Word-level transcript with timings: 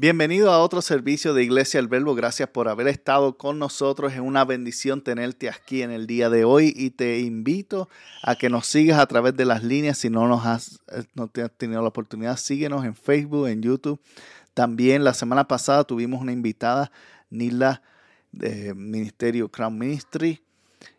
Bienvenido 0.00 0.50
a 0.50 0.60
otro 0.60 0.80
servicio 0.80 1.34
de 1.34 1.42
Iglesia 1.42 1.78
El 1.78 1.86
Verbo. 1.86 2.14
Gracias 2.14 2.48
por 2.48 2.68
haber 2.68 2.88
estado 2.88 3.36
con 3.36 3.58
nosotros. 3.58 4.14
Es 4.14 4.20
una 4.20 4.46
bendición 4.46 5.02
tenerte 5.02 5.50
aquí 5.50 5.82
en 5.82 5.90
el 5.90 6.06
día 6.06 6.30
de 6.30 6.42
hoy 6.42 6.72
y 6.74 6.88
te 6.88 7.18
invito 7.20 7.86
a 8.22 8.34
que 8.34 8.48
nos 8.48 8.66
sigas 8.66 8.98
a 8.98 9.04
través 9.04 9.36
de 9.36 9.44
las 9.44 9.62
líneas. 9.62 9.98
Si 9.98 10.08
no 10.08 10.26
nos 10.26 10.46
has, 10.46 10.80
eh, 10.90 11.02
no 11.12 11.28
te 11.28 11.42
has 11.42 11.52
tenido 11.52 11.82
la 11.82 11.88
oportunidad, 11.88 12.38
síguenos 12.38 12.86
en 12.86 12.94
Facebook, 12.94 13.46
en 13.48 13.60
YouTube. 13.60 14.00
También 14.54 15.04
la 15.04 15.12
semana 15.12 15.46
pasada 15.46 15.84
tuvimos 15.84 16.22
una 16.22 16.32
invitada, 16.32 16.90
Nila, 17.28 17.82
de 18.32 18.72
Ministerio 18.72 19.50
Crown 19.50 19.76
Ministry, 19.76 20.42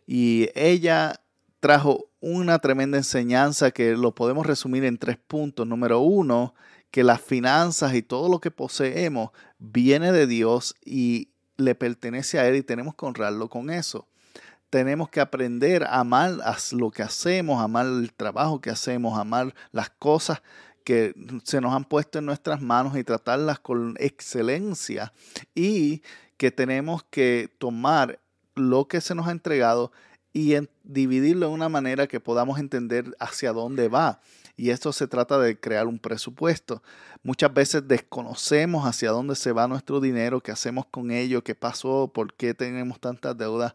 y 0.06 0.48
ella 0.54 1.20
trajo 1.58 2.08
una 2.20 2.60
tremenda 2.60 2.98
enseñanza 2.98 3.72
que 3.72 3.96
lo 3.96 4.14
podemos 4.14 4.46
resumir 4.46 4.84
en 4.84 4.96
tres 4.96 5.16
puntos. 5.16 5.66
Número 5.66 5.98
uno, 5.98 6.54
que 6.92 7.02
las 7.02 7.20
finanzas 7.22 7.94
y 7.94 8.02
todo 8.02 8.28
lo 8.28 8.40
que 8.40 8.52
poseemos 8.52 9.30
viene 9.58 10.12
de 10.12 10.26
Dios 10.28 10.76
y 10.84 11.30
le 11.56 11.74
pertenece 11.74 12.38
a 12.38 12.46
Él 12.46 12.56
y 12.56 12.62
tenemos 12.62 12.94
que 12.94 13.06
honrarlo 13.06 13.48
con 13.48 13.70
eso. 13.70 14.06
Tenemos 14.68 15.08
que 15.08 15.20
aprender 15.20 15.84
a 15.84 16.00
amar 16.00 16.36
lo 16.72 16.90
que 16.90 17.02
hacemos, 17.02 17.62
amar 17.62 17.86
el 17.86 18.12
trabajo 18.12 18.60
que 18.60 18.70
hacemos, 18.70 19.18
amar 19.18 19.54
las 19.72 19.88
cosas 19.88 20.42
que 20.84 21.14
se 21.44 21.62
nos 21.62 21.74
han 21.74 21.84
puesto 21.84 22.18
en 22.18 22.26
nuestras 22.26 22.60
manos 22.60 22.96
y 22.96 23.04
tratarlas 23.04 23.58
con 23.58 23.94
excelencia 23.98 25.14
y 25.54 26.02
que 26.36 26.50
tenemos 26.50 27.04
que 27.04 27.50
tomar 27.58 28.20
lo 28.54 28.86
que 28.86 29.00
se 29.00 29.14
nos 29.14 29.28
ha 29.28 29.32
entregado 29.32 29.92
y 30.34 30.56
dividirlo 30.82 31.48
de 31.48 31.54
una 31.54 31.70
manera 31.70 32.06
que 32.06 32.20
podamos 32.20 32.58
entender 32.58 33.16
hacia 33.18 33.52
dónde 33.52 33.88
va 33.88 34.20
y 34.56 34.70
esto 34.70 34.92
se 34.92 35.06
trata 35.06 35.38
de 35.38 35.58
crear 35.58 35.86
un 35.86 35.98
presupuesto. 35.98 36.82
Muchas 37.22 37.52
veces 37.52 37.88
desconocemos 37.88 38.86
hacia 38.86 39.10
dónde 39.10 39.34
se 39.34 39.52
va 39.52 39.68
nuestro 39.68 40.00
dinero, 40.00 40.40
qué 40.40 40.52
hacemos 40.52 40.86
con 40.86 41.10
ello, 41.10 41.42
qué 41.42 41.54
pasó, 41.54 42.10
por 42.12 42.34
qué 42.34 42.54
tenemos 42.54 43.00
tantas 43.00 43.36
deudas. 43.36 43.74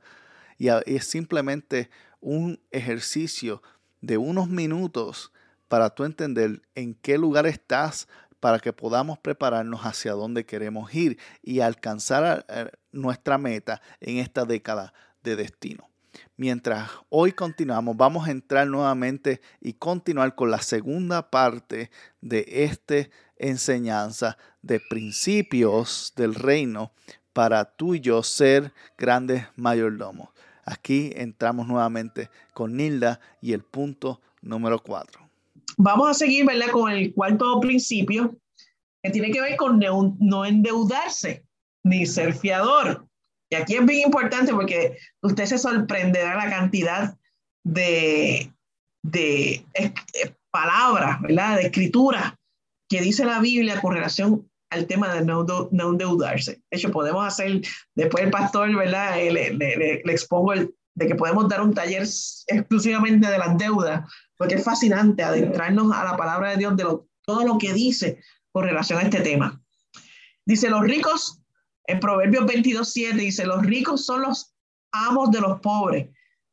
Y 0.57 0.69
es 0.85 1.05
simplemente 1.05 1.89
un 2.19 2.59
ejercicio 2.71 3.61
de 4.01 4.17
unos 4.17 4.49
minutos 4.49 5.31
para 5.67 5.89
tú 5.89 6.03
entender 6.03 6.61
en 6.75 6.93
qué 6.95 7.17
lugar 7.17 7.47
estás 7.47 8.07
para 8.39 8.59
que 8.59 8.71
podamos 8.71 9.17
prepararnos 9.17 9.81
hacia 9.81 10.13
dónde 10.13 10.45
queremos 10.45 10.93
ir 10.93 11.17
y 11.41 11.59
alcanzar 11.61 12.45
eh, 12.49 12.69
nuestra 12.91 13.37
meta 13.37 13.81
en 13.99 14.17
esta 14.17 14.45
década 14.45 14.93
de 15.23 15.35
destino. 15.35 15.89
Mientras 16.35 16.89
hoy 17.09 17.31
continuamos, 17.31 17.97
vamos 17.97 18.27
a 18.27 18.31
entrar 18.31 18.67
nuevamente 18.67 19.41
y 19.61 19.73
continuar 19.73 20.35
con 20.35 20.51
la 20.51 20.61
segunda 20.61 21.29
parte 21.29 21.89
de 22.21 22.45
esta 22.47 23.09
enseñanza 23.37 24.37
de 24.61 24.79
principios 24.79 26.13
del 26.15 26.35
reino 26.35 26.91
para 27.33 27.65
tú 27.65 27.95
y 27.95 27.99
yo 27.99 28.23
ser 28.23 28.73
grandes 28.97 29.45
mayordomos. 29.55 30.29
Aquí 30.65 31.11
entramos 31.15 31.67
nuevamente 31.67 32.29
con 32.53 32.75
Nilda 32.75 33.19
y 33.41 33.53
el 33.53 33.63
punto 33.63 34.21
número 34.41 34.79
cuatro. 34.79 35.21
Vamos 35.77 36.09
a 36.09 36.13
seguir 36.13 36.45
¿verdad? 36.45 36.71
con 36.71 36.91
el 36.91 37.13
cuarto 37.13 37.59
principio 37.59 38.35
que 39.01 39.11
tiene 39.11 39.31
que 39.31 39.41
ver 39.41 39.55
con 39.55 39.79
no 40.19 40.45
endeudarse 40.45 41.45
ni 41.83 42.05
ser 42.05 42.33
fiador. 42.33 43.06
Y 43.49 43.55
aquí 43.55 43.75
es 43.75 43.85
bien 43.85 44.07
importante 44.07 44.53
porque 44.53 44.97
usted 45.21 45.45
se 45.45 45.57
sorprenderá 45.57 46.35
la 46.35 46.49
cantidad 46.49 47.17
de, 47.63 48.51
de 49.03 49.65
palabras, 50.51 51.21
¿verdad? 51.21 51.57
De 51.57 51.63
escritura 51.63 52.37
que 52.89 53.01
dice 53.01 53.25
la 53.25 53.39
Biblia 53.39 53.81
con 53.81 53.93
relación 53.93 54.49
al 54.69 54.85
tema 54.85 55.13
de 55.13 55.23
no, 55.23 55.45
no 55.71 55.89
endeudarse. 55.89 56.61
De 56.69 56.77
hecho, 56.77 56.91
podemos 56.91 57.25
hacer, 57.25 57.61
después 57.95 58.23
el 58.23 58.31
pastor, 58.31 58.75
¿verdad? 58.75 59.15
Le, 59.17 59.53
le, 59.53 59.77
le, 59.77 60.11
expongo 60.11 60.53
el, 60.53 60.73
de 60.95 61.07
que 61.07 61.15
podemos 61.15 61.47
dar 61.47 61.61
un 61.61 61.73
taller 61.73 62.03
exclusivamente 62.47 63.29
de 63.29 63.37
las 63.37 63.57
deudas, 63.57 64.11
porque 64.37 64.55
es 64.55 64.63
fascinante 64.63 65.23
adentrarnos 65.23 65.95
a 65.95 66.03
la 66.03 66.17
palabra 66.17 66.51
de 66.51 66.57
Dios 66.57 66.75
de 66.75 66.85
todo 67.25 67.45
lo 67.45 67.57
que 67.57 67.73
dice 67.73 68.19
con 68.51 68.63
relación 68.63 68.99
a 68.99 69.03
este 69.03 69.21
tema. 69.21 69.61
Dice, 70.45 70.69
los 70.69 70.81
ricos 70.81 71.41
en 71.87 71.99
Proverbios 71.99 72.45
22.7 72.45 73.13
dice, 73.15 73.45
los 73.45 73.65
ricos 73.65 74.05
son 74.05 74.21
los 74.21 74.53
amos 74.91 75.31
de 75.31 75.41
los 75.41 75.59
pobres, 75.61 76.09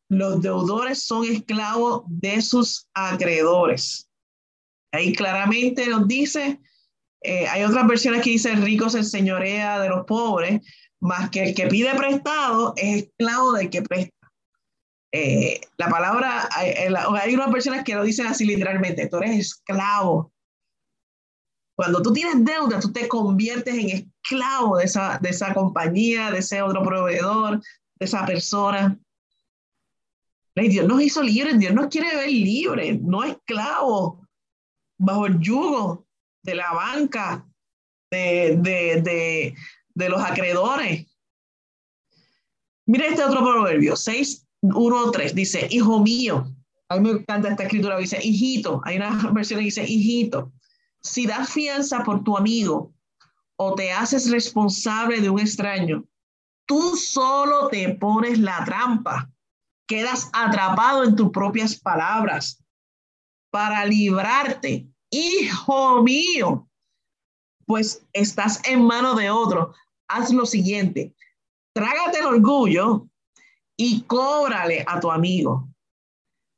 los 0.09 0.41
deudores 0.41 1.03
son 1.03 1.25
esclavos 1.25 2.05
de 2.07 2.41
sus 2.41 2.89
acreedores. 2.95 4.09
Ahí 4.93 5.13
claramente 5.13 5.89
nos 5.89 6.07
dice, 6.07 6.61
eh, 7.23 7.49
hay 7.49 7.65
otras 7.65 7.87
versiones 7.87 8.23
que 8.23 8.31
dice, 8.31 8.55
rico 8.55 8.89
se 8.91 9.03
señorea 9.03 9.81
de 9.81 9.89
los 9.89 10.07
pobres, 10.07 10.61
más 11.01 11.31
que 11.31 11.43
el 11.43 11.55
que 11.55 11.67
pide 11.67 11.95
prestado 11.97 12.75
es 12.77 13.05
esclavo 13.05 13.53
del 13.53 13.71
que 13.71 13.83
presta. 13.83 14.15
Eh, 15.13 15.61
la 15.77 15.89
palabra, 15.89 16.49
hay, 16.53 16.75
hay 17.21 17.35
unas 17.35 17.53
versiones 17.53 17.85
que 17.85 17.95
lo 17.95 18.05
dicen 18.05 18.27
así 18.27 18.45
literalmente, 18.45 19.09
tú 19.09 19.17
eres 19.19 19.39
esclavo 19.39 20.34
cuando 21.75 22.01
tú 22.03 22.13
tienes 22.13 22.45
deuda, 22.45 22.79
tú 22.79 22.93
te 22.93 23.09
conviertes 23.09 23.75
en 23.75 23.91
esclavo 23.91 24.79
de 24.79 24.85
esa, 24.85 25.19
de 25.19 25.31
esa 25.31 25.53
compañía, 25.53 26.31
de 26.31 26.39
ese 26.39 26.63
otro 26.63 26.83
proveedor, 26.83 27.61
de 27.61 28.07
esa 28.07 28.25
persona. 28.25 28.99
Dios 30.55 30.87
nos 30.87 31.03
hizo 31.03 31.21
libres, 31.23 31.59
Dios 31.59 31.75
nos 31.75 31.89
quiere 31.89 32.15
ver 32.15 32.31
libres, 32.31 33.01
no 33.03 33.25
esclavos, 33.25 34.21
bajo 34.99 35.27
el 35.27 35.41
yugo 35.41 36.07
de 36.43 36.55
la 36.55 36.73
banca, 36.73 37.45
de, 38.09 38.57
de, 38.61 39.03
de, 39.03 39.55
de 39.95 40.09
los 40.09 40.23
acreedores. 40.23 41.07
Mira 42.87 43.07
este 43.09 43.25
otro 43.25 43.41
proverbio, 43.41 43.97
6, 43.97 44.47
1, 44.63 45.11
3, 45.11 45.35
dice, 45.35 45.67
hijo 45.71 46.01
mío. 46.01 46.55
A 46.89 47.01
mí 47.01 47.13
me 47.13 47.19
encanta 47.19 47.49
esta 47.49 47.65
escritura, 47.65 47.99
dice, 47.99 48.21
hijito. 48.23 48.81
Hay 48.85 48.97
una 48.97 49.11
versión 49.33 49.59
que 49.59 49.65
dice, 49.65 49.83
hijito 49.83 50.53
si 51.05 51.27
das 51.27 51.53
fianza 51.53 52.03
por 52.03 52.25
tu 52.25 52.37
amigo 52.37 52.93
o 53.57 53.75
te 53.75 53.93
haces 53.93 54.31
responsable 54.31 55.21
de 55.21 55.31
un 55.31 55.39
extraño, 55.39 56.05
tú 56.67 56.97
solo 56.97 57.69
te 57.69 57.95
pones 57.95 58.39
la 58.39 58.65
trampa, 58.65 59.31
quedas 59.87 60.31
atrapado 60.33 61.05
en 61.05 61.15
tus 61.15 61.31
propias 61.31 61.77
palabras 61.77 62.65
para 63.51 63.85
librarte, 63.85 64.89
hijo 65.11 66.03
mío, 66.03 66.69
pues 67.67 68.05
estás 68.13 68.61
en 68.67 68.83
mano 68.83 69.15
de 69.15 69.31
otro. 69.31 69.75
Haz 70.09 70.33
lo 70.33 70.47
siguiente, 70.47 71.15
trágate 71.75 72.19
el 72.19 72.27
orgullo 72.27 73.07
y 73.77 74.03
cóbrale 74.03 74.85
a 74.89 75.01
tu 75.01 75.11
amigo. 75.11 75.69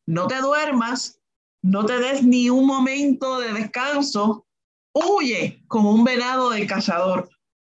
No 0.07 0.27
te 0.29 0.41
duermas 0.41 1.21
no 1.63 1.85
te 1.85 1.99
des 1.99 2.23
ni 2.23 2.51
un 2.51 2.67
momento 2.67 3.41
de 3.41 3.53
descanso, 3.53 4.47
huye 4.93 5.63
como 5.69 5.93
un 5.93 6.05
venado 6.05 6.51
del 6.51 6.67
cazador, 6.67 7.29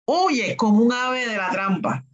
huye 0.06 0.56
como 0.56 0.82
un 0.82 0.92
ave 0.92 1.26
de 1.26 1.36
la 1.36 1.50
trampa. 1.50 2.04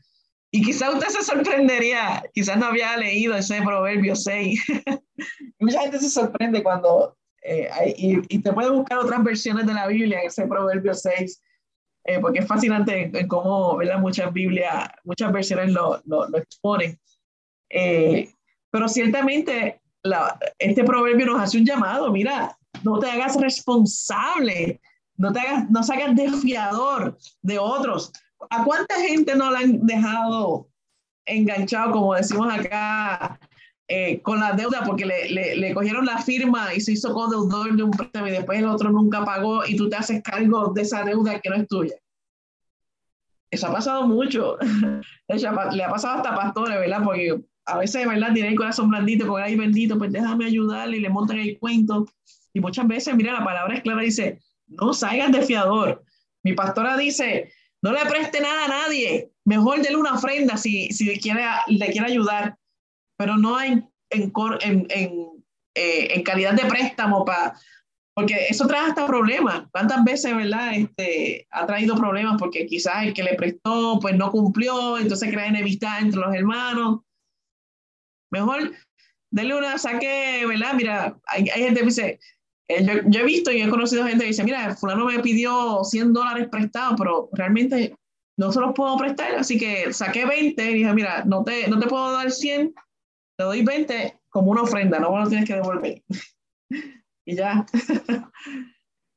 Y 0.52 0.62
quizás 0.62 0.94
usted 0.94 1.08
se 1.08 1.22
sorprendería, 1.22 2.24
quizás 2.32 2.58
no 2.58 2.66
había 2.66 2.96
leído 2.96 3.34
ese 3.36 3.62
proverbio 3.62 4.16
6. 4.16 4.60
Mucha 5.60 5.82
gente 5.82 6.00
se 6.00 6.10
sorprende 6.10 6.62
cuando, 6.62 7.16
eh, 7.42 7.94
y, 7.96 8.38
te 8.40 8.52
puede 8.52 8.70
buscar 8.70 8.98
otras 8.98 9.22
versiones 9.22 9.66
de 9.66 9.74
la 9.74 9.86
Biblia 9.86 10.20
en 10.20 10.26
ese 10.26 10.46
proverbio 10.46 10.92
6, 10.92 11.42
eh, 12.04 12.18
porque 12.18 12.40
es 12.40 12.46
fascinante 12.46 13.10
en 13.12 13.28
cómo 13.28 13.78
muchas 14.00 14.32
Biblias, 14.32 14.88
muchas 15.04 15.32
versiones 15.32 15.72
lo, 15.72 16.02
lo, 16.06 16.28
lo 16.28 16.38
exponen. 16.38 16.98
Eh, 17.68 18.32
pero 18.70 18.88
ciertamente 18.88 19.79
este 20.58 20.84
proverbio 20.84 21.26
nos 21.26 21.40
hace 21.40 21.58
un 21.58 21.66
llamado, 21.66 22.10
mira, 22.10 22.56
no 22.82 22.98
te 22.98 23.10
hagas 23.10 23.40
responsable, 23.40 24.80
no 25.16 25.32
te 25.32 25.40
hagas, 25.40 25.70
no 25.70 25.80
hagas 25.80 26.16
desfiador 26.16 27.18
de 27.42 27.58
otros. 27.58 28.12
¿A 28.48 28.64
cuánta 28.64 28.94
gente 28.96 29.34
no 29.34 29.50
la 29.50 29.58
han 29.60 29.86
dejado 29.86 30.70
enganchado, 31.26 31.92
como 31.92 32.14
decimos 32.14 32.52
acá, 32.52 33.38
eh, 33.88 34.20
con 34.22 34.40
la 34.40 34.52
deuda 34.52 34.82
porque 34.84 35.04
le, 35.04 35.56
le, 35.56 35.74
cogieron 35.74 36.06
la 36.06 36.18
firma 36.18 36.72
y 36.74 36.80
se 36.80 36.92
hizo 36.92 37.08
deudor 37.28 37.74
de 37.76 37.82
un 37.82 37.90
préstamo 37.90 38.28
y 38.28 38.30
después 38.30 38.58
el 38.58 38.66
otro 38.66 38.90
nunca 38.90 39.24
pagó 39.24 39.64
y 39.66 39.76
tú 39.76 39.88
te 39.88 39.96
haces 39.96 40.22
cargo 40.22 40.72
de 40.72 40.82
esa 40.82 41.02
deuda 41.02 41.40
que 41.40 41.50
no 41.50 41.56
es 41.56 41.66
tuya? 41.66 41.94
Eso 43.50 43.66
ha 43.66 43.72
pasado 43.72 44.06
mucho. 44.06 44.58
le 45.28 45.84
ha 45.84 45.90
pasado 45.90 46.18
hasta 46.18 46.36
pastores, 46.36 46.78
¿verdad? 46.78 47.02
Porque 47.02 47.42
a 47.70 47.78
veces, 47.78 48.06
¿verdad? 48.06 48.32
Tienen 48.32 48.52
el 48.52 48.58
corazón 48.58 48.88
blandito, 48.88 49.26
con 49.26 49.42
ay 49.42 49.56
bendito, 49.56 49.98
pues 49.98 50.12
déjame 50.12 50.46
ayudarle 50.46 50.98
y 50.98 51.00
le 51.00 51.08
montan 51.08 51.38
el 51.38 51.58
cuento. 51.58 52.06
Y 52.52 52.60
muchas 52.60 52.86
veces, 52.86 53.14
mira, 53.14 53.32
la 53.32 53.44
palabra 53.44 53.74
es 53.74 53.82
clara, 53.82 54.02
dice, 54.02 54.40
no 54.66 54.92
salgan 54.92 55.32
de 55.32 55.42
fiador. 55.42 56.02
Mi 56.42 56.52
pastora 56.54 56.96
dice, 56.96 57.52
no 57.82 57.92
le 57.92 58.00
preste 58.06 58.40
nada 58.40 58.64
a 58.64 58.68
nadie, 58.68 59.30
mejor 59.44 59.82
déle 59.82 59.96
una 59.96 60.14
ofrenda 60.14 60.56
si, 60.56 60.88
si 60.90 61.18
quiere, 61.20 61.44
le 61.68 61.86
quiere 61.90 62.08
ayudar, 62.08 62.56
pero 63.16 63.36
no 63.36 63.60
en, 63.60 63.88
en, 64.10 64.32
en, 64.90 65.44
eh, 65.74 66.08
en 66.14 66.22
calidad 66.22 66.54
de 66.54 66.66
préstamo 66.66 67.24
para 67.24 67.54
porque 68.14 68.34
eso 68.48 68.66
trae 68.66 68.88
hasta 68.88 69.06
problemas. 69.06 69.68
¿Cuántas 69.70 70.04
veces, 70.04 70.36
verdad? 70.36 70.74
Este, 70.74 71.46
ha 71.50 71.66
traído 71.66 71.96
problemas 71.96 72.36
porque 72.38 72.66
quizás 72.66 73.04
el 73.04 73.14
que 73.14 73.22
le 73.22 73.34
prestó, 73.34 73.98
pues 74.00 74.16
no 74.16 74.30
cumplió, 74.30 74.98
entonces 74.98 75.30
crea 75.30 75.46
enemistad 75.46 76.00
entre 76.00 76.20
los 76.20 76.34
hermanos. 76.34 77.00
Mejor, 78.30 78.72
denle 79.30 79.56
una, 79.56 79.78
saque, 79.78 80.44
¿verdad? 80.46 80.74
Mira, 80.74 81.18
hay, 81.26 81.48
hay 81.48 81.62
gente 81.62 81.80
que 81.80 81.86
dice, 81.86 82.20
eh, 82.68 82.84
yo, 82.84 82.92
yo, 83.06 83.20
he 83.20 83.24
visto 83.24 83.50
y 83.50 83.60
he 83.60 83.68
conocido 83.68 84.06
gente 84.06 84.24
que 84.24 84.30
dice, 84.30 84.44
mira, 84.44 84.76
fulano 84.76 85.06
me 85.06 85.18
pidió 85.18 85.82
100 85.82 86.12
dólares 86.12 86.48
prestados, 86.50 86.94
pero 86.96 87.28
realmente 87.32 87.96
no 88.36 88.52
se 88.52 88.60
los 88.60 88.72
puedo 88.74 88.96
prestar, 88.96 89.34
así 89.34 89.58
que 89.58 89.92
saqué 89.92 90.24
20 90.24 90.70
y 90.70 90.74
dije, 90.74 90.94
mira, 90.94 91.24
no 91.26 91.44
te, 91.44 91.68
no 91.68 91.78
te 91.78 91.86
puedo 91.86 92.12
dar 92.12 92.30
100, 92.30 92.72
te 93.36 93.44
doy 93.44 93.62
20 93.62 94.20
como 94.30 94.52
una 94.52 94.62
ofrenda, 94.62 94.98
no 94.98 95.16
lo 95.16 95.28
tienes 95.28 95.46
que 95.46 95.56
devolver. 95.56 96.02
y 97.26 97.36
ya. 97.36 97.66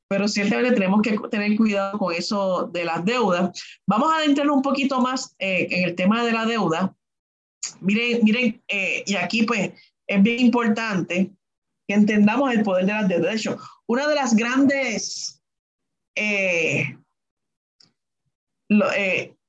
Pero 0.08 0.28
ciertamente 0.28 0.72
tenemos 0.72 1.00
que 1.02 1.18
tener 1.30 1.56
cuidado 1.56 1.98
con 1.98 2.12
eso 2.12 2.68
de 2.72 2.84
las 2.84 3.04
deudas. 3.04 3.58
Vamos 3.86 4.12
a 4.12 4.18
adentrarnos 4.18 4.56
un 4.56 4.62
poquito 4.62 5.00
más 5.00 5.34
eh, 5.38 5.66
en 5.70 5.88
el 5.88 5.94
tema 5.94 6.24
de 6.24 6.32
la 6.32 6.44
deuda. 6.44 6.94
Miren, 7.80 8.20
miren, 8.22 8.62
eh, 8.68 9.02
y 9.06 9.16
aquí 9.16 9.42
pues 9.44 9.72
es 10.06 10.22
bien 10.22 10.40
importante 10.40 11.30
que 11.86 11.94
entendamos 11.94 12.52
el 12.52 12.62
poder 12.62 12.86
de 12.86 12.92
las 12.92 13.08
deudas. 13.08 13.30
De 13.30 13.36
hecho, 13.36 13.58
una 13.86 14.06
de 14.08 14.14
las 14.14 14.34
grandes 14.34 15.42
eh, 16.16 16.96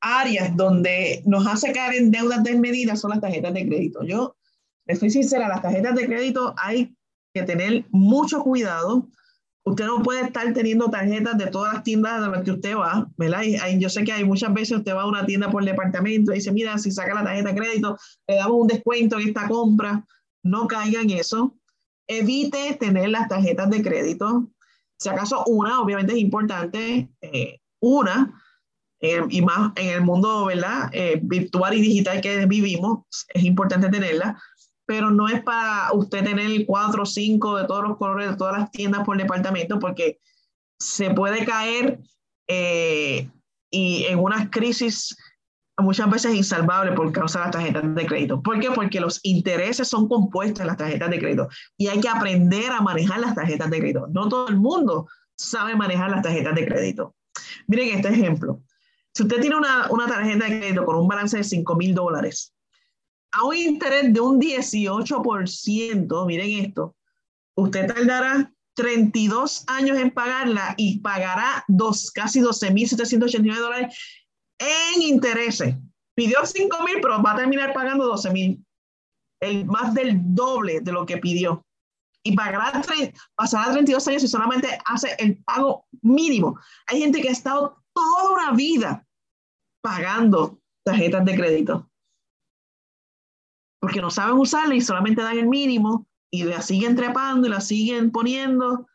áreas 0.02 0.56
donde 0.56 1.22
nos 1.26 1.48
hace 1.48 1.72
caer 1.72 1.96
en 1.96 2.12
deudas 2.12 2.44
desmedidas 2.44 3.00
son 3.00 3.12
las 3.12 3.22
tarjetas 3.22 3.54
de 3.54 3.68
crédito. 3.68 4.04
Yo, 4.04 4.36
les 4.86 5.00
soy 5.00 5.10
sincera, 5.10 5.48
las 5.48 5.62
tarjetas 5.62 5.96
de 5.96 6.06
crédito 6.06 6.54
hay 6.58 6.96
que 7.34 7.44
tener 7.44 7.86
mucho 7.90 8.42
cuidado. 8.42 9.08
Usted 9.68 9.86
no 9.86 10.04
puede 10.04 10.22
estar 10.22 10.54
teniendo 10.54 10.92
tarjetas 10.92 11.40
de 11.40 11.48
todas 11.48 11.74
las 11.74 11.84
tiendas 11.84 12.22
de 12.22 12.30
las 12.30 12.44
que 12.44 12.52
usted 12.52 12.78
va, 12.78 13.10
¿verdad? 13.18 13.42
Y, 13.42 13.80
yo 13.80 13.90
sé 13.90 14.04
que 14.04 14.12
hay 14.12 14.24
muchas 14.24 14.54
veces 14.54 14.78
usted 14.78 14.94
va 14.94 15.02
a 15.02 15.08
una 15.08 15.26
tienda 15.26 15.50
por 15.50 15.64
el 15.64 15.70
departamento 15.70 16.32
y 16.32 16.36
dice, 16.36 16.52
mira, 16.52 16.78
si 16.78 16.92
saca 16.92 17.16
la 17.16 17.24
tarjeta 17.24 17.50
de 17.50 17.56
crédito, 17.56 17.98
le 18.28 18.36
damos 18.36 18.62
un 18.62 18.68
descuento 18.68 19.20
en 19.20 19.30
esta 19.30 19.48
compra. 19.48 20.06
No 20.44 20.68
caiga 20.68 21.02
en 21.02 21.10
eso. 21.10 21.56
Evite 22.08 22.76
tener 22.80 23.10
las 23.10 23.28
tarjetas 23.28 23.68
de 23.72 23.82
crédito. 23.82 24.52
Si 25.00 25.10
acaso 25.10 25.44
una, 25.48 25.82
obviamente 25.82 26.14
es 26.14 26.20
importante, 26.20 27.10
eh, 27.22 27.60
una, 27.80 28.40
eh, 29.00 29.22
y 29.30 29.42
más 29.42 29.72
en 29.78 29.90
el 29.90 30.02
mundo, 30.02 30.46
¿verdad? 30.46 30.90
Eh, 30.94 31.20
virtual 31.24 31.74
y 31.74 31.82
digital 31.82 32.22
que 32.22 32.46
vivimos, 32.46 33.00
es 33.34 33.44
importante 33.44 33.90
tenerla, 33.90 34.40
pero 34.86 35.10
no 35.10 35.28
es 35.28 35.42
para 35.44 35.92
usted 35.94 36.24
tener 36.24 36.66
cuatro 36.66 37.04
o 37.04 37.06
cinco 37.06 37.58
de 37.58 37.66
todos 37.66 37.84
los 37.84 37.98
colores 37.98 38.30
de 38.30 38.38
todas 38.38 38.60
las 38.60 38.72
tiendas 38.72 39.04
por 39.04 39.18
departamento, 39.18 39.80
porque 39.80 40.20
se 40.80 41.10
puede 41.12 41.46
caer 41.46 42.00
eh, 42.48 43.30
y 43.72 44.06
en 44.06 44.20
unas 44.20 44.50
crisis 44.50 45.16
muchas 45.78 46.10
veces 46.10 46.34
insalvables 46.34 46.96
por 46.96 47.12
causa 47.12 47.40
de 47.40 47.46
las 47.46 47.52
tarjetas 47.52 47.96
de 47.96 48.06
crédito. 48.06 48.42
¿Por 48.42 48.60
qué? 48.60 48.72
Porque 48.72 49.00
los 49.00 49.20
intereses 49.24 49.88
son 49.88 50.08
compuestos 50.08 50.62
en 50.62 50.68
las 50.68 50.78
tarjetas 50.78 51.10
de 51.10 51.20
crédito 51.20 51.50
y 51.78 51.88
hay 51.88 52.00
que 52.00 52.08
aprender 52.08 52.72
a 52.72 52.82
manejar 52.82 53.20
las 53.20 53.36
tarjetas 53.36 53.70
de 53.70 53.80
crédito. 53.80 54.08
No 54.08 54.30
todo 54.30 54.48
el 54.48 54.58
mundo 54.58 55.08
sabe 55.36 55.76
manejar 55.76 56.12
las 56.12 56.22
tarjetas 56.22 56.56
de 56.56 56.66
crédito. 56.66 57.16
Miren 57.68 57.98
este 57.98 58.10
ejemplo. 58.10 58.62
Si 59.14 59.24
usted 59.24 59.42
tiene 59.42 59.56
una, 59.56 59.90
una 59.90 60.08
tarjeta 60.08 60.46
de 60.46 60.60
crédito 60.60 60.86
con 60.86 60.98
un 60.98 61.08
balance 61.08 61.38
de 61.38 61.44
5 61.44 61.76
mil 61.76 61.94
dólares 61.94 62.55
a 63.36 63.44
un 63.44 63.56
interés 63.58 64.14
de 64.14 64.20
un 64.22 64.40
18%, 64.40 66.26
miren 66.26 66.66
esto, 66.66 66.96
usted 67.58 67.94
tardará 67.94 68.52
32 68.76 69.66
años 69.68 69.98
en 69.98 70.12
pagarla 70.12 70.74
y 70.78 71.00
pagará 71.00 71.64
dos, 71.68 72.12
casi 72.12 72.40
12.789 72.40 73.58
dólares 73.58 73.98
en 74.58 75.02
intereses. 75.02 75.76
Pidió 76.16 76.40
5.000, 76.40 77.00
pero 77.02 77.22
va 77.22 77.34
a 77.34 77.36
terminar 77.36 77.74
pagando 77.74 78.14
12.000, 78.14 78.64
el 79.42 79.66
más 79.66 79.94
del 79.94 80.18
doble 80.34 80.80
de 80.80 80.94
lo 80.94 81.06
que 81.06 81.18
pidió. 81.18 81.66
Y 82.24 82.36
pagará, 82.36 82.82
pasará 83.36 83.74
32 83.74 84.08
años 84.08 84.24
y 84.24 84.28
solamente 84.30 84.80
hace 84.86 85.14
el 85.20 85.44
pago 85.44 85.86
mínimo. 86.02 86.58
Hay 86.88 87.02
gente 87.02 87.22
que 87.22 87.30
ha 87.30 87.34
estado 87.34 87.84
toda 87.94 88.32
una 88.32 88.52
vida 88.54 89.06
pagando 89.82 90.58
tarjetas 90.84 91.26
de 91.26 91.36
crédito 91.36 91.90
porque 93.86 94.02
no 94.02 94.10
saben 94.10 94.40
usarla 94.40 94.74
y 94.74 94.82
solamente 94.82 95.22
dan 95.22 95.38
el 95.38 95.46
mínimo 95.46 96.08
y 96.32 96.44
la 96.44 96.60
siguen 96.64 96.96
trepando 96.96 97.46
y 97.46 97.52
la 97.52 97.62
siguen 97.62 98.10
poniendo. 98.12 98.88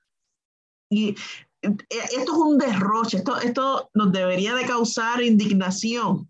Y 0.90 1.10
eh, 1.62 1.76
esto 1.90 2.32
es 2.32 2.38
un 2.38 2.58
derroche, 2.58 3.18
esto, 3.18 3.38
esto 3.38 3.88
nos 3.94 4.10
debería 4.10 4.52
de 4.52 4.66
causar 4.66 5.22
indignación 5.22 6.28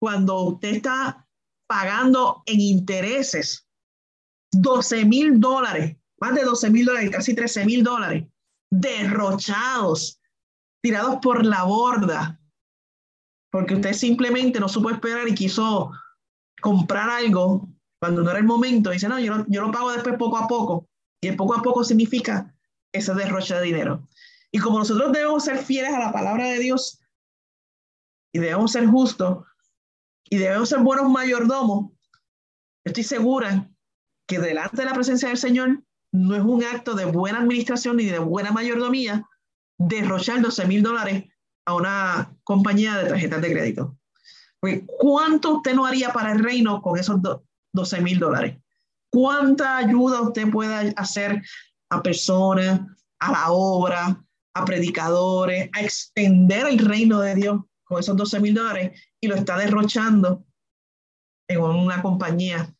cuando 0.00 0.42
usted 0.42 0.76
está 0.76 1.26
pagando 1.68 2.44
en 2.46 2.60
intereses 2.60 3.66
12 4.52 5.04
mil 5.04 5.40
dólares, 5.40 5.96
más 6.20 6.36
de 6.36 6.44
12 6.44 6.70
mil 6.70 6.86
dólares, 6.86 7.10
casi 7.10 7.34
13 7.34 7.64
mil 7.64 7.82
dólares, 7.82 8.28
derrochados, 8.70 10.20
tirados 10.84 11.16
por 11.20 11.44
la 11.44 11.64
borda, 11.64 12.40
porque 13.50 13.74
usted 13.74 13.92
simplemente 13.92 14.60
no 14.60 14.68
supo 14.68 14.88
esperar 14.90 15.26
y 15.26 15.34
quiso 15.34 15.90
comprar 16.60 17.10
algo 17.10 17.68
cuando 17.98 18.22
no 18.22 18.30
era 18.30 18.38
el 18.38 18.44
momento, 18.44 18.90
dice, 18.90 19.08
no, 19.08 19.18
yo, 19.18 19.44
yo 19.48 19.62
lo 19.62 19.72
pago 19.72 19.92
después 19.92 20.16
poco 20.18 20.36
a 20.36 20.46
poco. 20.46 20.88
Y 21.20 21.28
el 21.28 21.36
poco 21.36 21.54
a 21.54 21.62
poco 21.62 21.82
significa 21.82 22.54
ese 22.92 23.14
derroche 23.14 23.54
de 23.54 23.62
dinero. 23.62 24.08
Y 24.50 24.58
como 24.58 24.78
nosotros 24.78 25.12
debemos 25.12 25.44
ser 25.44 25.58
fieles 25.58 25.92
a 25.92 25.98
la 25.98 26.12
palabra 26.12 26.46
de 26.46 26.58
Dios 26.58 27.00
y 28.32 28.38
debemos 28.38 28.72
ser 28.72 28.86
justos 28.86 29.44
y 30.24 30.38
debemos 30.38 30.68
ser 30.68 30.80
buenos 30.80 31.10
mayordomos, 31.10 31.92
estoy 32.84 33.02
segura 33.02 33.70
que 34.26 34.38
delante 34.38 34.76
de 34.78 34.84
la 34.84 34.94
presencia 34.94 35.28
del 35.28 35.38
Señor 35.38 35.82
no 36.12 36.34
es 36.34 36.42
un 36.42 36.64
acto 36.64 36.94
de 36.94 37.04
buena 37.04 37.40
administración 37.40 37.96
ni 37.96 38.06
de 38.06 38.18
buena 38.18 38.50
mayordomía 38.52 39.28
derrochar 39.78 40.40
12 40.40 40.66
mil 40.66 40.82
dólares 40.82 41.24
a 41.66 41.74
una 41.74 42.36
compañía 42.44 42.96
de 42.96 43.08
tarjetas 43.08 43.42
de 43.42 43.52
crédito. 43.52 43.98
¿Cuánto 44.98 45.56
usted 45.56 45.74
no 45.74 45.86
haría 45.86 46.12
para 46.12 46.32
el 46.32 46.42
reino 46.42 46.80
con 46.82 46.98
esos 46.98 47.20
12 47.72 48.00
mil 48.00 48.18
dólares? 48.18 48.58
¿Cuánta 49.10 49.76
ayuda 49.76 50.20
usted 50.20 50.50
puede 50.50 50.92
hacer 50.96 51.42
a 51.90 52.02
personas, 52.02 52.80
a 53.18 53.32
la 53.32 53.50
obra, 53.50 54.22
a 54.54 54.64
predicadores, 54.64 55.70
a 55.72 55.82
extender 55.82 56.66
el 56.66 56.78
reino 56.78 57.20
de 57.20 57.34
Dios 57.34 57.60
con 57.84 58.00
esos 58.00 58.16
12 58.16 58.40
mil 58.40 58.54
dólares 58.54 59.00
y 59.20 59.28
lo 59.28 59.36
está 59.36 59.56
derrochando 59.56 60.44
en 61.48 61.60
una 61.60 62.02
compañía 62.02 62.74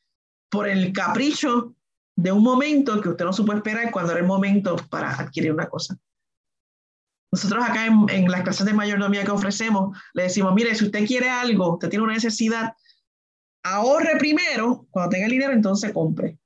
por 0.50 0.68
el 0.68 0.92
capricho 0.92 1.74
de 2.16 2.32
un 2.32 2.42
momento 2.42 3.00
que 3.00 3.10
usted 3.10 3.24
no 3.24 3.32
supo 3.32 3.52
esperar 3.52 3.90
cuando 3.90 4.12
era 4.12 4.20
el 4.20 4.26
momento 4.26 4.76
para 4.88 5.14
adquirir 5.14 5.52
una 5.52 5.68
cosa? 5.68 5.96
Nosotros 7.32 7.64
acá 7.64 7.86
en, 7.86 8.30
las 8.30 8.42
clases 8.42 8.66
de 8.66 8.72
mayordomía 8.72 9.24
que 9.24 9.30
ofrecemos, 9.30 9.96
le 10.14 10.24
decimos, 10.24 10.54
mire, 10.54 10.74
si 10.74 10.84
usted 10.84 11.06
quiere 11.06 11.28
algo, 11.28 11.74
usted 11.74 11.88
tiene 11.88 12.04
una 12.04 12.14
necesidad, 12.14 12.74
ahorre 13.62 14.16
primero, 14.18 14.86
cuando 14.90 15.10
tenga 15.10 15.26
el 15.26 15.32
dinero, 15.32 15.52
entonces 15.52 15.92
compre. 15.92 16.38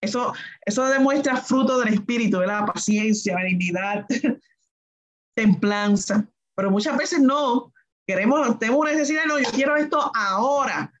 Eso, 0.00 0.34
eso 0.66 0.84
demuestra 0.84 1.38
fruto 1.38 1.80
del 1.80 1.94
espíritu, 1.94 2.38
de 2.38 2.46
la 2.46 2.66
paciencia, 2.66 3.36
benignidad, 3.36 4.04
templanza. 5.34 6.28
Pero 6.54 6.70
muchas 6.70 6.96
veces 6.96 7.20
no, 7.20 7.72
queremos, 8.06 8.58
tenemos 8.58 8.82
una 8.82 8.92
necesidad, 8.92 9.24
no, 9.24 9.38
yo 9.38 9.50
quiero 9.50 9.76
esto 9.76 10.12
ahora 10.14 10.92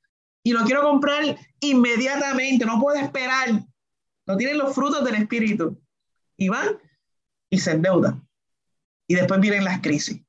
y 0.42 0.52
lo 0.52 0.64
quiero 0.64 0.82
comprar 0.82 1.38
inmediatamente, 1.60 2.66
no 2.66 2.80
puedo 2.80 2.98
esperar. 2.98 3.48
No 4.26 4.36
tienen 4.36 4.58
los 4.58 4.74
frutos 4.74 5.04
del 5.04 5.16
espíritu. 5.16 5.80
Y 6.36 6.48
van 6.48 6.78
y 7.50 7.58
se 7.58 7.72
endeudan. 7.72 8.23
Y 9.08 9.14
después 9.14 9.40
vienen 9.40 9.64
las 9.64 9.80
crisis. 9.80 10.20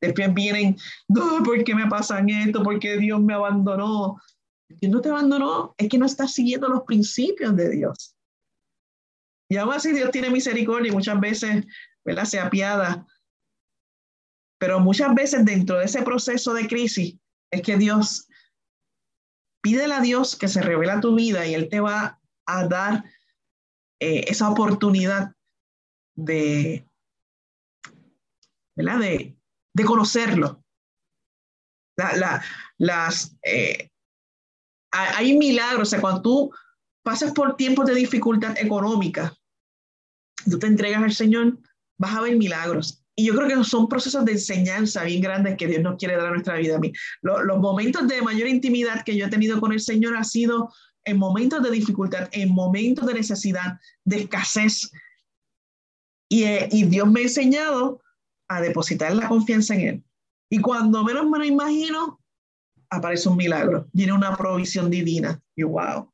Después 0.00 0.32
vienen, 0.32 0.76
no, 1.08 1.42
¿por 1.42 1.62
qué 1.62 1.74
me 1.74 1.86
pasan 1.86 2.28
esto? 2.30 2.62
¿Por 2.62 2.78
qué 2.78 2.96
Dios 2.96 3.20
me 3.20 3.34
abandonó? 3.34 4.18
Dios 4.68 4.92
no 4.92 5.00
te 5.00 5.10
abandonó, 5.10 5.74
es 5.76 5.88
que 5.88 5.98
no 5.98 6.06
estás 6.06 6.32
siguiendo 6.32 6.68
los 6.68 6.84
principios 6.84 7.54
de 7.56 7.70
Dios. 7.70 8.14
Y 9.48 9.56
aún 9.56 9.72
así 9.72 9.92
Dios 9.92 10.10
tiene 10.10 10.30
misericordia 10.30 10.90
y 10.90 10.94
muchas 10.94 11.18
veces, 11.20 11.66
¿verdad? 12.04 12.24
Se 12.24 12.38
apiada 12.38 13.06
Pero 14.58 14.78
muchas 14.78 15.12
veces 15.14 15.44
dentro 15.44 15.78
de 15.78 15.86
ese 15.86 16.02
proceso 16.02 16.54
de 16.54 16.68
crisis 16.68 17.16
es 17.50 17.62
que 17.62 17.76
Dios, 17.76 18.28
pídele 19.60 19.94
a 19.94 20.00
Dios 20.00 20.36
que 20.36 20.48
se 20.48 20.62
revela 20.62 21.00
tu 21.00 21.14
vida 21.14 21.46
y 21.46 21.54
Él 21.54 21.68
te 21.68 21.80
va 21.80 22.20
a 22.46 22.66
dar 22.68 23.04
eh, 23.98 24.24
esa 24.28 24.48
oportunidad 24.48 25.34
de, 26.14 26.86
¿verdad? 28.84 29.00
De, 29.00 29.36
de 29.74 29.84
conocerlo. 29.84 30.64
La, 31.96 32.42
las, 32.78 33.36
eh, 33.42 33.90
hay 34.90 35.36
milagros, 35.36 35.88
o 35.88 35.90
sea, 35.90 36.00
cuando 36.00 36.22
tú 36.22 36.54
pasas 37.02 37.32
por 37.32 37.56
tiempos 37.56 37.86
de 37.86 37.94
dificultad 37.94 38.56
económica, 38.58 39.34
tú 40.48 40.58
te 40.58 40.66
entregas 40.66 41.02
al 41.02 41.12
Señor, 41.12 41.58
vas 41.98 42.14
a 42.14 42.22
ver 42.22 42.36
milagros. 42.36 43.04
Y 43.14 43.26
yo 43.26 43.34
creo 43.34 43.48
que 43.48 43.64
son 43.64 43.88
procesos 43.88 44.24
de 44.24 44.32
enseñanza 44.32 45.04
bien 45.04 45.20
grandes 45.20 45.56
que 45.56 45.66
Dios 45.66 45.82
nos 45.82 45.98
quiere 45.98 46.16
dar 46.16 46.28
a 46.28 46.30
nuestra 46.30 46.56
vida. 46.56 46.76
A 46.76 46.78
mí. 46.78 46.90
Los, 47.20 47.58
momentos 47.58 48.08
de 48.08 48.22
mayor 48.22 48.48
intimidad 48.48 49.04
que 49.04 49.16
yo 49.16 49.26
he 49.26 49.30
tenido 49.30 49.60
con 49.60 49.72
el 49.72 49.80
Señor 49.80 50.16
ha 50.16 50.24
sido 50.24 50.72
en 51.04 51.18
momentos 51.18 51.62
de 51.62 51.70
dificultad, 51.70 52.28
en 52.32 52.50
momentos 52.50 53.06
de 53.06 53.14
necesidad, 53.14 53.78
de 54.04 54.20
escasez. 54.20 54.90
Y, 56.30 56.44
eh, 56.44 56.68
y 56.72 56.84
Dios 56.84 57.10
me 57.10 57.20
ha 57.20 57.22
enseñado 57.24 58.00
a 58.50 58.60
depositar 58.60 59.14
la 59.14 59.28
confianza 59.28 59.74
en 59.74 59.80
Él. 59.80 60.04
Y 60.50 60.58
cuando 60.58 61.04
menos 61.04 61.28
me 61.28 61.38
lo 61.38 61.44
imagino, 61.44 62.20
aparece 62.90 63.28
un 63.28 63.36
milagro, 63.36 63.88
viene 63.92 64.12
una 64.12 64.36
provisión 64.36 64.90
divina. 64.90 65.40
Y 65.54 65.62
wow, 65.62 66.12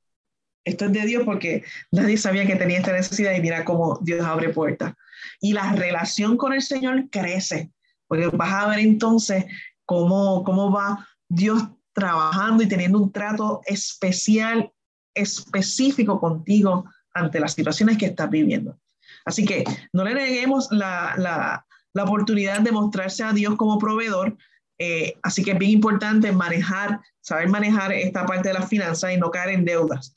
esto 0.63 0.85
es 0.85 0.93
de 0.93 1.07
Dios 1.07 1.23
porque 1.25 1.65
nadie 1.91 2.19
sabía 2.19 2.47
que 2.47 2.57
tenía 2.57 2.79
esta 2.79 2.93
necesidad 2.93 3.35
y 3.35 3.41
mira 3.41 3.65
cómo 3.65 3.99
Dios 4.03 4.25
abre 4.25 4.51
puertas. 4.51 4.93
Y 5.41 5.55
la 5.55 5.73
relación 5.73 6.37
con 6.37 6.53
el 6.53 6.61
Señor 6.61 7.09
crece, 7.11 7.73
porque 8.07 8.29
vas 8.29 8.53
a 8.53 8.69
ver 8.69 8.81
entonces 8.81 9.47
cómo, 9.87 10.45
cómo 10.45 10.71
va 10.71 11.09
Dios 11.29 11.63
trabajando 11.95 12.63
y 12.63 12.69
teniendo 12.69 12.99
un 12.99 13.11
trato 13.11 13.63
especial, 13.65 14.71
específico 15.15 16.21
contigo 16.21 16.85
ante 17.15 17.41
las 17.41 17.55
situaciones 17.55 17.97
que 17.97 18.07
estás 18.07 18.29
viviendo. 18.29 18.79
Así 19.25 19.47
que 19.47 19.65
no 19.95 20.05
le 20.05 20.15
neguemos 20.15 20.69
la, 20.71 21.15
la, 21.17 21.66
la 21.97 22.05
oportunidad 22.05 22.61
de 22.61 22.73
mostrarse 22.73 23.25
a 23.25 23.33
Dios 23.33 23.57
como 23.57 23.79
proveedor. 23.79 24.37
Eh, 24.79 25.19
así 25.23 25.43
que 25.43 25.53
es 25.53 25.59
bien 25.59 25.71
importante 25.71 26.31
manejar, 26.31 27.01
saber 27.23 27.49
manejar 27.49 27.91
esta 27.91 28.27
parte 28.27 28.49
de 28.49 28.55
las 28.55 28.69
finanzas 28.69 29.15
y 29.15 29.17
no 29.17 29.31
caer 29.31 29.55
en 29.55 29.65
deudas. 29.65 30.15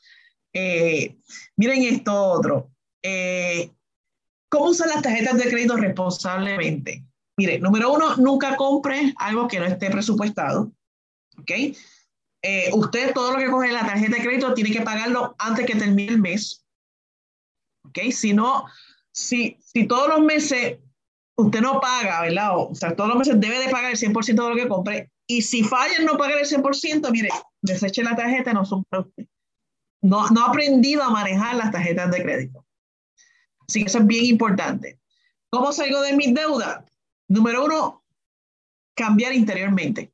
Eh, 0.51 1.15
miren 1.55 1.83
esto 1.83 2.13
otro. 2.13 2.69
Eh, 3.01 3.71
¿Cómo 4.49 4.65
usar 4.65 4.89
las 4.89 5.01
tarjetas 5.01 5.37
de 5.37 5.49
crédito 5.49 5.77
responsablemente? 5.77 7.05
Mire, 7.37 7.59
número 7.59 7.93
uno, 7.93 8.17
nunca 8.17 8.57
compre 8.57 9.13
algo 9.15 9.47
que 9.47 9.61
no 9.61 9.65
esté 9.65 9.89
presupuestado. 9.89 10.71
¿Ok? 11.39 11.51
usted 12.71 13.13
todo 13.13 13.33
lo 13.33 13.37
que 13.37 13.49
coge 13.49 13.67
en 13.67 13.73
la 13.73 13.85
tarjeta 13.85 14.15
de 14.15 14.23
crédito 14.23 14.53
tiene 14.53 14.71
que 14.71 14.81
pagarlo 14.81 15.35
antes 15.39 15.65
que 15.65 15.75
termine 15.75 16.13
el 16.13 16.19
mes. 16.19 16.65
¿Ok? 17.85 17.99
Si 18.11 18.33
no, 18.33 18.65
si, 19.11 19.57
si 19.61 19.87
todos 19.87 20.07
los 20.07 20.21
meses 20.21 20.79
usted 21.39 21.61
no 21.61 21.79
paga, 21.79 22.21
¿verdad? 22.21 22.57
O, 22.57 22.75
sea, 22.75 22.95
todos 22.95 23.09
los 23.09 23.17
meses 23.17 23.39
debe 23.39 23.59
de 23.59 23.69
pagar 23.69 23.91
el 23.91 23.97
100% 23.97 24.25
de 24.25 24.49
lo 24.49 24.55
que 24.55 24.67
compre. 24.67 25.11
Y 25.27 25.41
si 25.41 25.63
falla 25.63 25.95
en 25.97 26.05
no 26.05 26.17
pagar 26.17 26.39
el 26.39 26.45
100%, 26.45 27.11
mire, 27.11 27.29
deseche 27.61 28.03
la 28.03 28.15
tarjeta, 28.15 28.53
no 28.53 28.65
son. 28.65 28.85
No, 30.01 30.29
no 30.29 30.41
ha 30.41 30.49
aprendido 30.49 31.03
a 31.03 31.09
manejar 31.09 31.55
las 31.55 31.71
tarjetas 31.71 32.11
de 32.11 32.23
crédito. 32.23 32.65
Así 33.67 33.81
que 33.81 33.87
eso 33.87 33.99
es 33.99 34.07
bien 34.07 34.25
importante. 34.25 34.99
¿Cómo 35.49 35.71
salgo 35.71 36.01
de 36.01 36.13
mis 36.13 36.33
deudas? 36.33 36.83
Número 37.27 37.65
uno, 37.65 38.03
cambiar 38.95 39.33
interiormente. 39.33 40.11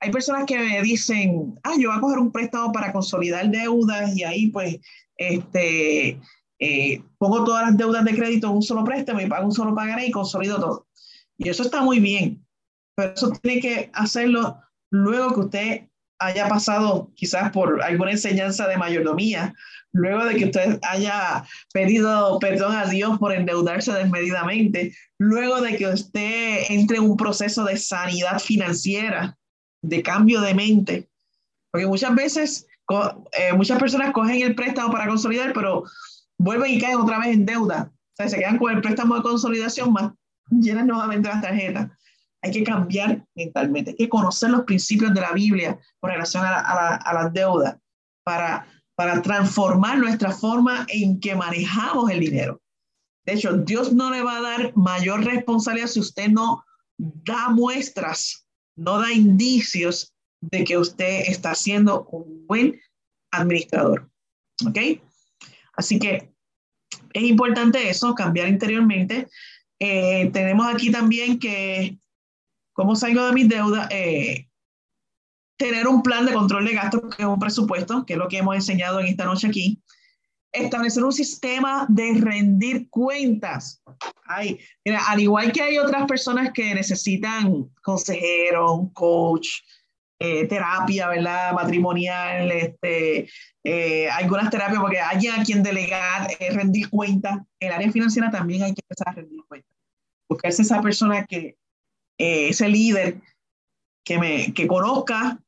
Hay 0.00 0.10
personas 0.10 0.46
que 0.46 0.58
me 0.58 0.82
dicen, 0.82 1.58
ah, 1.64 1.74
yo 1.78 1.88
voy 1.88 1.98
a 1.98 2.00
coger 2.00 2.18
un 2.18 2.30
préstamo 2.30 2.72
para 2.72 2.92
consolidar 2.92 3.48
deudas 3.50 4.16
y 4.16 4.24
ahí 4.24 4.48
pues, 4.48 4.78
este, 5.16 6.20
eh, 6.58 7.02
pongo 7.18 7.44
todas 7.44 7.66
las 7.66 7.76
deudas 7.76 8.04
de 8.04 8.14
crédito 8.14 8.48
en 8.48 8.54
un 8.54 8.62
solo 8.62 8.84
préstamo 8.84 9.20
y 9.20 9.26
pago 9.26 9.46
un 9.46 9.52
solo 9.52 9.74
pagaré 9.74 10.06
y 10.06 10.10
consolido 10.10 10.58
todo. 10.58 10.86
Y 11.36 11.48
eso 11.48 11.62
está 11.62 11.82
muy 11.82 12.00
bien, 12.00 12.44
pero 12.96 13.14
eso 13.14 13.32
tiene 13.42 13.60
que 13.60 13.90
hacerlo 13.92 14.58
luego 14.90 15.34
que 15.34 15.40
usted 15.40 15.88
haya 16.18 16.48
pasado 16.48 17.12
quizás 17.14 17.52
por 17.52 17.82
alguna 17.82 18.10
enseñanza 18.10 18.66
de 18.66 18.76
mayordomía, 18.76 19.54
luego 19.92 20.24
de 20.24 20.36
que 20.36 20.46
usted 20.46 20.78
haya 20.82 21.44
pedido 21.72 22.38
perdón 22.40 22.76
a 22.76 22.86
Dios 22.86 23.18
por 23.18 23.32
endeudarse 23.32 23.92
desmedidamente, 23.92 24.94
luego 25.18 25.60
de 25.60 25.76
que 25.76 25.86
usted 25.86 26.64
entre 26.70 26.98
en 26.98 27.04
un 27.04 27.16
proceso 27.16 27.64
de 27.64 27.76
sanidad 27.76 28.40
financiera, 28.40 29.38
de 29.82 30.02
cambio 30.02 30.40
de 30.40 30.54
mente, 30.54 31.08
porque 31.70 31.86
muchas 31.86 32.14
veces 32.14 32.66
eh, 33.38 33.52
muchas 33.52 33.78
personas 33.78 34.12
cogen 34.12 34.42
el 34.42 34.54
préstamo 34.54 34.90
para 34.90 35.06
consolidar, 35.06 35.52
pero 35.52 35.84
vuelven 36.38 36.72
y 36.72 36.80
caen 36.80 36.96
otra 36.96 37.18
vez 37.18 37.28
en 37.28 37.44
deuda. 37.44 37.92
O 37.92 38.16
sea, 38.16 38.28
se 38.28 38.38
quedan 38.38 38.58
con 38.58 38.72
el 38.72 38.80
préstamo 38.80 39.16
de 39.16 39.22
consolidación 39.22 39.92
más 39.92 40.12
llenan 40.50 40.86
nuevamente 40.86 41.28
las 41.28 41.42
tarjetas. 41.42 41.90
Hay 42.42 42.52
que 42.52 42.62
cambiar 42.62 43.24
mentalmente, 43.34 43.90
hay 43.90 43.96
que 43.96 44.08
conocer 44.08 44.50
los 44.50 44.62
principios 44.62 45.12
de 45.12 45.20
la 45.20 45.32
Biblia 45.32 45.78
con 46.00 46.10
relación 46.10 46.44
a, 46.44 46.50
la, 46.50 46.96
a, 46.96 47.14
las 47.14 47.32
deudas 47.32 47.76
para, 48.24 48.66
para 48.94 49.20
transformar 49.22 49.98
nuestra 49.98 50.30
forma 50.30 50.86
en 50.88 51.18
que 51.18 51.34
manejamos 51.34 52.10
el 52.10 52.20
dinero. 52.20 52.60
De 53.26 53.34
hecho, 53.34 53.54
Dios 53.54 53.92
no 53.92 54.10
le 54.10 54.22
va 54.22 54.38
a 54.38 54.42
dar 54.42 54.76
mayor 54.76 55.24
responsabilidad 55.24 55.88
si 55.88 56.00
usted 56.00 56.28
no 56.28 56.64
da 56.96 57.48
muestras, 57.50 58.46
no 58.76 58.98
da 59.00 59.12
indicios 59.12 60.14
de 60.40 60.64
que 60.64 60.78
usted 60.78 61.22
está 61.26 61.54
siendo 61.54 62.04
un 62.04 62.46
buen 62.46 62.80
administrador. 63.32 64.08
¿Ok? 64.66 64.78
Así 65.78 66.00
que 66.00 66.32
es 67.12 67.22
importante 67.22 67.88
eso, 67.88 68.12
cambiar 68.12 68.48
interiormente. 68.48 69.28
Eh, 69.78 70.28
tenemos 70.32 70.66
aquí 70.66 70.90
también 70.90 71.38
que, 71.38 71.96
¿cómo 72.72 72.96
salgo 72.96 73.24
de 73.26 73.32
mis 73.32 73.48
deudas? 73.48 73.86
Eh, 73.92 74.48
tener 75.56 75.86
un 75.86 76.02
plan 76.02 76.26
de 76.26 76.32
control 76.32 76.66
de 76.66 76.74
gastos, 76.74 77.14
que 77.14 77.22
es 77.22 77.28
un 77.28 77.38
presupuesto, 77.38 78.04
que 78.04 78.14
es 78.14 78.18
lo 78.18 78.26
que 78.28 78.38
hemos 78.38 78.56
enseñado 78.56 78.98
en 78.98 79.06
esta 79.06 79.24
noche 79.24 79.46
aquí. 79.46 79.80
Establecer 80.50 81.04
un 81.04 81.12
sistema 81.12 81.86
de 81.88 82.14
rendir 82.14 82.90
cuentas. 82.90 83.80
Ay, 84.24 84.58
mira, 84.84 85.04
al 85.06 85.20
igual 85.20 85.52
que 85.52 85.62
hay 85.62 85.78
otras 85.78 86.06
personas 86.06 86.52
que 86.52 86.74
necesitan 86.74 87.70
consejero, 87.82 88.72
un 88.72 88.92
coach, 88.92 89.48
eh, 90.20 90.46
terapia, 90.46 91.08
¿verdad? 91.08 91.52
Matrimonial, 91.52 92.50
este, 92.50 93.28
eh, 93.64 94.10
algunas 94.10 94.50
terapias, 94.50 94.80
porque 94.80 94.98
hay 94.98 95.28
a 95.28 95.42
quien 95.44 95.62
delegar, 95.62 96.28
eh, 96.38 96.50
rendir 96.50 96.90
cuenta. 96.90 97.46
En 97.60 97.68
el 97.68 97.74
área 97.74 97.92
financiera 97.92 98.30
también 98.30 98.62
hay 98.62 98.74
que 98.74 98.82
empezar 98.82 99.08
a 99.08 99.12
rendir 99.12 99.40
cuenta. 99.46 99.68
Buscarse 100.28 100.62
esa 100.62 100.80
persona 100.82 101.24
que, 101.24 101.56
ese 102.18 102.68
líder 102.68 103.20
que 104.04 104.18
me 104.18 104.52
que 104.52 104.66
conozca 104.66 105.38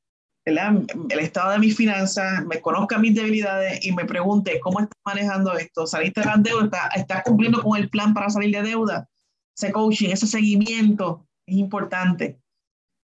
¿verdad? 0.46 0.84
el 1.08 1.18
estado 1.18 1.50
de 1.52 1.58
mis 1.58 1.76
finanzas, 1.76 2.44
me 2.46 2.60
conozca 2.60 2.98
mis 2.98 3.14
debilidades 3.14 3.84
y 3.84 3.92
me 3.92 4.04
pregunte 4.04 4.60
cómo 4.60 4.80
estás 4.80 4.98
manejando 5.04 5.56
esto. 5.56 5.86
¿Saliste 5.86 6.20
de 6.20 6.26
la 6.26 6.36
deuda? 6.36 6.90
¿Estás 6.94 7.22
cumpliendo 7.24 7.62
con 7.62 7.78
el 7.78 7.90
plan 7.90 8.14
para 8.14 8.30
salir 8.30 8.54
de 8.54 8.62
deuda? 8.62 9.08
Ese 9.56 9.72
coaching, 9.72 10.10
ese 10.10 10.26
seguimiento 10.26 11.26
es 11.46 11.56
importante. 11.56 12.39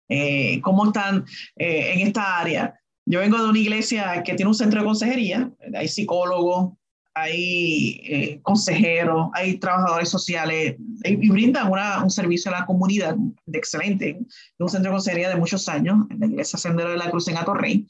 Eh, 0.09 0.61
cómo 0.61 0.87
están 0.87 1.25
eh, 1.57 1.93
en 1.95 2.07
esta 2.07 2.39
área. 2.39 2.79
Yo 3.07 3.21
vengo 3.21 3.43
de 3.43 3.49
una 3.49 3.59
iglesia 3.59 4.23
que 4.23 4.35
tiene 4.35 4.49
un 4.49 4.55
centro 4.55 4.81
de 4.81 4.87
consejería, 4.87 5.51
hay 5.75 5.89
psicólogos, 5.89 6.75
hay 7.15 8.01
eh, 8.05 8.41
consejeros, 8.43 9.29
hay 9.35 9.59
trabajadores 9.59 10.09
sociales 10.09 10.77
y, 11.05 11.29
brindan 11.29 11.71
un 12.03 12.11
servicio 12.11 12.51
a 12.51 12.61
la 12.61 12.67
comunidad 12.67 13.17
de 13.47 13.59
excelente, 13.59 14.19
un 14.59 14.69
centro 14.69 14.91
de 14.91 14.97
consejería 14.97 15.29
de 15.31 15.37
muchos 15.37 15.69
años, 15.69 16.07
en 16.11 16.21
la 16.21 16.27
iglesia 16.27 16.59
Sendero 16.59 16.91
de 16.91 16.97
la 16.97 17.11
Cruz 17.11 17.29
en 17.29 17.39
Atorrey, 17.39 17.87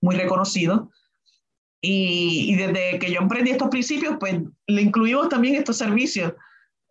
muy 0.00 0.16
reconocido. 0.16 0.90
Y, 1.80 2.54
desde 2.54 2.98
que 2.98 3.12
yo 3.12 3.20
emprendí 3.20 3.50
estos 3.50 3.68
principios, 3.68 4.16
pues 4.18 4.40
le 4.66 4.82
incluimos 4.82 5.28
también 5.28 5.56
estos 5.56 5.76
servicios 5.76 6.32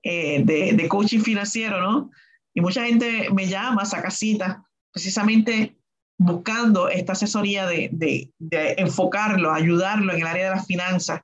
de, 0.04 0.74
de 0.76 0.88
coaching 0.90 1.22
financiero, 1.22 1.82
¿no? 1.82 2.12
Y 2.54 2.62
mucha 2.62 2.86
gente 2.86 3.30
me 3.32 3.48
llama, 3.48 3.86
saca 3.86 4.12
citas 4.12 4.58
precisamente 4.92 5.76
buscando 6.18 6.88
esta 6.90 7.14
asesoría 7.14 7.66
de, 7.66 7.90
de, 7.92 8.76
enfocarlo, 8.78 9.52
ayudarlo 9.52 10.14
en 10.14 10.22
el 10.22 10.28
área 10.28 10.50
de 10.50 10.56
las 10.56 10.68
finanzas, 10.68 11.22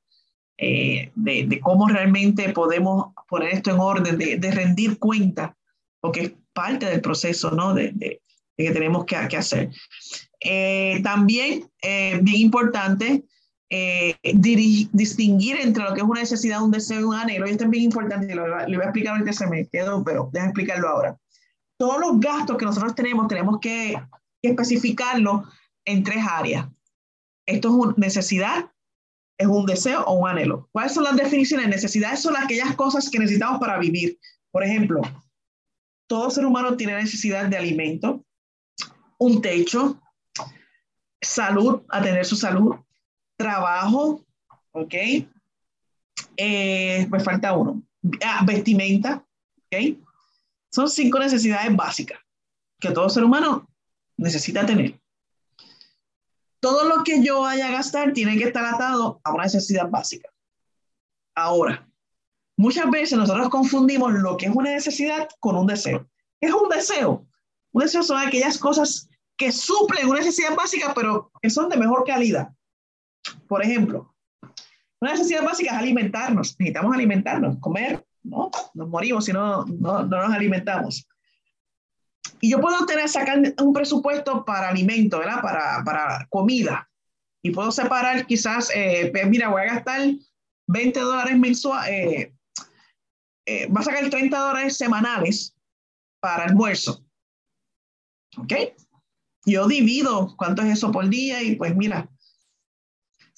eh, 0.57 1.11
de, 1.15 1.59
cómo 1.61 1.87
realmente 1.87 2.49
podemos 2.49 3.13
poner 3.29 3.53
esto 3.53 3.71
en 3.71 3.79
orden, 3.79 4.17
de, 4.17 4.51
rendir 4.51 4.97
cuenta, 4.97 5.55
porque 6.01 6.21
es 6.21 6.31
parte 6.53 6.87
del 6.87 7.01
proceso 7.01 7.51
¿no? 7.51 7.73
de, 7.73 8.21
que 8.57 8.71
tenemos 8.71 9.05
que, 9.05 9.15
que 9.29 9.37
hacer. 9.37 9.69
Eh, 10.41 10.99
también, 11.03 11.69
eh, 11.81 12.19
bien 12.21 12.41
importante, 12.41 13.23
distinguir 13.69 15.57
entre 15.57 15.83
lo 15.83 15.93
que 15.93 16.01
es 16.01 16.07
una 16.07 16.21
necesidad, 16.21 16.63
un 16.63 16.71
deseo 16.71 17.01
y 17.01 17.03
un 17.03 17.15
anhelo. 17.15 17.47
Y 17.47 17.51
esto 17.51 17.65
es 17.65 17.69
bien 17.69 17.83
importante, 17.83 18.33
lo, 18.33 18.43
voy 18.43 18.53
a 18.53 18.83
explicar 18.83 19.13
ahorita 19.13 19.33
se 19.33 19.47
me 19.47 19.67
quedó, 19.67 20.03
pero 20.03 20.29
déjame 20.33 20.51
explicarlo 20.51 20.89
ahora. 20.89 21.17
todos 21.77 21.99
los 21.99 22.19
gastos 22.19 22.57
que 22.57 22.65
nosotros 22.65 22.95
tenemos, 22.95 23.27
tenemos 23.27 23.59
que, 23.59 24.01
que 24.41 24.49
especificarlo 24.49 25.45
en 25.85 26.03
tres 26.03 26.23
áreas. 26.27 26.67
Esto 27.45 27.69
es 27.69 27.73
una 27.73 27.93
necesidad, 27.97 28.71
es 29.37 29.47
un 29.47 29.65
deseo 29.65 30.03
o 30.03 30.13
un 30.13 30.27
anhelo. 30.27 30.67
¿Cuáles 30.71 30.93
son 30.93 31.03
las 31.03 31.15
definiciones? 31.15 31.67
Necesidades 31.67 32.21
son 32.21 32.35
aquellas 32.35 32.75
cosas 32.75 33.09
que 33.09 33.19
necesitamos 33.19 33.59
para 33.59 33.79
vivir. 33.79 34.19
Por 34.51 34.63
ejemplo, 34.63 35.01
todo 36.07 36.29
ser 36.29 36.45
humano 36.45 36.75
tiene 36.75 36.95
necesidad 36.95 37.45
de 37.45 37.57
alimento, 37.57 38.25
un 39.19 39.41
techo, 39.41 40.01
salud, 41.21 41.83
atender 41.89 42.25
su 42.25 42.35
salud, 42.35 42.75
trabajo, 43.39 44.23
¿ok? 44.73 44.93
Eh, 46.37 47.07
me 47.09 47.19
falta 47.21 47.53
uno. 47.53 47.81
Ah, 48.23 48.43
vestimenta, 48.45 49.25
¿ok? 49.65 49.97
Son 50.71 50.89
cinco 50.89 51.19
necesidades 51.19 51.75
básicas 51.75 52.19
que 52.79 52.91
todo 52.91 53.09
ser 53.09 53.23
humano 53.23 53.67
necesita 54.17 54.65
tener 54.65 54.99
todo 56.59 56.83
lo 56.85 57.03
que 57.03 57.23
yo 57.23 57.41
vaya 57.41 57.67
a 57.67 57.71
gastar 57.71 58.13
tiene 58.13 58.37
que 58.37 58.45
estar 58.45 58.65
atado 58.65 59.19
a 59.23 59.33
una 59.33 59.43
necesidad 59.43 59.89
básica. 59.89 60.29
Ahora, 61.35 61.87
muchas 62.57 62.89
veces 62.89 63.17
nosotros 63.17 63.49
confundimos 63.49 64.13
lo 64.13 64.37
que 64.37 64.47
es 64.47 64.55
una 64.55 64.71
necesidad 64.71 65.27
con 65.39 65.55
un 65.55 65.67
deseo. 65.67 66.07
¿Qué 66.39 66.47
es 66.47 66.53
un 66.53 66.69
deseo? 66.69 67.25
Un 67.71 67.81
deseo 67.83 68.03
son 68.03 68.17
aquellas 68.17 68.57
cosas 68.57 69.07
que 69.37 69.51
suplen 69.51 70.09
una 70.09 70.19
necesidad 70.19 70.55
básica, 70.55 70.93
pero 70.93 71.31
que 71.41 71.49
son 71.49 71.69
de 71.69 71.77
mejor 71.77 72.03
calidad. 72.05 72.49
Por 73.47 73.63
ejemplo, 73.63 74.13
una 75.01 75.13
necesidad 75.13 75.43
básica 75.43 75.71
es 75.71 75.77
alimentarnos. 75.77 76.55
Necesitamos 76.59 76.93
alimentarnos, 76.93 77.57
comer, 77.59 78.05
¿no? 78.23 78.51
Nos 78.73 78.89
morimos 78.89 79.25
si 79.25 79.33
no, 79.33 79.65
no, 79.65 80.03
no 80.03 80.21
nos 80.21 80.33
alimentamos. 80.33 81.07
Y 82.41 82.51
yo 82.51 82.61
puedo 82.61 82.85
tener, 82.85 83.07
sacar 83.09 83.41
un 83.61 83.73
presupuesto 83.73 84.45
para 84.45 84.69
alimento, 84.69 85.19
¿verdad? 85.19 85.41
Para, 85.41 85.83
para 85.83 86.27
comida. 86.29 86.89
Y 87.41 87.51
puedo 87.51 87.71
separar 87.71 88.25
quizás, 88.25 88.71
eh, 88.73 89.09
pues 89.11 89.27
mira, 89.29 89.49
voy 89.49 89.61
a 89.61 89.73
gastar 89.73 90.01
20 90.67 90.99
dólares 90.99 91.37
mensuales, 91.37 91.91
eh, 91.91 92.33
eh, 93.45 93.67
va 93.67 93.81
a 93.81 93.83
sacar 93.83 94.09
30 94.09 94.37
dólares 94.37 94.77
semanales 94.77 95.55
para 96.21 96.45
almuerzo. 96.45 97.03
¿Ok? 98.37 98.53
Yo 99.45 99.67
divido 99.67 100.35
cuánto 100.37 100.61
es 100.61 100.73
eso 100.73 100.91
por 100.91 101.07
día 101.09 101.41
y 101.41 101.55
pues 101.55 101.75
mira, 101.75 102.09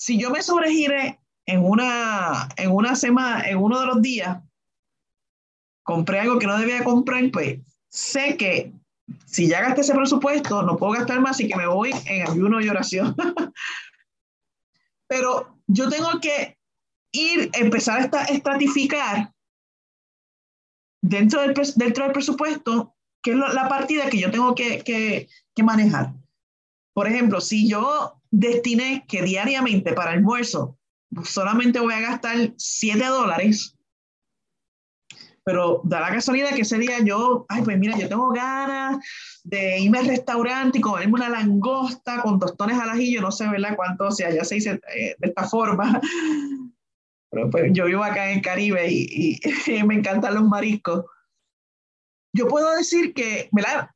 si 0.01 0.17
yo 0.17 0.31
me 0.31 0.41
sobregire 0.41 1.20
en 1.46 1.63
una, 1.63 2.50
en 2.58 2.72
una 2.72 2.96
semana, 2.96 3.48
en 3.48 3.60
uno 3.60 3.79
de 3.79 3.86
los 3.86 4.01
días, 4.01 4.41
compré 5.84 6.22
algo 6.22 6.39
que 6.39 6.48
no 6.48 6.58
debía 6.58 6.84
comprar, 6.84 7.29
pues 7.31 7.60
sé 7.88 8.36
que 8.36 8.74
si 9.27 9.48
ya 9.48 9.62
gasté 9.62 9.81
ese 9.81 9.93
presupuesto, 9.93 10.63
no 10.63 10.75
puedo 10.75 10.93
gastar 10.93 11.22
más 11.22 11.39
y 11.39 11.48
que 11.48 11.55
me 11.55 11.67
voy 11.67 11.91
en 12.08 12.27
ayuno 12.27 12.60
y 12.60 12.70
oración. 12.70 13.15
Pero 15.08 15.55
yo 15.67 15.88
tengo 15.88 16.20
que 16.20 16.58
ir, 17.12 17.51
empezar 17.53 18.10
a 18.12 18.24
estratificar 18.24 19.31
dentro 21.00 21.41
del, 21.41 21.53
dentro 21.75 22.05
del 22.05 22.13
presupuesto, 22.13 22.96
que 23.22 23.34
es 23.34 23.38
la 23.38 23.70
partida 23.70 24.10
que 24.10 24.17
yo 24.17 24.31
tengo 24.31 24.55
que, 24.55 24.84
que, 24.84 25.29
que 25.53 25.63
manejar. 25.63 26.15
Por 26.93 27.08
ejemplo, 27.08 27.39
si 27.39 27.70
yo 27.70 28.20
destiné 28.31 29.05
que 29.07 29.21
diariamente 29.21 29.93
para 29.93 30.11
almuerzo 30.11 30.77
solamente 31.23 31.79
voy 31.79 31.93
a 31.93 32.00
gastar 32.00 32.53
7 32.55 33.05
dólares, 33.05 33.77
pero 35.43 35.81
da 35.83 36.00
la 36.00 36.11
casualidad 36.11 36.53
que 36.53 36.61
ese 36.61 36.77
día 36.77 37.00
yo, 37.03 37.45
ay, 37.50 37.63
pues 37.63 37.77
mira, 37.77 37.97
yo 37.97 38.07
tengo 38.07 38.29
ganas 38.29 39.03
de 39.43 39.79
irme 39.79 40.00
al 40.00 40.07
restaurante 40.07 40.77
y 40.77 40.81
comerme 40.81 41.13
una 41.13 41.29
langosta 41.29 42.21
con 42.21 42.39
tostones 42.39 42.79
al 42.79 42.91
ajillo, 42.91 43.21
no 43.21 43.31
sé, 43.31 43.47
¿verdad? 43.50 43.75
Cuánto, 43.75 44.05
o 44.05 44.11
sea, 44.11 44.31
ya 44.31 44.43
se 44.43 44.56
dice 44.56 44.79
eh, 44.95 45.15
de 45.17 45.27
esta 45.27 45.47
forma. 45.47 45.99
Pero 47.32 47.49
pues 47.49 47.71
yo 47.73 47.86
vivo 47.86 48.03
acá 48.03 48.29
en 48.29 48.38
el 48.38 48.43
Caribe 48.43 48.88
y, 48.91 49.39
y, 49.41 49.84
me 49.84 49.95
encantan 49.95 50.36
los 50.36 50.43
mariscos. 50.43 51.06
Yo 52.34 52.47
puedo 52.47 52.75
decir 52.75 53.13
que, 53.13 53.49
¿verdad? 53.51 53.89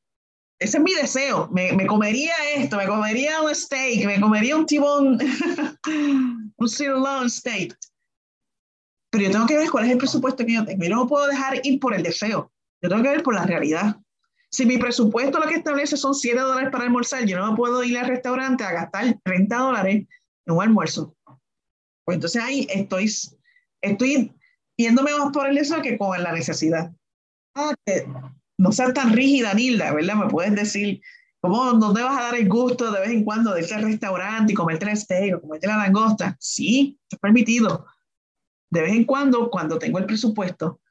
Ese 0.60 0.78
es 0.78 0.84
mi 0.84 0.94
deseo. 0.94 1.50
Me, 1.52 1.74
me 1.74 1.86
comería 1.86 2.34
esto, 2.56 2.78
me 2.78 2.88
comería 2.88 3.42
un 3.42 3.54
steak, 3.54 4.06
me 4.06 4.20
comería 4.20 4.56
un 4.56 4.66
tibón, 4.66 5.20
un 6.58 6.70
sirloin 6.70 7.30
steak 7.30 7.78
pero 9.16 9.28
yo 9.28 9.32
tengo 9.32 9.48
que 9.48 9.56
ver 9.56 9.70
cuál 9.70 9.86
es 9.86 9.92
el 9.92 9.98
presupuesto 9.98 10.46
que 10.46 10.56
yo 10.56 10.66
tengo. 10.66 10.84
Yo 10.84 10.94
no 10.94 11.08
puedo 11.08 11.26
dejar 11.28 11.62
ir 11.64 11.80
por 11.80 11.94
el 11.94 12.04
deseo. 12.04 12.52
Yo 12.82 12.90
tengo 12.90 13.02
que 13.02 13.10
ver 13.10 13.24
por 13.24 13.34
la 13.34 13.46
realidad. 13.46 13.96
Si 14.52 14.66
mi 14.66 14.78
presupuesto 14.78 15.40
lo 15.40 15.48
que 15.48 15.56
establece 15.56 15.96
son 15.96 16.14
7 16.14 16.38
dólares 16.38 16.70
para 16.70 16.84
almorzar, 16.84 17.24
yo 17.24 17.40
no 17.40 17.56
puedo 17.56 17.82
ir 17.82 17.98
al 17.98 18.08
restaurante 18.08 18.66
a 18.66 18.74
gastar 18.74 19.18
30 19.24 19.56
dólares 19.56 20.06
en 20.46 20.54
un 20.54 20.62
almuerzo. 20.62 21.16
Pues 22.04 22.16
entonces 22.16 22.44
ahí 22.44 22.68
estoy, 22.70 23.10
estoy 23.80 24.34
yéndome 24.76 25.12
más 25.18 25.32
por 25.32 25.48
el 25.48 25.56
deseo 25.56 25.82
que 25.82 25.98
con 25.98 26.22
la 26.22 26.34
necesidad. 26.34 26.92
Ah, 27.56 27.74
no 28.58 28.72
seas 28.72 28.94
tan 28.94 29.14
rígida, 29.14 29.54
Nilda, 29.54 29.94
¿verdad? 29.94 30.16
Me 30.16 30.28
puedes 30.28 30.56
decir, 30.56 31.02
¿cómo, 31.42 31.74
¿dónde 31.74 32.04
vas 32.04 32.18
a 32.18 32.24
dar 32.24 32.36
el 32.36 32.48
gusto 32.48 32.92
de 32.92 33.00
vez 33.02 33.10
en 33.10 33.24
cuando 33.24 33.54
de 33.54 33.62
irte 33.62 33.76
al 33.76 33.84
restaurante 33.84 34.54
y 34.54 34.56
comerte 34.56 34.90
el 34.90 34.98
steak 34.98 35.36
o 35.36 35.42
comerte 35.42 35.68
la 35.68 35.78
langosta? 35.78 36.36
Sí, 36.40 36.98
es 37.10 37.20
permitido 37.20 37.86
de 38.72 38.82
vez 38.82 38.92
en 38.92 39.06
cuando, 39.06 39.50
cuando 39.50 39.80
tengo 39.80 40.00
el 40.00 40.06
presupuesto, 40.06 40.82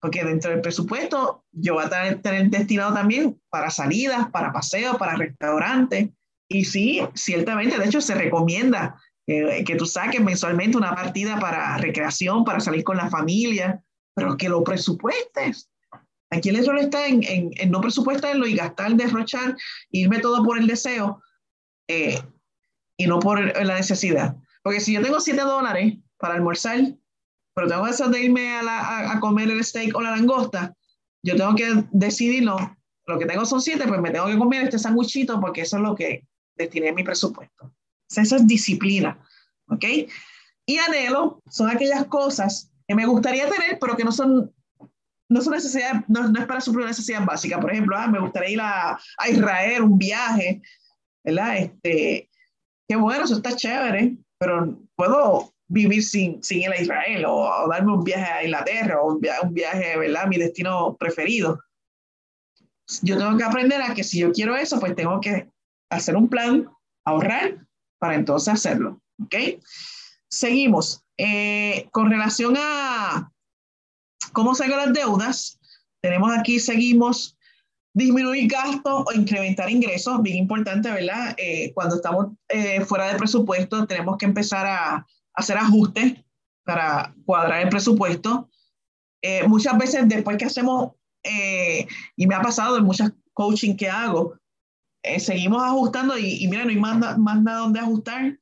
porque 0.00 0.24
dentro 0.24 0.50
del 0.50 0.60
presupuesto 0.60 1.44
yo 1.52 1.74
voy 1.74 1.84
a 1.84 1.90
tener, 1.90 2.22
tener 2.22 2.48
destinado 2.50 2.94
también 2.94 3.40
para 3.50 3.70
salidas, 3.70 4.30
para 4.30 4.52
paseos, 4.52 4.96
para 4.96 5.16
restaurantes. 5.16 6.10
Y 6.48 6.64
sí, 6.64 7.02
ciertamente, 7.14 7.78
de 7.78 7.84
hecho, 7.84 8.00
se 8.00 8.14
recomienda 8.14 9.00
que 9.26 9.74
tú 9.76 9.86
saques 9.86 10.20
mensualmente 10.20 10.78
una 10.78 10.94
partida 10.94 11.38
para 11.40 11.76
recreación, 11.78 12.44
para 12.44 12.60
salir 12.60 12.84
con 12.84 12.96
la 12.96 13.10
familia, 13.10 13.82
pero 14.14 14.36
que 14.36 14.48
lo 14.48 14.62
presupuestes. 14.62 15.68
Aquí 16.30 16.48
el 16.48 16.56
error 16.56 16.78
está 16.78 17.06
en, 17.06 17.22
en, 17.22 17.70
no 17.70 17.80
presupuestarlo 17.80 18.46
y 18.46 18.56
gastar, 18.56 18.94
derrochar, 18.94 19.56
irme 19.90 20.18
todo 20.18 20.44
por 20.44 20.58
el 20.58 20.66
deseo 20.66 21.22
eh, 21.88 22.20
y 22.96 23.06
no 23.06 23.20
por 23.20 23.40
la 23.40 23.76
necesidad. 23.76 24.36
Porque 24.62 24.80
si 24.80 24.92
yo 24.92 25.02
tengo 25.02 25.20
7 25.20 25.40
dólares 25.40 25.94
para 26.18 26.34
almorzar 26.34 26.80
pero 27.56 27.68
tengo 27.68 27.86
eso 27.86 28.08
de 28.10 28.22
irme 28.22 28.50
a, 28.50 29.12
a, 29.12 29.18
comer 29.18 29.48
el 29.50 29.64
steak 29.64 29.96
o 29.96 30.02
la 30.02 30.10
langosta, 30.10 30.76
yo 31.22 31.36
tengo 31.36 31.54
que 31.54 31.84
decidirlo. 31.90 32.76
Lo 33.06 33.18
que 33.18 33.24
tengo 33.24 33.46
son 33.46 33.62
siete, 33.62 33.88
pues 33.88 33.98
me 33.98 34.10
tengo 34.10 34.26
que 34.26 34.36
comer 34.36 34.64
este 34.64 34.78
sándwichito 34.78 35.40
porque 35.40 35.62
eso 35.62 35.78
es 35.78 35.82
lo 35.82 35.94
que 35.94 36.26
destiné 36.54 36.92
mi 36.92 37.02
presupuesto. 37.02 37.72
Esa 38.10 38.36
es 38.36 38.46
disciplina, 38.46 39.18
¿ok? 39.68 39.84
Y 40.66 40.76
anhelo 40.76 41.40
son 41.48 41.70
aquellas 41.70 42.04
cosas 42.08 42.70
que 42.86 42.94
me 42.94 43.06
gustaría 43.06 43.48
tener, 43.48 43.78
pero 43.80 43.96
que 43.96 44.04
no 44.04 44.12
son, 44.12 44.52
no 45.28 45.40
es 45.40 46.46
para 46.46 46.60
suplir 46.60 46.80
una 46.80 46.88
necesidad 46.88 47.24
básica. 47.24 47.60
Por 47.60 47.72
ejemplo, 47.72 47.96
ah, 47.96 48.06
me 48.06 48.20
gustaría 48.20 48.50
ir 48.50 48.60
a, 48.60 48.92
a, 48.92 49.28
Israel, 49.28 49.82
un 49.82 49.98
viaje, 49.98 50.62
¿verdad? 51.24 51.56
Este, 51.56 52.30
qué 52.88 52.96
bueno, 52.96 53.24
eso 53.24 53.36
está 53.36 53.54
chévere, 53.54 54.16
pero 54.38 54.78
puedo 54.94 55.52
vivir 55.68 56.02
sin, 56.02 56.42
sin 56.42 56.60
ir 56.60 56.70
a 56.70 56.80
Israel 56.80 57.24
o, 57.26 57.68
darme 57.68 57.92
un 57.92 58.04
viaje 58.04 58.24
a 58.24 58.44
Inglaterra 58.44 59.00
o 59.00 59.14
un, 59.14 59.20
viaje, 59.20 59.46
un 59.46 59.54
viaje, 59.54 59.98
¿verdad? 59.98 60.26
Mi 60.26 60.38
destino 60.38 60.96
preferido. 60.96 61.60
Yo 63.02 63.18
tengo 63.18 63.36
que 63.36 63.44
aprender 63.44 63.82
a 63.82 63.94
que 63.94 64.04
si 64.04 64.20
yo 64.20 64.32
quiero 64.32 64.56
eso, 64.56 64.78
pues 64.78 64.94
tengo 64.94 65.20
que 65.20 65.50
hacer 65.90 66.16
un 66.16 66.28
plan, 66.28 66.68
ahorrar 67.04 67.66
para 67.98 68.14
entonces 68.14 68.54
hacerlo. 68.54 69.00
¿Ok? 69.24 69.34
Seguimos. 70.28 71.02
Eh, 71.18 71.88
con 71.92 72.10
relación 72.10 72.56
a 72.58 73.32
cómo 74.36 74.54
salgo 74.54 74.76
las 74.76 74.92
deudas, 74.92 75.58
tenemos 76.02 76.30
aquí, 76.36 76.60
seguimos 76.60 77.38
disminuir 77.94 78.50
gastos 78.50 79.04
o 79.06 79.12
incrementar 79.14 79.70
ingresos, 79.70 80.20
bien 80.20 80.36
importante, 80.36 80.90
¿verdad? 80.90 81.34
Eh, 81.38 81.72
cuando 81.72 81.96
estamos 81.96 82.32
eh, 82.50 82.82
fuera 82.84 83.10
de 83.10 83.16
presupuesto, 83.16 83.86
tenemos 83.86 84.18
que 84.18 84.26
empezar 84.26 84.66
a, 84.66 85.06
hacer 85.32 85.56
ajustes 85.56 86.22
para 86.64 87.14
cuadrar 87.24 87.62
el 87.62 87.70
presupuesto. 87.70 88.50
Eh, 89.22 89.48
muchas 89.48 89.78
veces 89.78 90.06
después 90.06 90.36
que 90.36 90.44
hacemos, 90.44 90.92
eh, 91.22 91.86
y 92.14 92.26
me 92.26 92.34
ha 92.34 92.42
pasado 92.42 92.76
en 92.76 92.84
muchas 92.84 93.12
coaching 93.32 93.74
que 93.74 93.88
hago, 93.88 94.34
eh, 95.02 95.18
seguimos 95.18 95.62
ajustando 95.62 96.18
y, 96.18 96.44
y, 96.44 96.48
mira, 96.48 96.64
no 96.64 96.70
hay 96.70 96.76
más, 96.76 97.18
más 97.18 97.42
nada 97.42 97.60
donde 97.60 97.80
ajustar. 97.80 98.38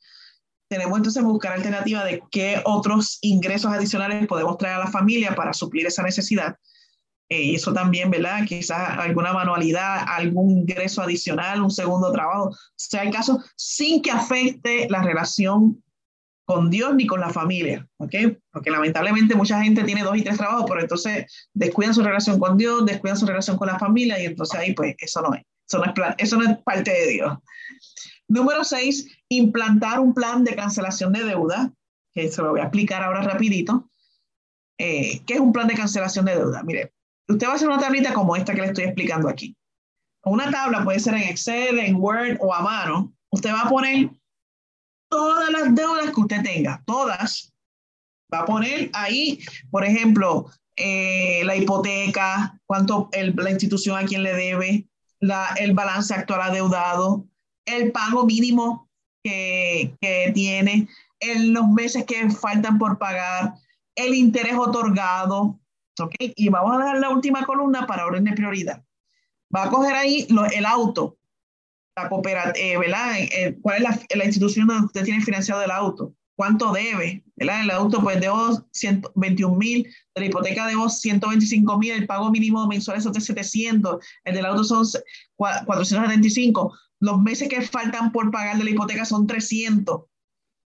Tenemos 0.68 0.96
entonces 0.96 1.22
que 1.22 1.28
buscar 1.28 1.52
alternativa 1.52 2.04
de 2.04 2.22
qué 2.30 2.60
otros 2.64 3.18
ingresos 3.20 3.72
adicionales 3.72 4.26
podemos 4.26 4.56
traer 4.58 4.76
a 4.76 4.84
la 4.84 4.90
familia 4.90 5.34
para 5.34 5.52
suplir 5.52 5.86
esa 5.86 6.02
necesidad. 6.02 6.56
y 7.28 7.54
eso 7.54 7.72
también, 7.72 8.10
¿verdad? 8.10 8.44
Quizás 8.46 8.98
alguna 8.98 9.32
manualidad, 9.32 10.04
algún 10.06 10.50
ingreso 10.50 11.02
adicional, 11.02 11.62
un 11.62 11.70
segundo 11.70 12.12
trabajo, 12.12 12.54
sea 12.76 13.02
el 13.02 13.10
caso, 13.10 13.42
sin 13.56 14.02
que 14.02 14.10
afecte 14.10 14.86
la 14.90 15.02
relación 15.02 15.82
con 16.44 16.70
Dios 16.70 16.94
ni 16.94 17.06
con 17.06 17.20
la 17.20 17.30
familia, 17.30 17.86
¿ok? 17.96 18.14
Porque 18.52 18.70
lamentablemente 18.70 19.34
mucha 19.34 19.62
gente 19.62 19.82
tiene 19.84 20.02
dos 20.02 20.16
y 20.16 20.22
tres 20.22 20.36
trabajos, 20.36 20.66
pero 20.68 20.80
entonces 20.80 21.26
descuidan 21.54 21.94
su 21.94 22.02
relación 22.02 22.38
con 22.38 22.56
Dios, 22.58 22.84
descuidan 22.84 23.16
su 23.16 23.26
relación 23.26 23.56
con 23.56 23.68
la 23.68 23.78
familia 23.78 24.22
y 24.22 24.26
entonces 24.26 24.60
ahí 24.60 24.74
pues 24.74 24.94
eso 24.98 25.22
no 25.22 25.34
es, 25.34 25.42
eso 25.66 25.78
no 25.78 25.84
es, 25.84 25.92
plan, 25.92 26.14
eso 26.18 26.36
no 26.36 26.50
es 26.50 26.58
parte 26.58 26.90
de 26.90 27.06
Dios. 27.08 27.38
Número 28.28 28.64
seis, 28.64 29.06
implantar 29.36 30.00
un 30.00 30.14
plan 30.14 30.44
de 30.44 30.54
cancelación 30.54 31.12
de 31.12 31.24
deuda, 31.24 31.72
que 32.12 32.30
se 32.30 32.42
lo 32.42 32.50
voy 32.50 32.60
a 32.60 32.64
explicar 32.64 33.02
ahora 33.02 33.22
rapidito. 33.22 33.90
Eh, 34.78 35.22
¿Qué 35.26 35.34
es 35.34 35.40
un 35.40 35.52
plan 35.52 35.68
de 35.68 35.74
cancelación 35.74 36.24
de 36.24 36.36
deuda? 36.36 36.62
Mire, 36.62 36.92
usted 37.28 37.46
va 37.46 37.52
a 37.52 37.54
hacer 37.56 37.68
una 37.68 37.78
tablita 37.78 38.12
como 38.12 38.36
esta 38.36 38.54
que 38.54 38.60
le 38.60 38.66
estoy 38.68 38.84
explicando 38.84 39.28
aquí. 39.28 39.56
Una 40.24 40.50
tabla 40.50 40.84
puede 40.84 41.00
ser 41.00 41.14
en 41.14 41.24
Excel, 41.24 41.78
en 41.78 41.96
Word 41.96 42.38
o 42.40 42.54
a 42.54 42.62
mano. 42.62 43.12
Usted 43.30 43.52
va 43.52 43.62
a 43.62 43.68
poner 43.68 44.10
todas 45.10 45.50
las 45.50 45.74
deudas 45.74 46.10
que 46.12 46.20
usted 46.20 46.42
tenga, 46.42 46.82
todas. 46.86 47.52
Va 48.32 48.40
a 48.40 48.46
poner 48.46 48.90
ahí, 48.94 49.40
por 49.70 49.84
ejemplo, 49.84 50.50
eh, 50.76 51.42
la 51.44 51.56
hipoteca, 51.56 52.58
cuánto 52.66 53.08
la 53.12 53.50
institución 53.50 53.98
a 53.98 54.04
quién 54.04 54.22
le 54.22 54.34
debe, 54.34 54.88
la, 55.20 55.54
el 55.58 55.72
balance 55.72 56.14
actual 56.14 56.42
adeudado, 56.42 57.26
el 57.64 57.92
pago 57.92 58.24
mínimo 58.24 58.88
que, 59.24 59.96
que 60.00 60.30
tiene, 60.34 60.86
en 61.18 61.52
los 61.52 61.66
meses 61.68 62.04
que 62.04 62.30
faltan 62.30 62.78
por 62.78 62.98
pagar, 62.98 63.54
el 63.96 64.14
interés 64.14 64.54
otorgado, 64.54 65.58
¿ok? 65.98 66.14
Y 66.18 66.48
vamos 66.48 66.76
a 66.76 66.84
dar 66.84 66.98
la 66.98 67.10
última 67.10 67.44
columna 67.44 67.86
para 67.86 68.06
orden 68.06 68.24
de 68.24 68.32
prioridad. 68.32 68.84
Va 69.54 69.64
a 69.64 69.70
coger 69.70 69.94
ahí 69.94 70.26
el 70.52 70.66
auto, 70.66 71.16
la 71.96 72.08
cooperativa, 72.08 72.52
eh, 72.56 72.76
¿verdad? 72.76 73.18
Eh, 73.18 73.30
eh, 73.32 73.58
¿Cuál 73.62 73.76
es 73.76 73.82
la, 73.82 74.00
la, 74.16 74.24
institución 74.24 74.66
donde 74.66 74.86
usted 74.86 75.04
tiene 75.04 75.22
financiado 75.22 75.62
el 75.62 75.70
auto? 75.70 76.14
¿Cuánto 76.36 76.72
debe? 76.72 77.22
¿verdad? 77.36 77.62
El 77.62 77.70
auto, 77.70 78.02
pues 78.02 78.20
debo 78.20 78.66
121 78.72 79.54
mil, 79.56 79.84
de 79.84 80.20
la 80.20 80.26
hipoteca 80.26 80.66
debo 80.66 80.88
125 80.88 81.78
mil, 81.78 81.92
el 81.92 82.06
pago 82.06 82.30
mínimo 82.30 82.66
mensual 82.66 82.98
es 82.98 83.04
de 83.04 83.20
700, 83.20 84.04
el 84.24 84.34
del 84.34 84.46
auto 84.46 84.64
son 84.64 84.84
475, 85.36 86.76
los 87.04 87.20
meses 87.20 87.48
que 87.48 87.60
faltan 87.60 88.10
por 88.12 88.30
pagar 88.30 88.56
de 88.56 88.64
la 88.64 88.70
hipoteca 88.70 89.04
son 89.04 89.26
300, 89.26 90.04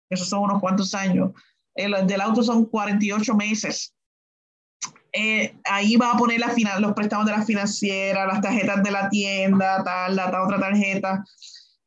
esos 0.09 0.27
son 0.27 0.43
unos 0.43 0.59
cuantos 0.59 0.93
años, 0.93 1.31
el 1.73 2.05
del 2.05 2.19
auto 2.19 2.43
son 2.43 2.65
48 2.65 3.35
meses, 3.35 3.95
eh, 5.13 5.55
ahí 5.63 5.95
va 5.95 6.11
a 6.11 6.17
poner 6.17 6.41
la 6.41 6.49
final, 6.49 6.81
los 6.81 6.91
préstamos 6.91 7.25
de 7.25 7.31
la 7.31 7.45
financiera, 7.45 8.27
las 8.27 8.41
tarjetas 8.41 8.83
de 8.83 8.91
la 8.91 9.07
tienda, 9.09 9.81
tal, 9.81 10.17
la, 10.17 10.43
otra 10.43 10.59
tarjeta. 10.59 11.23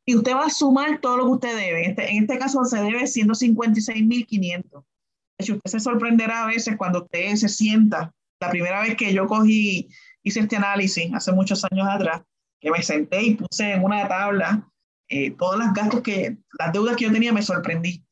Y 0.06 0.16
usted 0.16 0.32
va 0.32 0.46
a 0.46 0.50
sumar 0.50 0.98
todo 1.02 1.18
lo 1.18 1.24
que 1.26 1.32
usted 1.32 1.56
debe. 1.56 1.90
Este, 1.90 2.10
en 2.10 2.22
este 2.22 2.38
caso 2.38 2.64
se 2.64 2.78
debe 2.78 3.02
156.500. 3.02 4.62
De 4.70 5.44
hecho, 5.44 5.56
usted 5.56 5.70
se 5.70 5.80
sorprenderá 5.80 6.44
a 6.44 6.46
veces 6.46 6.78
cuando 6.78 7.02
usted 7.02 7.36
se 7.36 7.50
sienta. 7.50 8.14
La 8.40 8.48
primera 8.48 8.80
vez 8.80 8.96
que 8.96 9.12
yo 9.12 9.26
cogí, 9.26 9.90
hice 10.22 10.40
este 10.40 10.56
análisis, 10.56 11.12
hace 11.12 11.32
muchos 11.32 11.62
años 11.70 11.86
atrás, 11.86 12.22
que 12.60 12.70
me 12.70 12.82
senté 12.82 13.22
y 13.22 13.34
puse 13.34 13.72
en 13.72 13.84
una 13.84 14.08
tabla 14.08 14.68
eh, 15.08 15.30
todos 15.32 15.58
los 15.58 15.72
gastos 15.72 16.02
que, 16.02 16.36
las 16.58 16.72
deudas 16.72 16.96
que 16.96 17.04
yo 17.04 17.12
tenía, 17.12 17.32
me 17.32 17.42
sorprendí. 17.42 18.04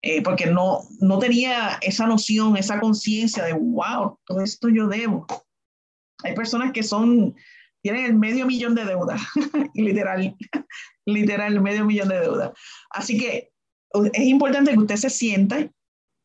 Eh, 0.00 0.22
porque 0.22 0.46
no, 0.46 0.82
no 1.00 1.18
tenía 1.18 1.78
esa 1.82 2.06
noción, 2.06 2.56
esa 2.56 2.78
conciencia 2.78 3.44
de, 3.44 3.52
wow, 3.52 4.18
todo 4.24 4.40
esto 4.40 4.68
yo 4.68 4.86
debo. 4.86 5.26
Hay 6.22 6.34
personas 6.34 6.72
que 6.72 6.84
son, 6.84 7.34
tienen 7.82 8.04
el 8.04 8.14
medio 8.14 8.46
millón 8.46 8.76
de 8.76 8.84
deudas, 8.84 9.20
literal, 9.74 10.36
literal, 11.06 11.60
medio 11.60 11.84
millón 11.84 12.08
de 12.08 12.20
deudas. 12.20 12.52
Así 12.90 13.18
que 13.18 13.50
es 14.12 14.24
importante 14.24 14.72
que 14.72 14.78
usted 14.78 14.96
se 14.96 15.10
sienta 15.10 15.68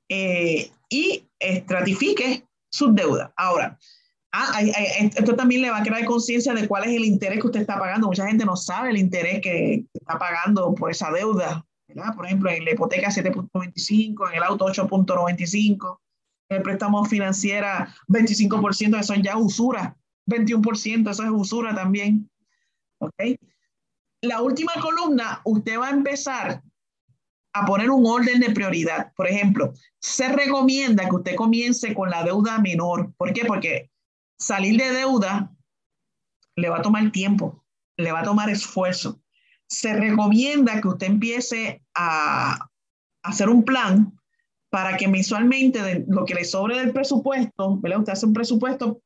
eh, 0.09 0.69
y 0.89 1.27
estratifique 1.39 2.45
sus 2.71 2.93
deudas. 2.93 3.31
Ahora, 3.35 3.79
ah, 4.33 4.61
esto 4.61 5.35
también 5.35 5.61
le 5.61 5.69
va 5.69 5.77
a 5.77 5.83
crear 5.83 6.03
conciencia 6.05 6.53
de 6.53 6.67
cuál 6.67 6.83
es 6.83 6.95
el 6.95 7.05
interés 7.05 7.39
que 7.39 7.47
usted 7.47 7.61
está 7.61 7.79
pagando. 7.79 8.07
Mucha 8.07 8.27
gente 8.27 8.45
no 8.45 8.55
sabe 8.55 8.89
el 8.89 8.97
interés 8.97 9.41
que 9.41 9.85
está 9.93 10.19
pagando 10.19 10.73
por 10.75 10.91
esa 10.91 11.11
deuda 11.11 11.65
por 12.15 12.25
ejemplo, 12.25 12.49
en 12.49 12.65
la 12.65 12.71
hipoteca 12.71 13.09
7.25, 13.09 14.29
en 14.29 14.37
el 14.37 14.43
auto 14.43 14.65
8.95, 14.65 15.99
en 16.49 16.57
el 16.57 16.63
préstamo 16.63 17.05
financiera 17.05 17.93
25%, 18.07 18.99
eso 18.99 19.15
ya 19.15 19.37
usura, 19.37 19.95
21%, 20.27 21.09
eso 21.09 21.23
es 21.23 21.29
usura 21.29 21.75
también. 21.75 22.29
¿Ok? 22.99 23.13
La 24.21 24.41
última 24.41 24.73
columna, 24.81 25.41
usted 25.43 25.79
va 25.79 25.87
a 25.87 25.91
empezar 25.91 26.63
a 27.55 27.65
poner 27.65 27.89
un 27.91 28.05
orden 28.05 28.39
de 28.39 28.51
prioridad. 28.51 29.13
Por 29.15 29.27
ejemplo, 29.27 29.73
se 29.99 30.29
recomienda 30.29 31.07
que 31.07 31.15
usted 31.15 31.35
comience 31.35 31.93
con 31.93 32.09
la 32.09 32.23
deuda 32.23 32.57
menor. 32.59 33.13
¿Por 33.17 33.33
qué? 33.33 33.45
Porque 33.45 33.91
salir 34.43 34.77
de 34.79 34.91
deuda 34.91 35.51
le 36.55 36.69
va 36.69 36.77
a 36.77 36.81
tomar 36.81 37.11
tiempo, 37.11 37.63
le 37.97 38.11
va 38.11 38.21
a 38.21 38.23
tomar 38.23 38.49
esfuerzo 38.49 39.23
se 39.73 39.93
recomienda 39.93 40.79
que 40.79 40.87
usted 40.87 41.07
empiece 41.07 41.81
a, 41.95 42.69
hacer 43.23 43.49
un 43.49 43.63
plan 43.63 44.13
para 44.69 44.97
que 44.97 45.07
mensualmente 45.07 46.03
lo 46.07 46.25
que 46.25 46.35
le 46.35 46.43
sobre 46.43 46.77
del 46.77 46.91
presupuesto, 46.91 47.79
¿verdad? 47.79 47.99
Usted 47.99 48.13
hace 48.13 48.25
un 48.25 48.33
presupuesto 48.33 49.01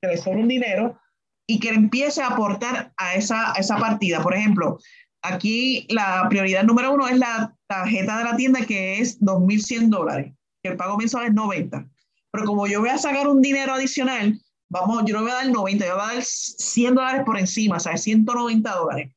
que 0.00 0.08
le 0.08 0.18
sobre 0.18 0.42
un 0.42 0.48
dinero 0.48 0.98
y 1.46 1.58
que 1.58 1.70
empiece 1.70 2.22
a 2.22 2.28
aportar 2.28 2.92
a 2.96 3.14
esa, 3.14 3.52
esa 3.52 3.76
partida. 3.78 4.22
Por 4.22 4.34
ejemplo, 4.34 4.78
aquí 5.22 5.86
la 5.88 6.26
prioridad 6.28 6.64
número 6.64 6.92
uno 6.92 7.08
es 7.08 7.16
la 7.16 7.56
tarjeta 7.66 8.18
de 8.18 8.24
la 8.24 8.36
tienda 8.36 8.66
que 8.66 8.98
es 8.98 9.18
2.100 9.20 9.88
dólares, 9.88 10.34
que 10.62 10.70
el 10.70 10.76
pago 10.76 10.98
mensual 10.98 11.26
es 11.26 11.32
90. 11.32 11.88
Pero 12.30 12.44
como 12.44 12.66
yo 12.66 12.80
voy 12.80 12.90
a 12.90 12.98
sacar 12.98 13.26
un 13.26 13.40
dinero 13.40 13.72
adicional, 13.72 14.38
vamos, 14.72 15.04
yo 15.06 15.14
no 15.14 15.22
voy 15.22 15.30
a 15.30 15.34
dar 15.34 15.48
90, 15.48 15.86
yo 15.86 15.94
voy 15.94 16.02
a 16.02 16.14
dar 16.14 16.22
100 16.24 16.94
dólares 16.94 17.22
por 17.24 17.38
encima, 17.38 17.76
o 17.76 17.80
sea, 17.80 17.96
190 17.96 18.74
dólares 18.74 19.12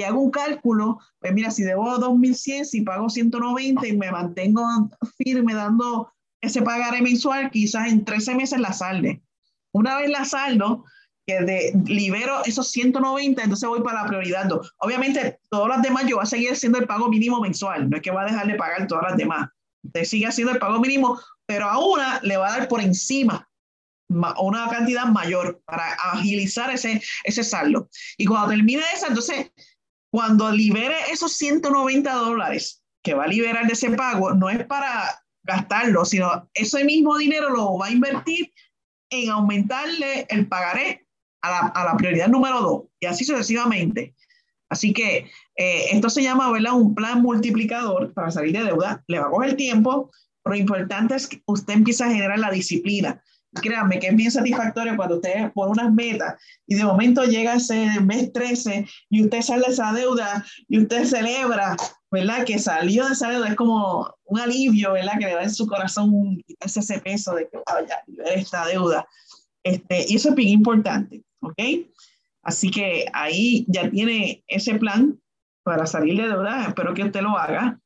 y 0.00 0.02
hago 0.02 0.20
un 0.20 0.30
cálculo, 0.30 0.98
pues 1.18 1.34
mira, 1.34 1.50
si 1.50 1.62
debo 1.62 1.86
2.100, 1.98 2.64
si 2.64 2.80
pago 2.80 3.10
190 3.10 3.86
y 3.86 3.96
me 3.98 4.10
mantengo 4.10 4.62
firme 5.18 5.52
dando 5.52 6.10
ese 6.40 6.62
pagaré 6.62 7.02
mensual, 7.02 7.50
quizás 7.50 7.88
en 7.88 8.06
13 8.06 8.34
meses 8.34 8.58
la 8.60 8.72
salde. 8.72 9.22
Una 9.72 9.98
vez 9.98 10.08
la 10.08 10.24
saldo, 10.24 10.86
que 11.26 11.40
de, 11.42 11.72
libero 11.84 12.42
esos 12.46 12.70
190, 12.70 13.42
entonces 13.42 13.68
voy 13.68 13.82
para 13.82 14.02
la 14.02 14.08
prioridad 14.08 14.46
2. 14.46 14.74
Obviamente, 14.78 15.38
todas 15.50 15.68
las 15.68 15.82
demás 15.82 16.06
yo 16.06 16.16
voy 16.16 16.22
a 16.22 16.26
seguir 16.26 16.52
haciendo 16.52 16.78
el 16.78 16.86
pago 16.86 17.10
mínimo 17.10 17.38
mensual, 17.38 17.90
no 17.90 17.98
es 17.98 18.02
que 18.02 18.10
va 18.10 18.22
a 18.22 18.26
dejar 18.26 18.46
de 18.46 18.54
pagar 18.54 18.86
todas 18.86 19.04
las 19.04 19.18
demás. 19.18 19.50
Usted 19.84 20.04
sigue 20.04 20.26
haciendo 20.26 20.54
el 20.54 20.58
pago 20.58 20.80
mínimo, 20.80 21.20
pero 21.44 21.68
a 21.68 21.78
una 21.78 22.20
le 22.22 22.38
va 22.38 22.48
a 22.48 22.58
dar 22.58 22.68
por 22.68 22.80
encima 22.80 23.49
una 24.10 24.68
cantidad 24.68 25.06
mayor 25.06 25.62
para 25.64 25.92
agilizar 26.12 26.70
ese, 26.70 27.02
ese 27.24 27.44
saldo. 27.44 27.88
Y 28.18 28.26
cuando 28.26 28.50
termine 28.50 28.82
esa, 28.94 29.06
entonces 29.06 29.52
cuando 30.10 30.50
libere 30.50 30.96
esos 31.10 31.32
190 31.34 32.12
dólares 32.12 32.82
que 33.02 33.14
va 33.14 33.24
a 33.24 33.28
liberar 33.28 33.66
de 33.66 33.72
ese 33.72 33.90
pago, 33.92 34.34
no 34.34 34.50
es 34.50 34.66
para 34.66 35.22
gastarlo, 35.44 36.04
sino 36.04 36.50
ese 36.54 36.84
mismo 36.84 37.16
dinero 37.16 37.50
lo 37.50 37.78
va 37.78 37.86
a 37.86 37.92
invertir 37.92 38.52
en 39.10 39.30
aumentarle 39.30 40.26
el 40.28 40.46
pagaré 40.48 41.06
a 41.42 41.50
la, 41.50 41.58
a 41.68 41.84
la 41.84 41.96
prioridad 41.96 42.28
número 42.28 42.60
dos 42.60 42.82
y 43.00 43.06
así 43.06 43.24
sucesivamente. 43.24 44.14
Así 44.70 44.92
que 44.92 45.30
eh, 45.56 45.84
esto 45.90 46.08
se 46.08 46.22
llama 46.22 46.50
¿verdad? 46.50 46.74
un 46.74 46.94
plan 46.94 47.20
multiplicador 47.20 48.14
para 48.14 48.30
salir 48.30 48.52
de 48.52 48.64
deuda. 48.64 49.02
Le 49.08 49.18
va 49.18 49.26
a 49.26 49.30
coger 49.30 49.56
tiempo, 49.56 50.10
pero 50.42 50.54
lo 50.54 50.60
importante 50.60 51.16
es 51.16 51.26
que 51.26 51.42
usted 51.46 51.74
empiece 51.74 52.04
a 52.04 52.08
generar 52.08 52.38
la 52.38 52.50
disciplina. 52.50 53.22
Créanme 53.52 53.98
que 53.98 54.08
es 54.08 54.16
bien 54.16 54.30
satisfactorio 54.30 54.96
cuando 54.96 55.16
usted 55.16 55.52
pone 55.52 55.72
unas 55.72 55.92
metas 55.92 56.40
y 56.66 56.76
de 56.76 56.84
momento 56.84 57.24
llega 57.24 57.54
ese 57.54 58.00
mes 58.00 58.32
13 58.32 58.86
y 59.10 59.24
usted 59.24 59.42
sale 59.42 59.66
de 59.66 59.72
esa 59.72 59.92
deuda 59.92 60.44
y 60.68 60.80
usted 60.80 61.04
celebra, 61.04 61.76
¿verdad? 62.10 62.44
Que 62.44 62.58
salió 62.58 63.06
de 63.06 63.12
esa 63.12 63.30
deuda, 63.30 63.48
es 63.48 63.56
como 63.56 64.14
un 64.24 64.40
alivio, 64.40 64.92
¿verdad? 64.92 65.18
Que 65.18 65.26
le 65.26 65.34
da 65.34 65.42
en 65.42 65.54
su 65.54 65.66
corazón 65.66 66.40
ese 66.60 67.00
peso 67.00 67.34
de 67.34 67.48
que, 67.48 67.58
vaya, 67.66 67.96
ah, 67.96 68.30
esta 68.34 68.66
deuda. 68.66 69.06
Este, 69.64 70.06
y 70.08 70.16
eso 70.16 70.30
es 70.30 70.34
bien 70.36 70.50
importante, 70.50 71.24
¿ok? 71.40 71.60
Así 72.42 72.70
que 72.70 73.06
ahí 73.12 73.66
ya 73.68 73.90
tiene 73.90 74.44
ese 74.46 74.76
plan 74.76 75.20
para 75.62 75.86
salir 75.86 76.16
de 76.16 76.28
deuda, 76.28 76.68
espero 76.68 76.94
que 76.94 77.04
usted 77.04 77.20
lo 77.20 77.36
haga. 77.36 77.80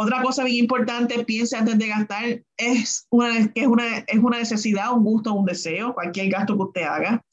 Otra 0.00 0.22
cosa 0.22 0.44
bien 0.44 0.58
importante, 0.58 1.24
piense 1.24 1.56
antes 1.56 1.76
de 1.76 1.88
gastar, 1.88 2.24
es 2.56 3.08
una, 3.10 3.48
que 3.52 3.62
es 3.62 3.66
una, 3.66 3.98
es 4.06 4.18
una 4.18 4.38
necesidad, 4.38 4.92
un 4.92 5.02
gusto, 5.02 5.34
un 5.34 5.44
deseo, 5.44 5.92
cualquier 5.92 6.30
gasto 6.30 6.56
que 6.56 6.62
usted 6.62 6.82
haga. 6.82 7.24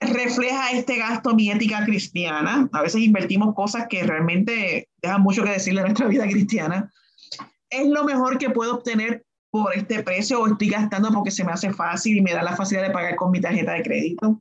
Refleja 0.00 0.70
este 0.72 0.96
gasto 0.96 1.34
mi 1.34 1.50
ética 1.50 1.84
cristiana. 1.84 2.70
A 2.72 2.80
veces 2.80 3.02
invertimos 3.02 3.54
cosas 3.54 3.86
que 3.90 4.02
realmente 4.02 4.88
dejan 5.02 5.20
mucho 5.20 5.44
que 5.44 5.50
decirle 5.50 5.82
a 5.82 5.84
nuestra 5.84 6.06
vida 6.06 6.26
cristiana. 6.26 6.90
Es 7.68 7.86
lo 7.86 8.04
mejor 8.04 8.38
que 8.38 8.48
puedo 8.48 8.76
obtener 8.76 9.22
por 9.50 9.76
este 9.76 10.02
precio 10.02 10.40
o 10.40 10.46
estoy 10.46 10.70
gastando 10.70 11.10
porque 11.12 11.30
se 11.30 11.44
me 11.44 11.52
hace 11.52 11.70
fácil 11.70 12.16
y 12.16 12.22
me 12.22 12.32
da 12.32 12.42
la 12.42 12.56
facilidad 12.56 12.86
de 12.86 12.94
pagar 12.94 13.14
con 13.16 13.30
mi 13.30 13.42
tarjeta 13.42 13.72
de 13.72 13.82
crédito. 13.82 14.40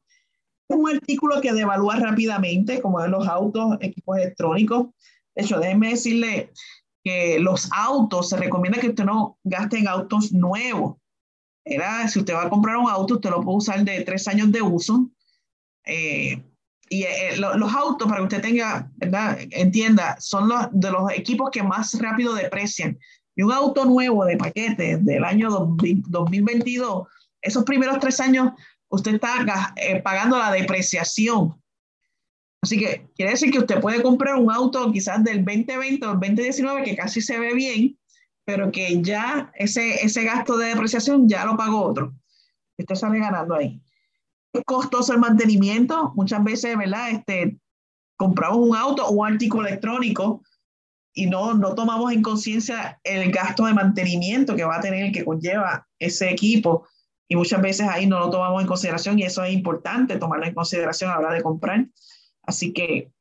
Es 0.70 0.78
un 0.78 0.90
artículo 0.90 1.42
que 1.42 1.52
devalúa 1.52 1.98
rápidamente, 1.98 2.80
como 2.80 3.02
de 3.02 3.10
los 3.10 3.28
autos, 3.28 3.76
equipos 3.82 4.16
electrónicos. 4.16 4.88
De 5.36 5.44
hecho, 5.44 5.60
déjenme 5.60 5.90
decirle 5.90 6.52
que 7.04 7.40
los 7.40 7.70
autos, 7.72 8.30
se 8.30 8.38
recomienda 8.38 8.80
que 8.80 8.90
usted 8.90 9.06
no 9.06 9.38
gaste 9.44 9.80
en 9.80 9.88
autos 9.88 10.32
nuevos. 10.32 10.98
Era, 11.64 12.08
si 12.08 12.20
usted 12.20 12.34
va 12.34 12.44
a 12.44 12.50
comprar 12.50 12.78
un 12.78 12.90
auto, 12.90 13.16
usted 13.16 13.30
lo 13.30 13.42
puede 13.42 13.58
usar 13.58 13.84
de 13.84 14.02
tres 14.02 14.28
años 14.28 14.52
de 14.52 14.62
uso. 14.62 15.10
Eh, 15.86 16.44
y 16.90 17.04
eh, 17.04 17.38
los 17.38 17.74
autos, 17.74 18.08
para 18.08 18.20
que 18.20 18.24
usted 18.24 18.42
tenga, 18.42 18.92
¿verdad? 18.98 19.38
entienda, 19.52 20.18
son 20.20 20.50
los 20.50 20.68
de 20.72 20.92
los 20.92 21.12
equipos 21.14 21.50
que 21.50 21.64
más 21.64 21.98
rápido 22.00 22.34
deprecian. 22.34 23.00
Y 23.36 23.44
un 23.44 23.54
auto 23.54 23.86
nuevo 23.86 24.26
de 24.26 24.36
paquete 24.36 24.98
del 24.98 25.24
año 25.24 25.50
2022, 25.50 27.08
esos 27.42 27.64
primeros 27.64 27.98
tres 28.00 28.20
años, 28.20 28.52
usted 28.90 29.16
está 29.16 29.74
eh, 29.78 30.02
pagando 30.02 30.38
la 30.38 30.52
depreciación. 30.52 31.61
Así 32.62 32.78
que 32.78 33.10
quiere 33.16 33.32
decir 33.32 33.52
que 33.52 33.60
usted 33.60 33.82
puede 33.82 34.04
comprar 34.04 34.36
un 34.36 34.52
auto 34.52 34.92
quizás 34.92 35.24
del 35.24 35.44
2020 35.44 36.06
o 36.06 36.10
2019 36.12 36.84
que 36.84 36.96
casi 36.96 37.22
se 37.22 37.40
ve 37.40 37.54
bien, 37.54 37.98
pero 38.46 38.72
que 38.72 39.02
ya 39.02 39.52
ese, 39.56 40.04
ese 40.06 40.24
gasto 40.24 40.58
de 40.58 40.68
depreciación 40.68 41.28
ya 41.28 41.46
lo 41.46 41.58
pagó 41.58 41.84
otro. 41.84 42.14
Usted 42.78 42.96
sale 42.96 43.20
ganando 43.20 43.56
ahí 43.56 43.82
costoso 44.66 45.14
el 45.14 45.20
mantenimiento. 45.20 46.12
Muchas 46.16 46.44
veces, 46.44 46.78
¿verdad? 46.78 47.12
Este, 47.12 47.58
compramos 48.18 48.58
un 48.68 48.76
auto 48.76 49.06
o 49.06 49.12
un 49.12 49.34
artículo 49.34 49.68
electrónico 49.68 50.44
y 51.14 51.28
no, 51.28 51.54
no 51.54 51.76
tomamos 51.76 52.12
en 52.12 52.22
conciencia 52.22 53.00
el 53.04 53.32
gasto 53.32 53.66
de 53.66 53.74
mantenimiento 53.74 54.56
que 54.56 54.64
va 54.64 54.78
a 54.78 54.82
tener, 54.82 55.12
que 55.12 55.26
conlleva 55.26 55.88
ese 56.00 56.30
equipo. 56.30 56.88
Y 57.28 57.36
muchas 57.36 57.62
veces 57.62 57.88
ahí 57.88 58.08
no 58.08 58.20
lo 58.20 58.30
tomamos 58.30 58.62
en 58.62 58.68
consideración 58.68 59.18
y 59.18 59.24
eso 59.24 59.44
es 59.44 59.54
importante 59.54 60.18
tomarlo 60.18 60.46
en 60.46 60.54
consideración 60.54 61.12
a 61.12 61.14
la 61.14 61.20
hora 61.20 61.34
de 61.34 61.42
comprar. 61.42 61.88
Así 62.44 62.74
que 62.74 63.12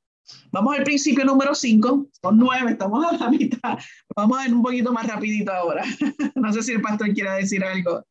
vamos 0.50 0.76
al 0.76 0.84
principio 0.84 1.24
número 1.24 1.54
5, 1.54 2.08
son 2.22 2.36
nueve, 2.36 2.72
estamos 2.72 3.04
a 3.04 3.16
la 3.16 3.30
mitad. 3.30 3.78
Vamos 4.14 4.38
a 4.38 4.42
ver 4.44 4.54
un 4.54 4.62
poquito 4.62 4.92
más 4.92 5.06
rapidito 5.06 5.52
ahora. 5.52 5.84
no 6.34 6.52
sé 6.52 6.62
si 6.62 6.72
el 6.72 6.80
pastor 6.80 7.12
quiere 7.12 7.30
decir 7.32 7.64
algo. 7.64 8.04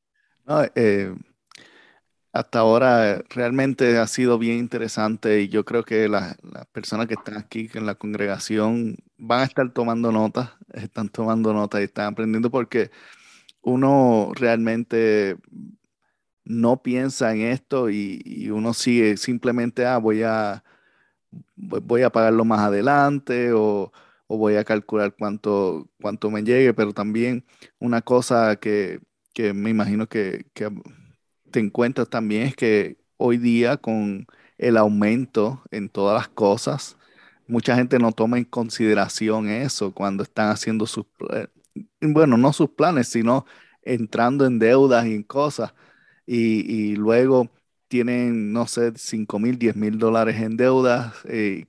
No, 0.45 0.63
eh, 0.75 1.13
hasta 2.31 2.59
ahora 2.59 3.23
realmente 3.29 3.97
ha 3.97 4.07
sido 4.07 4.37
bien 4.37 4.57
interesante 4.57 5.41
y 5.41 5.49
yo 5.49 5.65
creo 5.65 5.83
que 5.83 6.07
las, 6.07 6.37
personas 6.71 7.07
que 7.07 7.15
están 7.15 7.37
aquí 7.37 7.69
en 7.73 7.85
la 7.85 7.95
congregación 7.95 8.97
van 9.17 9.41
a 9.41 9.45
estar 9.45 9.71
tomando 9.73 10.11
notas, 10.11 10.51
están 10.73 11.09
tomando 11.09 11.53
notas 11.53 11.81
y 11.81 11.85
están 11.85 12.13
aprendiendo 12.13 12.51
porque 12.51 12.91
uno 13.61 14.31
realmente 14.35 15.37
no 16.45 16.81
piensa 16.81 17.33
en 17.33 17.41
esto 17.41 17.89
y, 17.89 18.49
uno 18.51 18.73
sigue 18.73 19.17
simplemente, 19.17 19.85
ah, 19.85 19.97
voy 19.97 20.23
a, 20.23 20.63
voy 21.55 22.03
a 22.03 22.11
pagarlo 22.11 22.45
más 22.45 22.61
adelante 22.61 23.51
o, 23.53 23.91
voy 24.27 24.55
a 24.57 24.63
calcular 24.63 25.15
cuánto, 25.17 25.89
cuánto 26.01 26.29
me 26.29 26.43
llegue, 26.43 26.73
pero 26.73 26.93
también 26.93 27.45
una 27.79 28.01
cosa 28.01 28.57
que, 28.57 29.01
me 29.55 29.69
imagino 29.69 30.07
que, 30.07 30.45
que 30.53 30.69
te 31.51 31.59
encuentras 31.59 32.09
también 32.09 32.43
es 32.43 32.55
que 32.55 32.97
hoy 33.17 33.37
día 33.37 33.77
con 33.77 34.27
el 34.57 34.77
aumento 34.77 35.63
en 35.71 35.89
todas 35.89 36.15
las 36.15 36.27
cosas, 36.29 36.97
mucha 37.47 37.75
gente 37.75 37.99
no 37.99 38.11
toma 38.11 38.37
en 38.37 38.45
consideración 38.45 39.49
eso 39.49 39.93
cuando 39.93 40.23
están 40.23 40.49
haciendo 40.49 40.85
sus, 40.85 41.05
bueno, 42.01 42.37
no 42.37 42.53
sus 42.53 42.69
planes, 42.71 43.07
sino 43.09 43.45
entrando 43.81 44.45
en 44.45 44.59
deudas 44.59 45.05
y 45.05 45.15
en 45.15 45.23
cosas. 45.23 45.73
Y, 46.25 46.95
luego 46.95 47.49
tienen, 47.89 48.53
no 48.53 48.67
sé, 48.67 48.93
5 48.95 49.39
mil, 49.39 49.59
10 49.59 49.75
mil 49.75 49.99
dólares 49.99 50.41
en 50.41 50.57
deudas, 50.57 51.13
eh, 51.25 51.65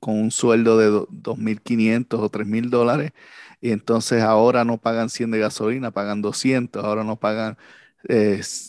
con 0.00 0.18
un 0.20 0.30
sueldo 0.30 0.78
de 0.78 0.88
2.500 1.10 2.20
o 2.20 2.28
3 2.30 2.46
mil 2.46 2.70
dólares. 2.70 3.12
Y 3.60 3.70
entonces 3.72 4.22
ahora 4.22 4.64
no 4.64 4.78
pagan 4.78 5.10
100 5.10 5.30
de 5.32 5.38
gasolina, 5.40 5.90
pagan 5.90 6.22
200, 6.22 6.84
ahora 6.84 7.04
no 7.04 7.16
pagan 7.18 7.56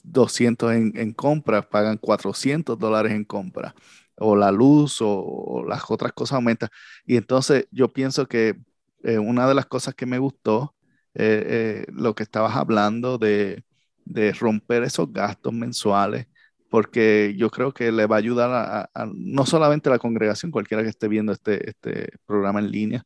200 0.04 0.74
en, 0.74 0.94
en 0.96 1.14
compras, 1.14 1.66
pagan 1.66 1.98
400 1.98 2.78
dólares 2.80 3.12
en 3.14 3.26
compra, 3.26 3.76
o 4.18 4.36
la 4.36 4.52
luz 4.52 5.00
o, 5.02 5.64
las 5.68 5.90
otras 5.90 6.14
cosas 6.14 6.36
aumentan. 6.36 6.70
Y 7.06 7.18
entonces 7.18 7.68
yo 7.72 7.92
pienso 7.94 8.28
que 8.28 8.58
eh, 9.04 9.20
una 9.20 9.48
de 9.48 9.56
las 9.56 9.66
cosas 9.66 9.94
que 9.96 10.06
me 10.06 10.20
gustó, 10.20 10.76
eh, 11.14 11.86
eh, 11.88 11.92
lo 11.94 12.16
que 12.16 12.24
estabas 12.24 12.56
hablando 12.56 13.18
de, 13.18 13.64
de, 14.06 14.34
romper 14.34 14.84
esos 14.84 15.12
gastos 15.14 15.54
mensuales, 15.54 16.28
porque 16.76 17.34
yo 17.38 17.50
creo 17.50 17.74
que 17.74 17.90
le 17.90 18.06
va 18.06 18.18
a 18.18 18.20
ayudar 18.20 18.50
a, 18.94 19.06
no 19.14 19.46
solamente 19.46 19.88
a 19.88 19.94
la 19.94 19.98
congregación, 19.98 20.52
cualquiera 20.52 20.84
que 20.84 20.90
esté 20.90 21.08
viendo 21.08 21.32
este, 21.32 21.70
este 21.70 22.10
programa 22.26 22.60
en 22.60 22.70
línea, 22.70 23.06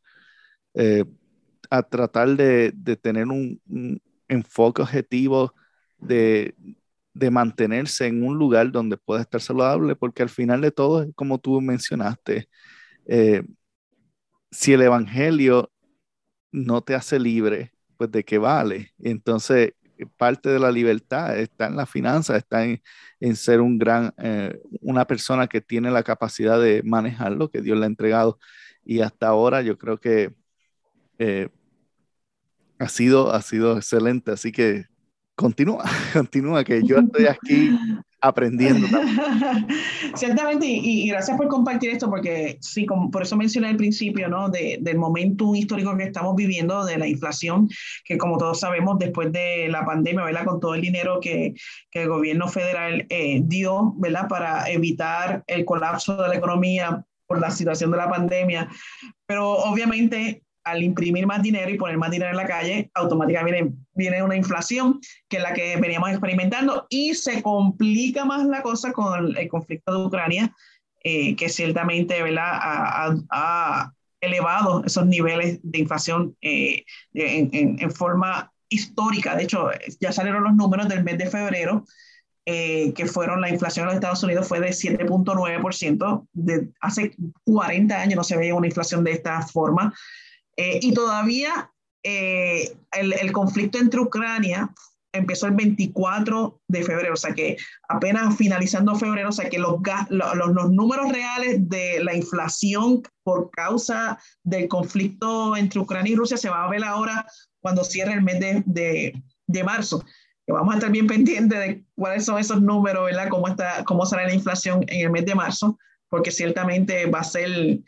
a 1.69 1.83
tratar 1.83 2.29
de, 2.35 2.71
de 2.73 2.95
tener 2.95 3.27
un, 3.27 3.61
un 3.67 4.01
enfoque 4.27 4.81
objetivo 4.81 5.53
de, 5.99 6.55
mantenerse 7.31 8.07
en 8.07 8.23
un 8.23 8.39
lugar 8.39 8.71
donde 8.71 8.97
pueda 8.97 9.21
estar 9.21 9.39
saludable, 9.39 9.95
porque 9.95 10.23
al 10.23 10.29
final 10.29 10.61
de 10.61 10.71
todo, 10.71 11.05
como 11.13 11.37
tú 11.37 11.61
mencionaste, 11.61 12.49
eh, 13.05 13.43
si 14.49 14.73
el 14.73 14.81
Evangelio 14.81 15.71
no 16.51 16.81
te 16.81 16.95
hace 16.95 17.19
libre, 17.19 17.71
pues 17.97 18.11
de 18.11 18.25
qué 18.25 18.39
vale. 18.39 18.93
Entonces, 18.97 19.73
parte 20.17 20.49
de 20.49 20.59
la 20.59 20.71
libertad 20.71 21.37
está 21.37 21.67
en 21.67 21.75
la 21.75 21.85
finanza, 21.85 22.37
está 22.37 22.65
en, 22.65 22.81
ser 23.35 23.61
un 23.61 23.77
gran, 23.77 24.13
eh, 24.17 24.59
una 24.81 25.05
persona 25.05 25.47
que 25.47 25.61
tiene 25.61 25.91
la 25.91 26.03
capacidad 26.03 26.59
de 26.59 26.81
manejar 26.83 27.31
lo 27.33 27.49
que 27.49 27.61
Dios 27.61 27.77
le 27.77 27.85
ha 27.85 27.87
entregado. 27.87 28.39
Y 28.85 29.01
hasta 29.01 29.27
ahora 29.27 29.61
yo 29.61 29.77
creo 29.77 29.99
que 29.99 30.33
eh, 31.19 31.49
ha, 32.79 32.89
sido, 32.89 33.33
ha 33.33 33.41
sido 33.41 33.77
excelente. 33.77 34.31
Así 34.31 34.51
que 34.51 34.85
continúa, 35.35 35.83
continúa, 36.13 36.63
que 36.63 36.81
yo 36.83 36.97
estoy 36.97 37.27
aquí 37.27 37.77
aprendiendo. 38.21 38.87
Ciertamente, 40.15 40.65
y, 40.65 41.07
gracias 41.07 41.37
por 41.37 41.47
compartir 41.47 41.91
esto, 41.91 42.09
porque 42.09 42.57
sí, 42.61 42.85
como, 42.85 43.09
por 43.09 43.23
eso 43.23 43.37
mencioné 43.37 43.69
al 43.69 43.77
principio, 43.77 44.27
¿no? 44.27 44.49
De, 44.49 44.77
del 44.81 44.97
momento 44.97 45.55
histórico 45.55 45.95
que 45.97 46.03
estamos 46.03 46.35
viviendo, 46.35 46.85
de 46.85 46.97
la 46.97 47.07
inflación, 47.07 47.69
que 48.03 48.17
como 48.17 48.37
todos 48.37 48.59
sabemos, 48.59 48.99
después 48.99 49.31
de 49.31 49.67
la 49.69 49.85
pandemia, 49.85 50.23
¿verdad? 50.23 50.45
Con 50.45 50.59
todo 50.59 50.75
el 50.75 50.81
dinero 50.81 51.19
que, 51.21 51.53
que 51.91 52.03
el 52.03 52.09
gobierno 52.09 52.47
federal 52.47 53.05
eh, 53.09 53.41
dio, 53.43 53.93
¿verdad? 53.97 54.27
Para 54.27 54.69
evitar 54.69 55.43
el 55.47 55.65
colapso 55.65 56.21
de 56.21 56.29
la 56.29 56.35
economía 56.35 57.05
por 57.27 57.39
la 57.39 57.51
situación 57.51 57.91
de 57.91 57.97
la 57.97 58.09
pandemia, 58.09 58.67
pero 59.27 59.51
obviamente 59.51 60.41
al 60.63 60.83
imprimir 60.83 61.25
más 61.25 61.41
dinero 61.41 61.69
y 61.71 61.77
poner 61.77 61.97
más 61.97 62.11
dinero 62.11 62.31
en 62.31 62.37
la 62.37 62.47
calle, 62.47 62.91
automáticamente 62.93 63.73
viene, 63.93 64.23
una 64.23 64.35
inflación 64.35 64.99
que 65.27 65.37
es 65.37 65.43
la 65.43 65.53
que 65.53 65.77
veníamos 65.77 66.09
experimentando 66.09 66.85
y 66.89 67.13
se 67.15 67.41
complica 67.41 68.25
más 68.25 68.45
la 68.45 68.61
cosa 68.61 68.91
con 68.91 69.35
el, 69.37 69.47
conflicto 69.49 69.91
de 69.91 70.05
Ucrania, 70.05 70.53
eh, 71.03 71.35
que 71.35 71.49
ciertamente 71.49 72.15
Ha, 72.39 73.93
elevado 74.21 74.83
esos 74.85 75.05
niveles 75.05 75.61
de 75.63 75.79
inflación 75.79 76.35
eh, 76.41 76.83
en, 77.13 77.89
forma 77.89 78.51
histórica. 78.67 79.33
De 79.33 79.43
hecho, 79.43 79.69
ya 80.01 80.11
salieron 80.11 80.43
los 80.43 80.55
números 80.55 80.89
del 80.89 81.05
mes 81.05 81.17
de 81.17 81.27
febrero, 81.27 81.85
eh, 82.45 82.93
que 82.93 83.05
fueron 83.05 83.41
la 83.41 83.49
inflación 83.49 83.83
en 83.83 83.87
los 83.87 83.95
Estados 83.95 84.23
Unidos 84.23 84.47
fue 84.47 84.59
de 84.59 84.69
7.9%. 84.69 86.27
De 86.33 86.69
hace 86.81 87.11
40 87.45 87.95
años 87.95 88.15
no 88.15 88.23
se 88.23 88.37
veía 88.37 88.55
una 88.55 88.67
inflación 88.67 89.03
de 89.03 89.11
esta 89.11 89.41
forma. 89.43 89.93
Eh, 90.59 90.77
y 90.81 90.93
todavía 90.93 91.71
eh, 92.03 92.75
el, 92.91 93.31
conflicto 93.31 93.77
entre 93.77 94.01
Ucrania 94.01 94.69
empezó 95.13 95.47
el 95.47 95.53
24 95.53 96.61
de 96.67 96.83
febrero, 96.83 97.13
o 97.13 97.17
sea 97.17 97.33
que 97.33 97.55
apenas 97.87 98.35
finalizando 98.35 98.93
febrero, 98.95 99.29
o 99.29 99.31
sea 99.31 99.49
que 99.49 99.57
los, 99.57 99.75
los, 100.09 100.71
números 100.71 101.13
reales 101.13 101.69
de 101.69 102.03
la 102.03 102.13
inflación 102.13 103.03
por 103.23 103.49
causa 103.51 104.19
del 104.43 104.67
conflicto 104.67 105.55
entre 105.55 105.79
Ucrania 105.79 106.11
y 106.11 106.17
Rusia 106.17 106.35
se 106.35 106.49
va 106.49 106.65
a 106.65 106.69
ver 106.69 106.83
ahora 106.83 107.25
cuando 107.61 107.85
cierre 107.85 108.11
el 108.11 108.21
mes 108.21 108.41
de, 108.65 109.13
de, 109.47 109.63
marzo. 109.63 110.03
Que 110.45 110.51
vamos 110.51 110.73
a 110.73 110.77
estar 110.79 110.91
bien 110.91 111.07
pendientes 111.07 111.57
de 111.57 111.85
cuáles 111.95 112.25
son 112.25 112.37
esos 112.37 112.61
números, 112.61 113.05
¿verdad? 113.05 113.29
Cómo, 113.29 113.47
está, 113.47 113.85
cómo 113.85 114.05
será 114.05 114.27
la 114.27 114.33
inflación 114.33 114.83
en 114.89 115.05
el 115.05 115.09
mes 115.09 115.25
de 115.25 115.35
marzo, 115.35 115.79
porque 116.09 116.31
ciertamente 116.31 117.05
va 117.05 117.19
a 117.19 117.23
ser 117.23 117.79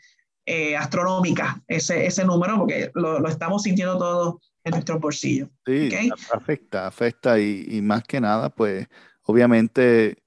eh, 0.46 0.76
astronómica 0.76 1.62
ese, 1.68 2.06
ese 2.06 2.24
número, 2.24 2.58
porque 2.58 2.90
lo, 2.94 3.20
lo, 3.20 3.28
estamos 3.28 3.62
sintiendo 3.62 3.98
todos 3.98 4.52
en 4.64 4.72
nuestros 4.72 5.00
bolsillos. 5.00 5.48
Sí, 5.66 5.90
afecta, 6.32 6.86
afecta 6.86 7.38
y, 7.38 7.64
y, 7.68 7.82
más 7.82 8.02
que 8.04 8.20
nada, 8.20 8.50
pues 8.50 8.88
obviamente 9.22 10.22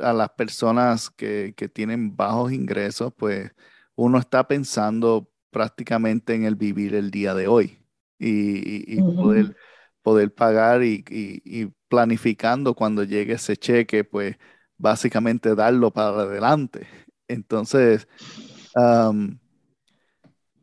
a 0.00 0.12
las 0.12 0.30
personas 0.30 1.10
que, 1.10 1.54
que 1.56 1.68
tienen 1.68 2.16
bajos 2.16 2.52
ingresos, 2.52 3.12
pues 3.16 3.50
uno 3.96 4.18
está 4.18 4.46
pensando 4.46 5.30
prácticamente 5.50 6.34
en 6.34 6.44
el 6.44 6.54
vivir 6.54 6.94
el 6.94 7.10
día 7.10 7.34
de 7.34 7.48
hoy 7.48 7.84
y, 8.18 8.94
y 8.96 9.02
poder, 9.02 9.56
poder 10.02 10.34
pagar 10.34 10.82
y, 10.82 11.04
y, 11.08 11.66
planificando 11.88 12.74
cuando 12.74 13.02
llegue 13.02 13.34
ese 13.34 13.56
cheque, 13.56 14.04
pues 14.04 14.36
básicamente 14.76 15.56
darlo 15.56 15.90
para 15.90 16.20
adelante. 16.20 16.86
Entonces, 17.26 18.06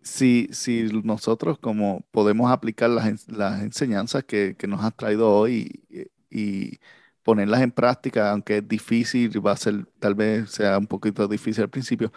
si, 0.07 0.49
si 0.51 0.83
nosotros 1.03 1.59
como 1.59 2.05
podemos 2.11 2.51
aplicar 2.51 2.89
las, 2.89 3.27
las 3.29 3.61
enseñanzas 3.61 4.23
que, 4.23 4.55
que, 4.57 4.67
nos 4.67 4.83
has 4.83 4.95
traído 4.95 5.31
hoy 5.31 5.83
y, 5.89 6.07
y, 6.29 6.79
ponerlas 7.23 7.61
en 7.61 7.71
práctica, 7.71 8.31
aunque 8.31 8.57
es 8.59 8.67
difícil, 8.67 9.45
va 9.45 9.51
a 9.51 9.57
ser, 9.57 9.85
tal 9.99 10.15
vez 10.15 10.49
sea 10.51 10.77
un 10.77 10.87
poquito 10.87 11.27
difícil 11.27 11.63
al 11.63 11.69
principio, 11.69 12.11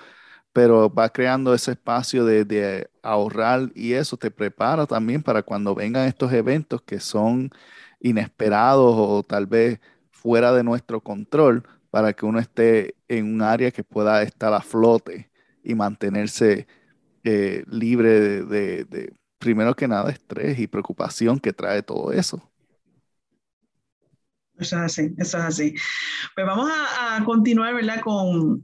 pero 0.52 0.92
va 0.92 1.08
creando 1.10 1.54
ese 1.54 1.72
espacio 1.72 2.24
de, 2.24 2.44
de 2.44 2.90
ahorrar 3.02 3.70
y 3.74 3.94
eso 3.94 4.16
te 4.16 4.30
prepara 4.30 4.86
también 4.86 5.22
para 5.22 5.42
cuando 5.42 5.74
vengan 5.74 6.06
estos 6.08 6.32
eventos 6.32 6.82
que 6.82 7.00
son 7.00 7.50
inesperados 8.00 8.94
o 8.96 9.22
tal 9.24 9.46
vez 9.46 9.80
fuera 10.10 10.52
de 10.52 10.64
nuestro 10.64 11.00
control, 11.02 11.64
para 11.90 12.12
que 12.12 12.26
uno 12.26 12.38
esté 12.38 12.94
en 13.08 13.26
un 13.34 13.42
área 13.42 13.70
que 13.72 13.84
pueda 13.84 14.22
estar 14.22 14.52
a 14.54 14.60
flote 14.60 15.30
y 15.62 15.74
mantenerse 15.74 16.66
eh, 17.24 17.64
libre 17.68 18.42
de, 18.42 19.12
primero 19.38 19.74
que 19.74 19.88
nada, 19.88 20.10
estrés 20.10 20.58
y 20.58 20.66
preocupación 20.66 21.38
que 21.38 21.52
trae 21.52 21.82
todo 21.82 22.12
eso. 22.12 22.42
Eso 24.58 24.76
es 24.76 24.82
así, 24.82 25.14
eso 25.16 25.38
es 25.38 25.44
así. 25.44 25.74
Pues 26.34 26.46
vamos 26.46 26.70
a, 26.98 27.22
continuar, 27.24 27.74
¿verdad? 27.74 28.00
Con 28.02 28.62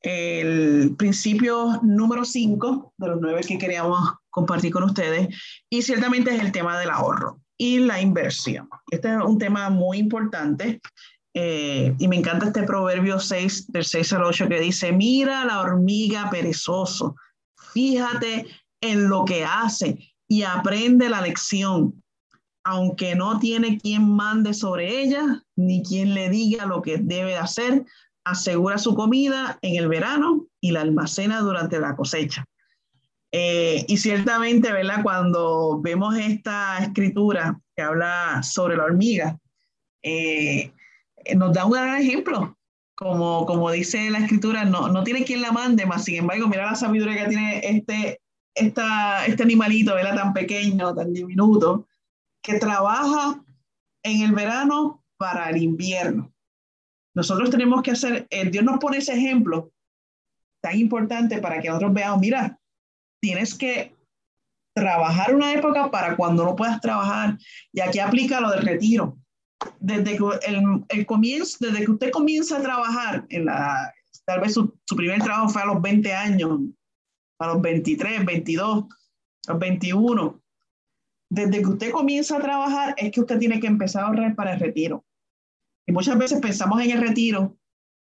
el 0.00 0.94
principio 0.96 1.80
número 1.82 2.24
5 2.24 2.94
de 2.96 3.08
los 3.08 3.20
nueve 3.20 3.40
que 3.46 3.58
queríamos 3.58 4.14
compartir 4.30 4.72
con 4.72 4.84
ustedes 4.84 5.28
y 5.68 5.82
ciertamente 5.82 6.34
es 6.34 6.40
el 6.40 6.52
tema 6.52 6.78
del 6.78 6.90
ahorro 6.90 7.40
y 7.58 7.78
la 7.80 8.00
inversión. 8.00 8.68
Este 8.90 9.08
es 9.08 9.22
un 9.22 9.38
tema 9.38 9.68
muy 9.68 9.98
importante 9.98 10.80
eh, 11.34 11.94
y 11.98 12.08
me 12.08 12.16
encanta 12.16 12.46
este 12.46 12.62
proverbio 12.62 13.18
6 13.18 13.72
del 13.72 13.84
6 13.84 14.12
al 14.14 14.24
8 14.24 14.48
que 14.48 14.60
dice, 14.60 14.92
mira 14.92 15.44
la 15.44 15.60
hormiga 15.60 16.30
perezoso 16.30 17.16
Fíjate 17.76 18.46
en 18.80 19.10
lo 19.10 19.26
que 19.26 19.44
hace 19.44 19.98
y 20.26 20.44
aprende 20.44 21.10
la 21.10 21.20
lección, 21.20 22.02
aunque 22.64 23.14
no 23.14 23.38
tiene 23.38 23.76
quien 23.76 24.16
mande 24.16 24.54
sobre 24.54 25.02
ella 25.02 25.44
ni 25.56 25.82
quien 25.82 26.14
le 26.14 26.30
diga 26.30 26.64
lo 26.64 26.80
que 26.80 26.96
debe 26.96 27.36
hacer, 27.36 27.84
asegura 28.24 28.78
su 28.78 28.94
comida 28.94 29.58
en 29.60 29.76
el 29.76 29.88
verano 29.88 30.46
y 30.58 30.70
la 30.70 30.80
almacena 30.80 31.40
durante 31.40 31.78
la 31.78 31.94
cosecha. 31.96 32.46
Eh, 33.30 33.84
y 33.86 33.98
ciertamente, 33.98 34.72
¿verdad? 34.72 35.02
Cuando 35.02 35.78
vemos 35.82 36.16
esta 36.16 36.78
escritura 36.78 37.60
que 37.76 37.82
habla 37.82 38.42
sobre 38.42 38.78
la 38.78 38.84
hormiga, 38.84 39.38
eh, 40.02 40.72
nos 41.34 41.52
da 41.52 41.66
un 41.66 41.72
gran 41.72 42.00
ejemplo 42.00 42.56
como, 42.96 43.44
como 43.44 43.70
dice 43.70 44.10
la 44.10 44.18
escritura, 44.18 44.64
no, 44.64 44.88
no 44.88 45.04
tiene 45.04 45.24
quien 45.24 45.42
la 45.42 45.52
mande, 45.52 45.84
más 45.84 46.04
sin 46.04 46.16
embargo, 46.16 46.48
mira 46.48 46.70
la 46.70 46.74
sabiduría 46.74 47.24
que 47.24 47.28
tiene 47.28 47.60
este, 47.62 48.20
esta, 48.54 49.26
este 49.26 49.42
animalito, 49.42 49.94
¿verdad? 49.94 50.16
Tan 50.16 50.32
pequeño, 50.32 50.94
tan 50.94 51.12
diminuto, 51.12 51.86
que 52.42 52.58
trabaja 52.58 53.44
en 54.02 54.22
el 54.22 54.32
verano 54.32 55.04
para 55.18 55.50
el 55.50 55.58
invierno. 55.58 56.32
Nosotros 57.14 57.50
tenemos 57.50 57.82
que 57.82 57.90
hacer, 57.90 58.26
eh, 58.30 58.48
Dios 58.48 58.64
nos 58.64 58.78
pone 58.78 58.98
ese 58.98 59.12
ejemplo 59.12 59.70
tan 60.62 60.78
importante 60.78 61.38
para 61.38 61.60
que 61.60 61.68
nosotros 61.68 61.92
veamos, 61.92 62.20
mira, 62.20 62.58
tienes 63.20 63.54
que 63.54 63.94
trabajar 64.74 65.34
una 65.34 65.52
época 65.52 65.90
para 65.90 66.16
cuando 66.16 66.44
no 66.44 66.56
puedas 66.56 66.80
trabajar. 66.80 67.38
Y 67.72 67.80
aquí 67.80 67.98
aplica 67.98 68.40
lo 68.40 68.50
del 68.50 68.62
retiro 68.62 69.18
desde 69.80 70.16
que 70.16 70.24
el, 70.46 70.84
el, 70.88 71.06
comienzo, 71.06 71.58
desde 71.60 71.84
que 71.84 71.90
usted 71.90 72.10
comienza 72.10 72.58
a 72.58 72.62
trabajar 72.62 73.26
en 73.30 73.46
la, 73.46 73.92
tal 74.24 74.40
vez 74.40 74.54
su, 74.54 74.74
su, 74.84 74.96
primer 74.96 75.22
trabajo 75.22 75.48
fue 75.48 75.62
a 75.62 75.66
los 75.66 75.80
20 75.80 76.12
años, 76.12 76.60
a 77.38 77.46
los 77.48 77.62
23, 77.62 78.24
22, 78.24 78.84
a 79.48 79.52
los 79.52 79.60
21. 79.60 80.42
Desde 81.30 81.60
que 81.60 81.66
usted 81.66 81.90
comienza 81.90 82.36
a 82.36 82.40
trabajar 82.40 82.94
es 82.96 83.10
que 83.10 83.20
usted 83.20 83.38
tiene 83.38 83.60
que 83.60 83.66
empezar 83.66 84.04
a 84.04 84.06
ahorrar 84.08 84.34
para 84.34 84.54
el 84.54 84.60
retiro. 84.60 85.04
Y 85.86 85.92
muchas 85.92 86.18
veces 86.18 86.40
pensamos 86.40 86.80
en 86.82 86.90
el 86.90 87.00
retiro 87.00 87.56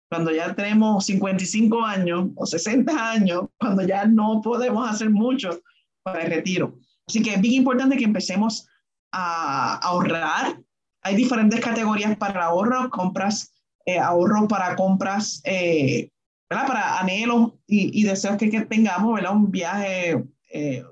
cuando 0.10 0.32
ya 0.32 0.54
tenemos 0.54 1.06
55 1.06 1.86
años 1.86 2.30
o 2.36 2.46
60 2.46 3.12
años, 3.12 3.44
cuando 3.58 3.82
ya 3.84 4.06
no 4.06 4.42
podemos 4.44 4.90
hacer 4.90 5.10
mucho 5.10 5.62
para 6.04 6.24
el 6.24 6.32
retiro. 6.32 6.78
Así 7.08 7.22
que 7.22 7.34
es 7.34 7.42
bien 7.42 7.56
importante 7.56 7.96
que 7.96 8.04
empecemos 8.04 8.68
a 9.14 9.78
ahorrar 9.78 10.61
hay 11.02 11.16
diferentes 11.16 11.60
categorías 11.60 12.16
para 12.18 12.46
ahorro, 12.46 12.90
compras, 12.90 13.54
eh, 13.86 13.98
ahorro 13.98 14.48
para 14.48 14.76
compras, 14.76 15.42
eh, 15.44 16.10
¿verdad? 16.50 16.68
Para 16.68 17.00
anhelos 17.00 17.54
y, 17.66 18.04
deseos 18.04 18.38
que, 18.38 18.50
tengamos, 18.62 19.16
¿verdad? 19.16 19.34
Un 19.34 19.50
viaje, 19.50 20.24
eh, 20.54 20.84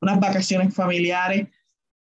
unas 0.00 0.20
vacaciones 0.20 0.74
familiares, 0.74 1.48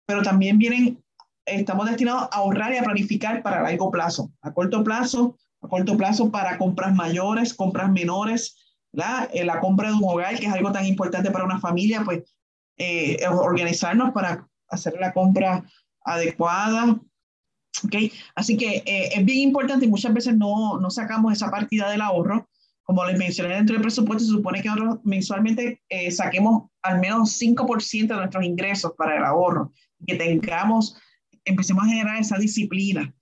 pero 0.06 0.22
también 0.22 0.58
vienen, 0.58 1.02
estamos 1.44 1.86
destinados 1.86 2.22
a 2.24 2.36
ahorrar 2.36 2.72
y 2.72 2.78
a 2.78 2.84
planificar 2.84 3.42
para 3.42 3.62
largo 3.62 3.90
plazo, 3.90 4.32
a 4.40 4.52
corto 4.52 4.82
plazo, 4.82 5.36
a 5.60 5.68
corto 5.68 5.96
plazo 5.96 6.30
para 6.30 6.58
compras 6.58 6.94
mayores, 6.94 7.52
compras 7.52 7.90
menores, 7.90 8.56
¿verdad? 8.92 9.28
la 9.44 9.60
compra 9.60 9.88
de 9.88 9.94
un 9.94 10.04
hogar, 10.04 10.38
que 10.38 10.46
es 10.46 10.52
algo 10.52 10.72
tan 10.72 10.86
importante 10.86 11.30
para 11.30 11.44
una 11.44 11.60
familia, 11.60 12.02
pues 12.04 12.22
organizarnos 13.28 14.12
para 14.12 14.48
hacer 14.68 14.94
la 15.00 15.12
compra 15.12 15.64
adecuada, 16.04 17.00
¿Okay? 17.84 18.12
Así 18.34 18.56
que 18.56 18.82
eh, 18.86 19.10
es 19.14 19.24
bien 19.24 19.40
importante 19.40 19.86
y 19.86 19.88
muchas 19.88 20.12
veces 20.14 20.36
no, 20.36 20.78
no, 20.78 20.90
sacamos 20.90 21.32
esa 21.32 21.50
partida 21.50 21.90
del 21.90 22.00
ahorro. 22.00 22.48
Como 22.82 23.04
les 23.04 23.18
mencioné 23.18 23.56
dentro 23.56 23.74
del 23.74 23.82
presupuesto, 23.82 24.24
se 24.24 24.30
supone 24.30 24.62
que 24.62 24.68
nosotros 24.68 24.98
mensualmente 25.04 25.82
eh, 25.88 26.10
saquemos 26.10 26.70
al 26.82 27.00
menos 27.00 27.40
5% 27.40 28.06
de 28.06 28.16
nuestros 28.16 28.44
ingresos 28.44 28.92
para 28.96 29.16
el 29.16 29.24
ahorro, 29.24 29.72
que 30.06 30.14
tengamos, 30.14 30.96
empecemos 31.44 31.84
a 31.84 31.88
generar 31.88 32.20
esa 32.20 32.38
disciplina. 32.38 33.12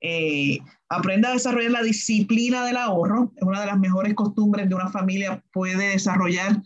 Eh, 0.00 0.58
aprenda 0.88 1.28
a 1.28 1.32
desarrollar 1.34 1.72
la 1.72 1.82
disciplina 1.82 2.64
del 2.64 2.78
ahorro, 2.78 3.32
es 3.36 3.42
una 3.42 3.60
de 3.60 3.66
las 3.66 3.78
mejores 3.78 4.14
costumbres 4.14 4.68
de 4.68 4.74
una 4.74 4.88
familia 4.88 5.44
puede 5.52 5.90
desarrollar, 5.90 6.62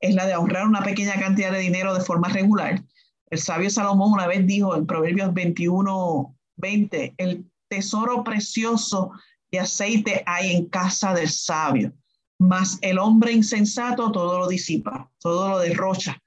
es 0.00 0.14
la 0.14 0.26
de 0.26 0.34
ahorrar 0.34 0.66
una 0.66 0.82
pequeña 0.82 1.18
cantidad 1.18 1.50
de 1.50 1.58
dinero 1.58 1.92
de 1.94 2.00
forma 2.00 2.28
regular. 2.28 2.84
El 3.30 3.38
sabio 3.38 3.68
Salomón 3.68 4.12
una 4.12 4.26
vez 4.26 4.46
dijo 4.46 4.76
en 4.76 4.86
Proverbios 4.86 5.34
21, 5.34 6.37
20. 6.58 7.14
El 7.16 7.44
tesoro 7.68 8.22
precioso 8.22 9.12
de 9.50 9.60
aceite 9.60 10.22
hay 10.26 10.54
en 10.54 10.66
casa 10.66 11.14
del 11.14 11.28
sabio, 11.28 11.92
mas 12.38 12.78
el 12.82 12.98
hombre 12.98 13.32
insensato 13.32 14.12
todo 14.12 14.38
lo 14.38 14.48
disipa, 14.48 15.10
todo 15.18 15.48
lo 15.48 15.58
derrocha. 15.58 16.22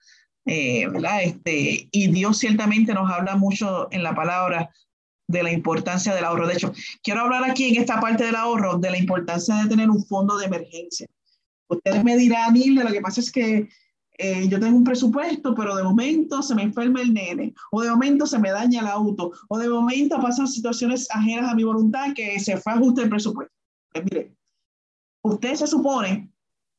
Eh, 0.45 0.87
¿verdad? 0.87 1.21
Este, 1.21 1.87
y 1.91 2.07
Dios 2.07 2.39
ciertamente 2.39 2.93
nos 2.93 3.11
habla 3.11 3.35
mucho 3.35 3.87
en 3.91 4.01
la 4.01 4.15
palabra 4.15 4.71
de 5.27 5.43
la 5.43 5.51
importancia 5.51 6.15
del 6.15 6.25
ahorro. 6.25 6.47
De 6.47 6.55
hecho, 6.55 6.73
quiero 7.03 7.21
hablar 7.21 7.49
aquí 7.49 7.69
en 7.69 7.81
esta 7.81 7.99
parte 7.99 8.25
del 8.25 8.35
ahorro 8.35 8.77
de 8.77 8.89
la 8.89 8.97
importancia 8.97 9.55
de 9.55 9.69
tener 9.69 9.89
un 9.89 10.03
fondo 10.05 10.37
de 10.37 10.47
emergencia. 10.47 11.07
Ustedes 11.67 12.03
me 12.03 12.17
dirán, 12.17 12.53
Nilde, 12.53 12.83
lo 12.83 12.91
que 12.91 13.01
pasa 13.01 13.21
es 13.21 13.31
que 13.31 13.69
eh, 14.23 14.47
yo 14.47 14.59
tengo 14.59 14.77
un 14.77 14.83
presupuesto, 14.83 15.55
pero 15.55 15.75
de 15.75 15.81
momento 15.81 16.43
se 16.43 16.53
me 16.53 16.61
enferma 16.61 17.01
el 17.01 17.11
nene, 17.11 17.55
o 17.71 17.81
de 17.81 17.89
momento 17.89 18.27
se 18.27 18.37
me 18.37 18.51
daña 18.51 18.81
el 18.81 18.87
auto, 18.87 19.31
o 19.49 19.57
de 19.57 19.67
momento 19.67 20.21
pasan 20.21 20.47
situaciones 20.47 21.09
ajenas 21.09 21.51
a 21.51 21.55
mi 21.55 21.63
voluntad 21.63 22.13
que 22.13 22.39
se 22.39 22.55
fue 22.57 22.73
ajuste 22.73 23.01
el 23.01 23.09
presupuesto. 23.09 23.51
Pues 23.91 24.05
mire, 24.05 24.35
usted 25.23 25.55
se 25.55 25.65
supone 25.65 26.31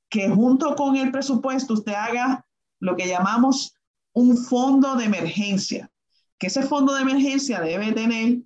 que 0.08 0.28
junto 0.28 0.76
con 0.76 0.94
el 0.94 1.10
presupuesto 1.10 1.74
usted 1.74 1.94
haga 1.94 2.46
lo 2.78 2.94
que 2.94 3.08
llamamos 3.08 3.74
un 4.12 4.36
fondo 4.36 4.94
de 4.94 5.06
emergencia, 5.06 5.90
que 6.38 6.46
ese 6.46 6.62
fondo 6.62 6.94
de 6.94 7.02
emergencia 7.02 7.60
debe 7.60 7.90
tener 7.90 8.38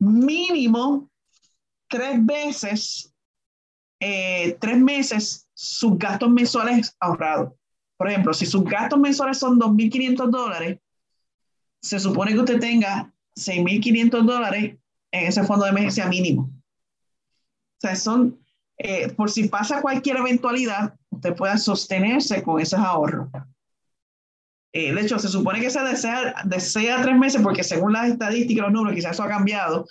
mínimo 0.00 1.08
tres 1.88 2.26
veces, 2.26 3.14
eh, 4.00 4.56
tres 4.60 4.78
meses 4.78 5.46
sus 5.54 5.96
gastos 5.96 6.30
mensuales 6.30 6.96
ahorrados. 6.98 7.59
Por 8.00 8.08
ejemplo, 8.08 8.32
si 8.32 8.46
sus 8.46 8.64
gastos 8.64 8.98
mensuales 8.98 9.36
son 9.36 9.60
2.500 9.60 10.30
dólares, 10.30 10.78
se 11.82 12.00
supone 12.00 12.32
que 12.32 12.38
usted 12.38 12.58
tenga 12.58 13.12
6.500 13.36 14.24
dólares 14.24 14.78
en 15.12 15.26
ese 15.26 15.44
fondo 15.44 15.66
de 15.66 15.72
emergencia 15.72 16.06
mínimo. 16.06 16.44
O 16.44 17.78
sea, 17.78 17.94
son, 17.94 18.42
eh, 18.78 19.12
por 19.12 19.30
si 19.30 19.48
pasa 19.48 19.82
cualquier 19.82 20.16
eventualidad, 20.16 20.94
usted 21.10 21.34
pueda 21.34 21.58
sostenerse 21.58 22.42
con 22.42 22.58
esos 22.58 22.80
ahorros. 22.80 23.28
Eh, 24.72 24.94
de 24.94 25.00
hecho, 25.02 25.18
se 25.18 25.28
supone 25.28 25.60
que 25.60 25.68
se 25.68 25.82
desea, 25.82 26.36
desea 26.46 27.02
tres 27.02 27.18
meses, 27.18 27.42
porque 27.42 27.62
según 27.62 27.92
las 27.92 28.08
estadísticas, 28.08 28.62
los 28.62 28.72
números, 28.72 28.94
quizás 28.94 29.12
eso 29.12 29.24
ha 29.24 29.28
cambiado. 29.28 29.86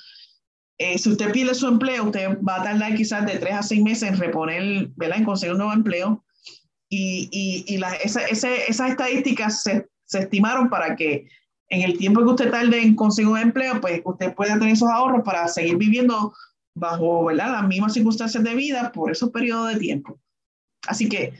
Eh, 0.80 0.98
si 0.98 1.12
usted 1.12 1.32
pierde 1.32 1.54
su 1.54 1.68
empleo, 1.68 2.06
usted 2.06 2.40
va 2.42 2.56
a 2.56 2.64
tardar 2.64 2.96
quizás 2.96 3.24
de 3.28 3.38
tres 3.38 3.54
a 3.54 3.62
seis 3.62 3.84
meses 3.84 4.10
en 4.10 4.18
reponer, 4.18 4.88
¿verdad? 4.96 5.20
En 5.20 5.26
conseguir 5.26 5.52
un 5.52 5.60
nuevo 5.60 5.74
empleo 5.74 6.24
y, 6.90 7.30
y, 7.32 7.76
y 7.76 7.82
esa, 8.04 8.26
esas 8.26 8.90
estadísticas 8.90 9.64
se, 9.64 9.88
se, 10.06 10.20
estimaron 10.20 10.70
para 10.70 10.96
que 10.96 11.28
en 11.70 11.84
el 11.84 11.98
tiempo 11.98 12.22
que 12.22 12.32
usted 12.32 12.52
tarde 12.52 12.82
en 12.82 12.96
conseguir 12.96 13.30
un 13.30 13.38
empleo, 13.38 13.80
pues 13.80 14.02
usted 14.04 14.34
pueda 14.34 14.54
tener 14.54 14.74
esos 14.74 14.90
ahorros 14.90 15.24
para 15.24 15.48
seguir 15.48 15.78
viviendo 15.78 16.34
bajo 16.76 17.26
¿verdad? 17.26 17.52
las 17.52 17.68
mismas 17.68 17.94
circunstancias 17.94 18.44
de 18.44 18.56
vida 18.56 18.92
por 18.92 19.12
esos 19.12 19.30
periodos 19.30 19.74
de 19.74 19.80
tiempo. 19.80 20.20
Así 20.88 21.08
que 21.08 21.34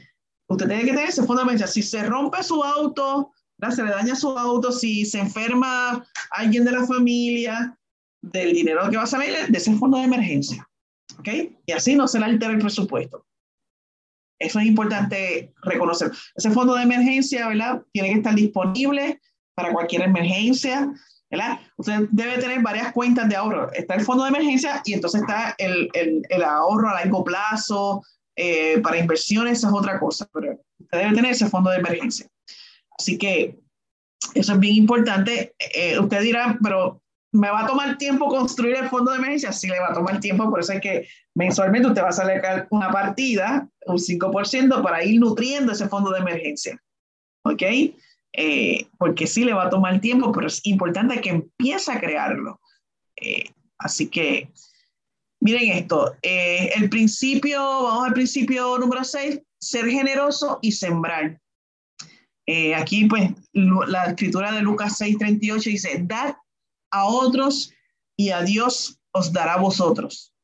usted 0.48 0.68
tiene 0.68 0.84
que 0.84 0.92
tener 0.92 1.08
ese 1.08 1.22
emergencia. 1.22 1.66
Si 1.66 1.82
se 1.82 2.04
rompe 2.04 2.42
su 2.42 2.62
auto, 2.62 3.32
se 3.70 3.82
le 3.82 3.90
daña 3.90 4.14
su 4.14 4.30
auto, 4.30 4.70
si 4.70 5.04
se 5.04 5.18
enferma 5.18 6.06
alguien 6.30 6.64
de 6.64 6.72
la 6.72 6.86
familia, 6.86 7.76
del 8.22 8.52
dinero 8.52 8.88
que 8.90 8.96
va 8.96 9.04
a 9.04 9.06
salir 9.06 9.34
de 9.48 9.58
ese 9.58 9.74
fondo 9.76 9.98
de 9.98 10.04
emergencia. 10.04 10.68
¿Ok? 11.18 11.28
Y 11.66 11.72
así 11.72 11.96
no 11.96 12.06
se 12.06 12.18
le 12.18 12.26
altera 12.26 12.52
el 12.52 12.58
presupuesto. 12.58 13.26
Eso 14.40 14.58
es 14.58 14.66
importante 14.66 15.52
reconocer. 15.62 16.10
Ese 16.34 16.50
fondo 16.50 16.74
de 16.74 16.82
emergencia, 16.82 17.46
¿verdad? 17.46 17.82
Tiene 17.92 18.08
que 18.08 18.16
estar 18.16 18.34
disponible 18.34 19.20
para 19.54 19.72
cualquier 19.72 20.02
emergencia, 20.02 20.90
¿verdad? 21.30 21.60
Usted 21.76 22.08
debe 22.10 22.38
tener 22.38 22.60
varias 22.62 22.92
cuentas 22.92 23.28
de 23.28 23.36
ahorro. 23.36 23.70
Está 23.72 23.94
el 23.94 24.00
fondo 24.00 24.24
de 24.24 24.30
emergencia 24.30 24.82
y 24.84 24.94
entonces 24.94 25.20
está 25.20 25.54
el, 25.58 25.88
el, 25.92 26.22
el 26.28 26.42
ahorro 26.42 26.88
a 26.88 26.94
largo 26.94 27.22
plazo, 27.22 28.02
eh, 28.42 28.80
para 28.80 28.98
inversiones, 28.98 29.58
esa 29.58 29.68
es 29.68 29.74
otra 29.74 30.00
cosa, 30.00 30.26
pero 30.32 30.58
usted 30.78 30.98
debe 30.98 31.14
tener 31.14 31.32
ese 31.32 31.48
fondo 31.50 31.68
de 31.68 31.76
emergencia. 31.76 32.26
Así 32.98 33.18
que 33.18 33.58
eso 34.34 34.52
es 34.54 34.58
bien 34.58 34.76
importante. 34.76 35.54
Eh, 35.58 35.98
usted 35.98 36.22
dirá, 36.22 36.58
pero 36.62 36.99
¿me 37.32 37.50
va 37.50 37.60
a 37.60 37.66
tomar 37.66 37.96
tiempo 37.98 38.28
construir 38.28 38.76
el 38.76 38.88
fondo 38.88 39.10
de 39.10 39.18
emergencia? 39.18 39.52
Sí, 39.52 39.68
le 39.68 39.78
va 39.78 39.88
a 39.88 39.94
tomar 39.94 40.20
tiempo, 40.20 40.48
por 40.50 40.60
eso 40.60 40.72
es 40.72 40.80
que 40.80 41.08
mensualmente 41.34 41.88
usted 41.88 42.02
va 42.02 42.08
a 42.08 42.12
sacar 42.12 42.66
una 42.70 42.90
partida, 42.90 43.68
un 43.86 43.98
5%, 43.98 44.82
para 44.82 45.04
ir 45.04 45.20
nutriendo 45.20 45.72
ese 45.72 45.88
fondo 45.88 46.10
de 46.10 46.20
emergencia. 46.20 46.80
¿Ok? 47.44 47.62
Eh, 48.32 48.86
porque 48.98 49.26
sí 49.26 49.44
le 49.44 49.52
va 49.52 49.66
a 49.66 49.70
tomar 49.70 50.00
tiempo, 50.00 50.32
pero 50.32 50.46
es 50.46 50.64
importante 50.66 51.20
que 51.20 51.30
empiece 51.30 51.92
a 51.92 52.00
crearlo. 52.00 52.60
Eh, 53.16 53.50
así 53.78 54.08
que, 54.08 54.50
miren 55.40 55.70
esto, 55.72 56.16
eh, 56.22 56.72
el 56.76 56.88
principio, 56.88 57.60
vamos 57.60 58.08
al 58.08 58.14
principio 58.14 58.78
número 58.78 59.04
6, 59.04 59.40
ser 59.58 59.86
generoso 59.86 60.58
y 60.62 60.72
sembrar. 60.72 61.40
aquí, 62.76 63.04
pues, 63.04 63.30
la 63.52 64.06
escritura 64.06 64.50
de 64.50 64.62
Lucas 64.62 64.98
6:38 64.98 65.70
dice, 65.70 66.00
dad 66.02 66.34
a 66.90 67.04
otros 67.04 67.72
y 68.16 68.30
a 68.30 68.42
Dios 68.42 69.00
os 69.12 69.32
dará 69.32 69.56
vosotros. 69.56 70.34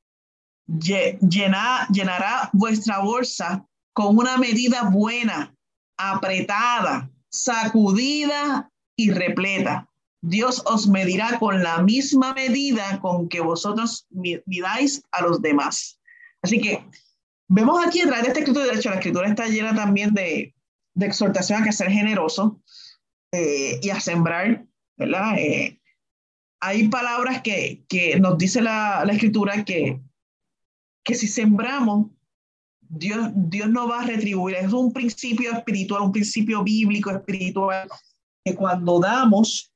llenará 0.66 2.50
vuestra 2.52 2.98
bolsa 3.00 3.66
con 3.92 4.18
una 4.18 4.36
medida 4.36 4.90
buena, 4.90 5.54
apretada, 5.96 7.10
sacudida 7.28 8.70
y 8.96 9.10
repleta. 9.10 9.88
Dios 10.20 10.62
os 10.66 10.88
medirá 10.88 11.38
con 11.38 11.62
la 11.62 11.82
misma 11.82 12.34
medida 12.34 13.00
con 13.00 13.28
que 13.28 13.40
vosotros 13.40 14.06
midáis 14.10 15.02
a 15.12 15.22
los 15.22 15.40
demás. 15.40 16.00
Así 16.42 16.60
que 16.60 16.84
vemos 17.48 17.84
aquí 17.84 18.00
a 18.00 18.06
través 18.06 18.22
de 18.22 18.28
esta 18.28 18.40
escritura, 18.40 18.66
de 18.66 18.78
hecho 18.78 18.90
la 18.90 18.96
escritura 18.96 19.28
está 19.28 19.46
llena 19.46 19.74
también 19.74 20.12
de, 20.14 20.54
de 20.94 21.06
exhortación 21.06 21.62
a 21.62 21.64
que 21.64 21.72
ser 21.72 21.90
generoso 21.90 22.60
eh, 23.32 23.78
y 23.82 23.90
a 23.90 24.00
sembrar, 24.00 24.66
¿verdad? 24.96 25.38
Eh, 25.38 25.80
hay 26.66 26.88
palabras 26.88 27.42
que, 27.42 27.84
que 27.88 28.18
nos 28.18 28.36
dice 28.38 28.60
la, 28.60 29.04
la, 29.04 29.12
escritura 29.12 29.64
que, 29.64 30.00
que 31.04 31.14
si 31.14 31.28
sembramos, 31.28 32.08
Dios, 32.80 33.30
Dios 33.34 33.68
no 33.68 33.86
va 33.86 34.00
a 34.00 34.06
retribuir. 34.06 34.56
Es 34.56 34.72
un 34.72 34.92
principio 34.92 35.52
espiritual, 35.52 36.02
un 36.02 36.12
principio 36.12 36.64
bíblico 36.64 37.12
espiritual, 37.12 37.88
que 38.44 38.56
cuando 38.56 38.98
damos, 38.98 39.72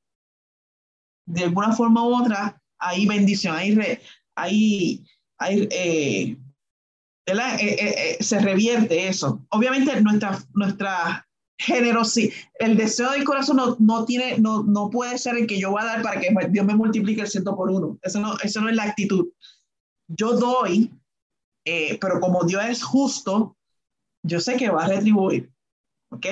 de 1.25 1.45
alguna 1.45 1.71
forma 1.71 2.03
u 2.03 2.13
otra, 2.13 2.61
hay 2.77 3.05
bendición, 3.05 3.55
hay, 3.55 3.77
hay, 4.35 5.05
hay 5.37 5.61
eh, 5.71 6.37
eh, 7.25 8.17
eh, 8.19 8.23
se 8.23 8.39
revierte 8.39 9.07
eso. 9.07 9.45
Obviamente 9.49 10.01
nuestra, 10.01 10.43
nuestra 10.53 11.25
generosidad, 11.61 12.33
el 12.59 12.77
deseo 12.77 13.11
del 13.11 13.23
corazón 13.23 13.57
no, 13.57 13.75
no, 13.79 14.05
tiene, 14.05 14.37
no, 14.37 14.63
no 14.63 14.89
puede 14.89 15.17
ser 15.17 15.37
el 15.37 15.47
que 15.47 15.59
yo 15.59 15.71
voy 15.71 15.81
a 15.81 15.85
dar 15.85 16.01
para 16.01 16.19
que 16.19 16.29
Dios 16.49 16.65
me 16.65 16.75
multiplique 16.75 17.21
el 17.21 17.27
ciento 17.27 17.55
por 17.55 17.69
uno. 17.69 17.97
Eso 18.01 18.19
no, 18.19 18.35
eso 18.43 18.61
no 18.61 18.69
es 18.69 18.75
la 18.75 18.83
actitud. 18.83 19.27
Yo 20.07 20.33
doy 20.33 20.91
eh, 21.65 21.97
pero 21.99 22.19
como 22.19 22.43
Dios 22.43 22.63
es 22.65 22.83
justo, 22.83 23.55
yo 24.23 24.39
sé 24.39 24.57
que 24.57 24.69
va 24.69 24.85
a 24.85 24.87
retribuir. 24.87 25.51
¿Ok? 26.11 26.25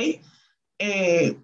Eh, 0.80 1.38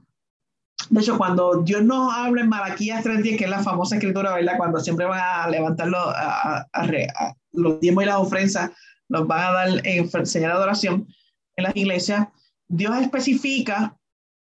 de 0.89 0.99
hecho, 0.99 1.17
cuando 1.17 1.61
Dios 1.61 1.83
nos 1.83 2.13
habla 2.13 2.41
en 2.41 2.49
Malaquías 2.49 3.03
3.10, 3.03 3.38
que 3.38 3.43
es 3.45 3.49
la 3.49 3.63
famosa 3.63 3.95
escritura, 3.95 4.33
¿verdad? 4.33 4.57
Cuando 4.57 4.79
siempre 4.79 5.05
va 5.05 5.43
a 5.43 5.49
levantar 5.49 5.88
los, 5.88 6.07
a, 6.07 6.67
los 7.53 7.79
diezmos 7.79 8.03
y 8.03 8.07
las 8.07 8.17
ofrendas, 8.17 8.71
nos 9.07 9.27
van 9.27 9.39
a 9.39 9.51
dar 9.51 9.88
en 9.88 10.25
señal 10.25 10.51
de 10.51 10.57
adoración 10.57 11.07
en 11.55 11.63
las 11.63 11.75
iglesias, 11.75 12.27
Dios 12.68 12.97
especifica, 12.97 13.97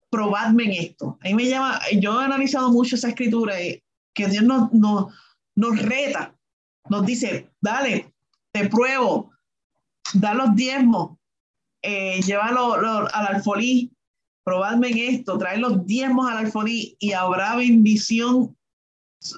probadme 0.10 0.66
en 0.66 0.72
esto. 0.72 1.18
A 1.24 1.36
me 1.36 1.46
llama, 1.46 1.80
yo 2.00 2.22
he 2.22 2.26
analizado 2.26 2.72
mucho 2.72 2.96
esa 2.96 3.10
escritura 3.10 3.62
y 3.62 3.84
que 4.14 4.28
Dios 4.28 4.44
nos, 4.44 4.72
nos, 4.74 5.14
nos 5.56 5.82
reta, 5.82 6.36
nos 6.90 7.06
dice, 7.06 7.52
dale, 7.62 8.14
te 8.52 8.70
pruebo, 8.70 9.32
da 10.14 10.34
los 10.34 10.56
diezmos, 10.56 11.18
eh, 11.82 12.22
llévalo 12.22 12.74
al 12.74 13.28
alfolí, 13.28 13.92
probadme 14.44 14.90
en 14.90 15.16
esto, 15.16 15.38
trae 15.38 15.58
los 15.58 15.86
diezmos 15.86 16.30
al 16.30 16.38
alfolí 16.38 16.96
y 17.00 17.12
habrá 17.12 17.56
bendición 17.56 18.56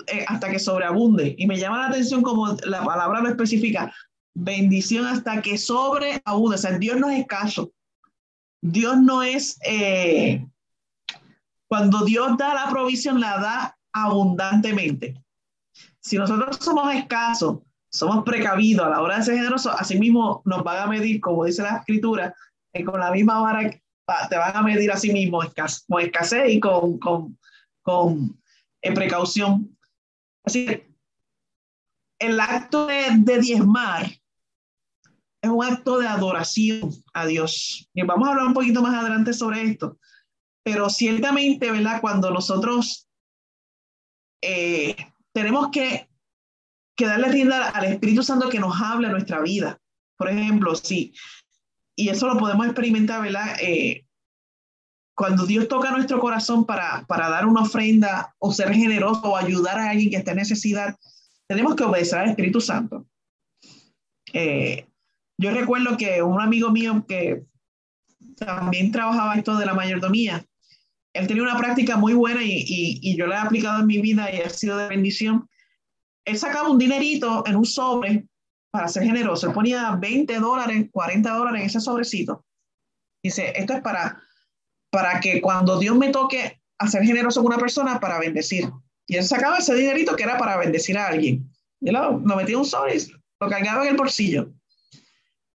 eh, 0.07 0.25
hasta 0.27 0.51
que 0.51 0.59
sobreabunde. 0.59 1.35
Y 1.37 1.47
me 1.47 1.57
llama 1.57 1.79
la 1.79 1.87
atención 1.87 2.21
como 2.21 2.55
la 2.65 2.83
palabra 2.83 3.21
lo 3.21 3.29
especifica, 3.29 3.93
bendición 4.35 5.05
hasta 5.05 5.41
que 5.41 5.57
sobreabunde. 5.57 6.55
O 6.55 6.57
sea, 6.57 6.77
Dios 6.77 6.99
no 6.99 7.09
es 7.09 7.19
escaso. 7.19 7.71
Dios 8.61 8.97
no 8.99 9.23
es, 9.23 9.59
eh, 9.63 10.45
cuando 11.67 12.03
Dios 12.03 12.37
da 12.37 12.53
la 12.53 12.69
provisión, 12.69 13.19
la 13.19 13.39
da 13.39 13.77
abundantemente. 13.93 15.21
Si 15.99 16.17
nosotros 16.17 16.57
somos 16.57 16.93
escasos, 16.93 17.59
somos 17.91 18.23
precavidos 18.23 18.85
a 18.85 18.89
la 18.89 19.01
hora 19.01 19.17
de 19.17 19.23
ser 19.23 19.35
generosos, 19.35 19.73
así 19.77 19.97
mismo 19.97 20.41
nos 20.45 20.63
van 20.63 20.77
a 20.77 20.87
medir, 20.87 21.19
como 21.19 21.45
dice 21.45 21.63
la 21.63 21.77
escritura, 21.77 22.35
que 22.73 22.83
con 22.83 22.99
la 22.99 23.11
misma 23.11 23.41
vara 23.41 23.71
te 24.29 24.37
van 24.37 24.55
a 24.55 24.61
medir 24.61 24.91
a 24.91 24.97
sí 24.97 25.11
mismo 25.11 25.41
con 25.87 26.01
escasez 26.01 26.49
y 26.49 26.59
con, 26.59 26.97
con, 26.99 27.37
con 27.81 28.41
eh, 28.81 28.93
precaución. 28.93 29.77
Así 30.43 30.65
que 30.65 30.89
el 32.19 32.39
acto 32.39 32.87
de, 32.87 33.03
de, 33.19 33.39
diezmar 33.39 34.07
es 35.41 35.49
un 35.49 35.63
acto 35.63 35.99
de 35.99 36.07
adoración 36.07 36.91
a 37.13 37.25
Dios. 37.25 37.89
Y 37.93 38.03
vamos 38.03 38.27
a 38.27 38.31
hablar 38.31 38.47
un 38.47 38.53
poquito 38.53 38.81
más 38.81 38.95
adelante 38.95 39.33
sobre 39.33 39.63
esto. 39.63 39.97
Pero 40.63 40.89
ciertamente, 40.89 41.71
¿verdad? 41.71 42.01
Cuando 42.01 42.31
nosotros 42.31 43.07
eh, 44.41 44.95
tenemos 45.33 45.69
que 45.69 46.09
que 46.99 47.05
darle 47.05 47.29
rienda 47.29 47.69
al 47.69 47.85
Espíritu 47.85 48.23
Santo 48.23 48.49
que 48.49 48.59
nos 48.59 48.75
hable 48.81 49.07
nuestra 49.07 49.39
vida. 49.39 49.79
Por 50.17 50.29
ejemplo, 50.29 50.75
sí, 50.75 51.13
y 51.95 52.09
eso 52.09 52.27
lo 52.27 52.37
podemos 52.37 52.65
experimentar, 52.65 53.21
¿verdad? 53.21 53.55
Eh, 53.61 54.05
cuando 55.15 55.45
Dios 55.45 55.69
toca 55.69 55.91
nuestro 55.91 56.19
corazón 56.19 56.65
para, 56.65 57.05
para 57.07 57.29
dar 57.29 57.45
una 57.45 57.61
ofrenda 57.61 58.35
o 58.37 58.51
ser 58.51 58.73
generoso 58.73 59.21
o 59.21 59.37
ayudar 59.37 59.79
a 59.79 59.91
alguien 59.91 60.09
que 60.09 60.17
esté 60.17 60.31
en 60.31 60.37
necesidad, 60.37 60.93
tenemos 61.47 61.73
que 61.75 61.85
obedecer 61.85 62.19
al 62.19 62.31
Espíritu 62.31 62.59
Santo. 62.59 63.07
Eh, 64.33 64.85
yo 65.39 65.51
recuerdo 65.51 65.97
que 65.97 66.21
un 66.21 66.41
amigo 66.41 66.69
mío 66.69 67.05
que 67.07 67.43
también 68.37 68.91
trabajaba 68.91 69.35
esto 69.35 69.57
de 69.57 69.65
la 69.65 69.73
mayordomía, 69.73 70.45
él 71.13 71.27
tenía 71.27 71.43
una 71.43 71.57
práctica 71.57 71.97
muy 71.97 72.13
buena 72.13 72.41
y, 72.43 73.15
yo 73.17 73.25
la 73.25 73.35
he 73.35 73.39
aplicado 73.39 73.79
en 73.79 73.87
mi 73.87 73.99
vida 73.99 74.33
y 74.33 74.41
ha 74.41 74.49
sido 74.49 74.77
de 74.77 74.87
bendición 74.87 75.49
él 76.29 76.37
sacaba 76.37 76.69
un 76.69 76.77
dinerito 76.77 77.43
en 77.47 77.55
un 77.55 77.65
sobre 77.65 78.27
para 78.71 78.87
ser 78.87 79.03
generoso. 79.03 79.47
Él 79.47 79.53
ponía 79.53 79.95
20 79.95 80.37
dólares, 80.39 80.87
40 80.91 81.29
dólares 81.31 81.61
en 81.61 81.67
ese 81.67 81.79
sobrecito. 81.79 82.45
Dice, 83.23 83.51
esto 83.55 83.73
es 83.73 83.81
para, 83.81 84.21
para 84.91 85.19
que 85.19 85.41
cuando 85.41 85.79
Dios 85.79 85.97
me 85.97 86.09
toque 86.09 86.61
hacer 86.77 87.03
generoso 87.03 87.41
con 87.41 87.53
una 87.53 87.57
persona, 87.57 87.99
para 87.99 88.19
bendecir. 88.19 88.69
Y 89.07 89.15
él 89.15 89.23
sacaba 89.23 89.57
ese 89.57 89.73
dinerito 89.73 90.15
que 90.15 90.23
era 90.23 90.37
para 90.37 90.57
bendecir 90.57 90.97
a 90.97 91.07
alguien. 91.07 91.49
Y 91.81 91.91
lo, 91.91 92.19
lo 92.19 92.35
metía 92.35 92.53
en 92.53 92.59
un 92.59 92.65
sobre 92.65 92.95
y 92.95 92.99
lo 93.39 93.49
cargaba 93.49 93.83
en 93.83 93.91
el 93.91 93.97
bolsillo. 93.97 94.53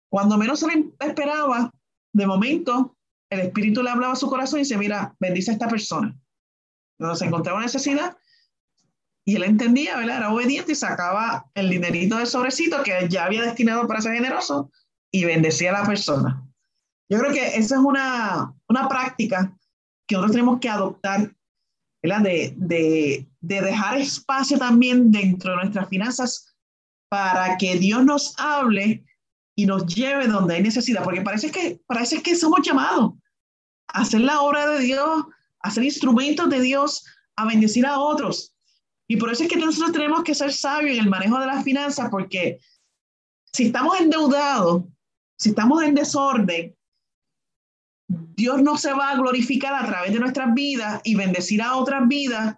Cuando 0.09 0.37
menos 0.37 0.59
se 0.59 0.67
le 0.67 0.91
esperaba, 0.99 1.71
de 2.13 2.27
momento, 2.27 2.95
el 3.29 3.41
Espíritu 3.41 3.83
le 3.83 3.89
hablaba 3.89 4.13
a 4.13 4.17
su 4.17 4.29
corazón 4.29 4.59
y 4.59 4.63
dice, 4.63 4.77
mira, 4.77 5.15
bendice 5.19 5.51
a 5.51 5.53
esta 5.55 5.67
persona. 5.67 6.15
Cuando 6.97 7.15
se 7.15 7.25
encontraba 7.25 7.61
necesidad, 7.61 8.15
y 9.25 9.35
él 9.35 9.43
entendía. 9.43 10.01
Era 10.01 10.31
obediente 10.31 10.73
y 10.73 10.75
sacaba 10.75 11.49
el 11.55 11.69
dinerito 11.69 12.17
del 12.17 12.27
sobrecito 12.27 12.83
que 12.83 13.07
ya 13.09 13.25
había 13.25 13.41
destinado 13.41 13.87
para 13.87 14.01
ser 14.01 14.13
generoso 14.13 14.71
y 15.11 15.25
bendecía 15.25 15.71
a 15.71 15.81
la 15.81 15.87
persona. 15.87 16.47
Yo 17.09 17.19
creo 17.19 17.33
que 17.33 17.57
esa 17.57 17.75
es 17.75 17.81
una, 17.81 18.53
una 18.69 18.87
práctica 18.87 19.57
que 20.07 20.15
nosotros 20.15 20.31
tenemos 20.33 20.59
que 20.59 20.69
adoptar. 20.69 21.35
De, 22.03 22.53
de, 22.55 23.27
de 23.41 23.61
dejar 23.61 23.97
espacio 23.97 24.59
también 24.59 25.11
dentro 25.11 25.49
de 25.49 25.57
nuestras 25.57 25.89
finanzas 25.89 26.55
para 27.09 27.57
que 27.57 27.79
Dios 27.79 28.05
nos 28.05 28.35
hable 28.37 29.03
y 29.55 29.65
nos 29.65 29.85
lleve 29.85 30.27
donde 30.27 30.55
hay 30.55 30.63
necesidad, 30.63 31.03
porque 31.03 31.21
parece 31.21 31.51
que, 31.51 31.81
parece 31.87 32.21
que 32.21 32.35
somos 32.35 32.59
llamados 32.61 33.13
a 33.87 34.01
hacer 34.01 34.21
la 34.21 34.41
obra 34.41 34.67
de 34.67 34.79
Dios, 34.79 35.25
a 35.61 35.71
ser 35.71 35.83
instrumentos 35.83 36.49
de 36.49 36.61
Dios, 36.61 37.05
a 37.35 37.45
bendecir 37.45 37.85
a 37.85 37.99
otros. 37.99 38.53
Y 39.07 39.17
por 39.17 39.31
eso 39.31 39.43
es 39.43 39.49
que 39.49 39.57
nosotros 39.57 39.91
tenemos 39.91 40.23
que 40.23 40.35
ser 40.35 40.51
sabios 40.51 40.97
en 40.97 41.03
el 41.03 41.09
manejo 41.09 41.39
de 41.39 41.45
las 41.45 41.63
finanzas, 41.63 42.09
porque 42.09 42.59
si 43.53 43.67
estamos 43.67 43.99
endeudados, 43.99 44.83
si 45.37 45.49
estamos 45.49 45.83
en 45.83 45.95
desorden, 45.95 46.75
Dios 48.07 48.61
no 48.61 48.77
se 48.77 48.93
va 48.93 49.11
a 49.11 49.15
glorificar 49.15 49.73
a 49.73 49.87
través 49.87 50.13
de 50.13 50.19
nuestras 50.19 50.53
vidas 50.53 51.01
y 51.03 51.15
bendecir 51.15 51.61
a 51.61 51.75
otras 51.75 52.07
vidas 52.07 52.55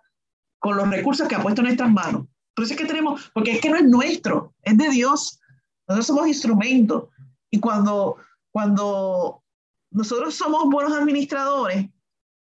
con 0.60 0.76
los 0.76 0.90
recursos 0.90 1.28
que 1.28 1.36
ha 1.36 1.42
puesto 1.42 1.62
en 1.62 1.68
nuestras 1.68 1.92
manos. 1.92 2.26
Por 2.56 2.66
eso 2.66 2.74
es 2.74 2.80
que 2.80 2.88
tenemos, 2.88 3.30
porque 3.34 3.52
es 3.52 3.62
que 3.62 3.70
no 3.70 3.78
es 3.78 3.86
nuestro, 3.86 4.56
es 4.64 4.78
de 4.78 4.90
Dios. 4.90 5.40
Nosotros 5.88 6.08
somos 6.08 6.28
instrumentos. 6.28 7.10
Y 7.50 7.60
cuando, 7.60 8.18
cuando 8.52 9.44
nosotros 9.92 10.36
somos 10.36 10.66
buenos 10.70 10.94
administradores 10.94 11.90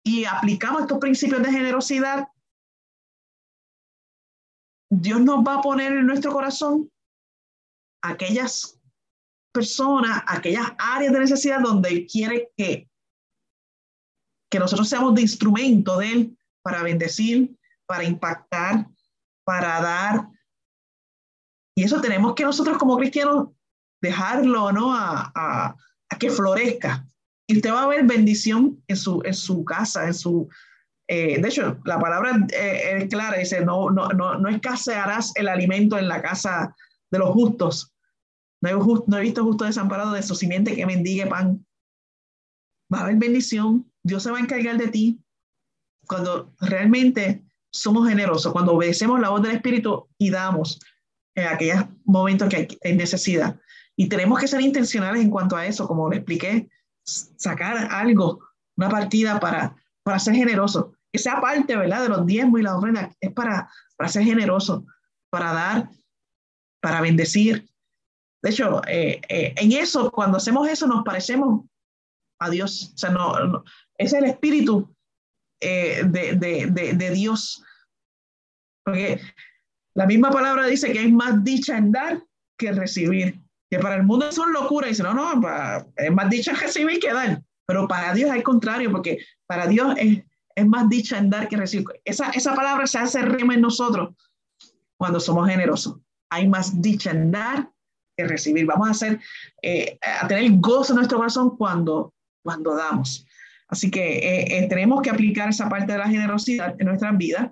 y 0.05 0.25
aplicamos 0.25 0.83
estos 0.83 0.99
principios 0.99 1.43
de 1.43 1.51
generosidad, 1.51 2.29
Dios 4.91 5.21
nos 5.21 5.45
va 5.45 5.55
a 5.55 5.63
poner 5.63 5.93
en 5.93 6.07
nuestro 6.07 6.33
corazón 6.33 6.91
aquellas 8.03 8.79
personas, 9.53 10.23
aquellas 10.27 10.73
áreas 10.79 11.13
de 11.13 11.21
necesidad 11.21 11.61
donde 11.61 11.89
Él 11.89 12.07
quiere 12.07 12.53
que, 12.57 12.89
que 14.51 14.59
nosotros 14.59 14.89
seamos 14.89 15.15
de 15.15 15.23
instrumento 15.23 15.99
de 15.99 16.13
Él 16.13 16.39
para 16.63 16.83
bendecir, 16.83 17.57
para 17.87 18.05
impactar, 18.05 18.89
para 19.45 19.81
dar. 19.81 20.29
Y 21.77 21.85
eso 21.85 22.01
tenemos 22.01 22.35
que 22.35 22.45
nosotros 22.45 22.79
como 22.79 22.97
cristianos 22.97 23.49
dejarlo, 24.01 24.71
¿no? 24.73 24.95
A, 24.95 25.33
a, 25.35 25.77
que 26.19 26.31
florezca. 26.31 27.09
Y 27.49 27.57
usted 27.57 27.73
va 27.73 27.83
a 27.83 27.89
ver 27.89 28.05
bendición 28.05 28.81
en 28.87 28.97
su, 28.97 29.21
en 29.25 29.35
su 29.35 29.65
casa, 29.65 30.07
en 30.07 30.15
su... 30.15 30.49
Eh, 31.09 31.41
de 31.41 31.49
hecho, 31.49 31.79
la 31.85 31.99
palabra 31.99 32.47
eh, 32.53 32.99
es 32.99 33.09
clara, 33.09 33.37
dice, 33.37 33.65
no, 33.65 33.91
no, 33.91 34.09
no, 34.11 34.39
no 34.39 34.49
escasearás 34.49 35.33
el 35.35 35.49
alimento 35.49 35.99
en 35.99 36.09
la 36.09 36.23
casa 36.23 36.75
de 37.11 37.19
los 37.19 37.31
justos. 37.31 37.93
No 38.63 38.71
he, 38.71 38.75
no 39.09 39.19
he 39.19 39.23
visto 39.23 39.43
justo 39.43 39.65
desamparado 39.65 40.13
de 40.13 40.23
su 40.23 40.35
simiente 40.37 40.77
que 40.77 40.87
mendigue 40.87 41.27
pan. 41.27 41.67
Va 42.93 43.01
a 43.01 43.03
haber 43.03 43.17
bendición. 43.17 43.91
Dios 44.05 44.23
se 44.23 44.31
va 44.31 44.39
a 44.39 44.41
encargar 44.41 44.79
de 44.79 44.89
ti. 44.89 45.21
Cuando 46.07 46.55
realmente 46.61 47.45
somos 47.73 48.09
generosos, 48.09 48.53
cuando 48.53 48.75
obedecemos 48.75 49.21
la 49.21 49.31
voz 49.31 49.43
del 49.43 49.57
Espíritu 49.57 50.09
y 50.17 50.31
damos 50.31 50.79
en 51.35 51.47
aquellos 51.47 51.85
momentos 52.05 52.49
que 52.49 52.69
hay, 52.83 52.97
necesidad. 52.97 53.59
Y 53.97 54.09
tenemos 54.09 54.41
que 54.41 54.49
ser 54.49 54.61
intencionales 54.61 55.23
en 55.23 55.31
cuanto 55.31 55.57
a 55.57 55.67
eso, 55.67 55.87
como 55.87 56.11
le 56.11 56.17
expliqué, 56.17 56.69
sacar 57.05 57.89
algo, 57.93 58.41
una 58.77 58.89
partida 58.89 59.39
para, 59.39 59.77
para 60.03 60.19
ser 60.19 60.35
generoso. 60.35 60.95
Que 61.13 61.19
sea 61.19 61.41
parte, 61.41 61.77
¿verdad? 61.77 62.03
De 62.03 62.09
los 62.09 62.27
diezmos 62.27 62.61
y 62.61 62.63
las 62.65 62.75
ofrendas, 62.75 63.15
es 63.21 63.33
para, 63.33 63.71
para 63.97 64.09
ser 64.09 64.25
generoso, 64.25 64.85
para 65.31 65.53
dar, 65.53 65.91
para 66.81 67.01
bendecir. 67.01 67.69
De 68.43 68.51
hecho, 68.51 68.83
eh, 68.87 69.21
eh, 69.29 69.55
en 69.57 69.73
eso, 69.73 70.11
cuando 70.11 70.37
hacemos 70.37 70.69
eso, 70.69 70.87
nos 70.87 71.05
parecemos 71.05 71.65
a 72.39 72.51
Dios. 72.51 72.93
O 72.95 72.99
sea, 72.99 73.11
no, 73.11 73.65
es 73.97 74.13
el 74.13 74.25
espíritu 74.25 74.95
eh, 75.61 76.03
de, 76.05 76.35
de, 76.35 76.93
de, 76.95 77.11
Dios. 77.11 77.65
Porque 78.85 79.21
la 79.95 80.07
misma 80.07 80.31
palabra 80.31 80.67
dice 80.67 80.93
que 80.93 81.05
es 81.05 81.13
más 81.13 81.43
dicha 81.45 81.79
en 81.79 81.93
dar 81.93 82.23
que 82.59 82.73
recibir. 82.73 83.41
Que 83.71 83.79
para 83.79 83.97
el 83.97 84.03
mundo 84.03 84.31
son 84.33 84.53
locuras. 84.53 84.91
Dice, 84.91 85.03
no, 85.03 85.15
no, 85.15 85.41
es 85.97 86.13
más 86.13 86.31
dicha 86.31 86.53
recibir 86.53 86.99
que 86.99 87.13
dar. 87.13 87.43
Pero 87.67 87.89
para 87.89 88.13
Dios 88.13 88.35
es 88.35 88.43
contrario, 88.43 88.91
porque 88.91 89.19
para 89.47 89.67
Dios 89.67 89.95
es, 89.97 90.23
más 90.67 90.89
dicha 90.89 91.19
en 91.19 91.31
dar 91.31 91.49
que 91.49 91.57
recibir. 91.57 91.87
Esa, 92.05 92.31
esa 92.31 92.55
palabra 92.55 92.87
se 92.87 92.99
hace 92.99 93.23
rema 93.23 93.55
en 93.55 93.61
nosotros 93.61 94.15
cuando 94.97 95.21
somos 95.21 95.49
generosos. 95.49 95.97
Hay 96.31 96.49
más 96.49 96.81
dicha 96.81 97.11
en 97.11 97.31
dar 97.31 97.71
que 98.17 98.27
recibir. 98.27 98.67
Vamos 98.67 98.89
a 98.89 98.91
hacer, 98.91 99.21
eh, 99.63 99.99
a 100.03 100.27
tener 100.27 100.51
gozo 100.59 100.93
en 100.93 100.97
nuestro 100.97 101.19
corazón 101.19 101.57
cuando, 101.57 102.13
cuando 102.43 102.77
damos. 102.77 103.27
Así 103.69 103.91
que 103.91 104.19
eh, 104.19 104.59
eh, 104.59 104.69
tenemos 104.69 105.03
que 105.03 105.11
aplicar 105.11 105.49
esa 105.49 105.69
parte 105.69 105.93
de 105.93 105.99
la 105.99 106.09
generosidad 106.09 106.75
en 106.79 106.87
nuestras 106.87 107.17
vidas 107.17 107.51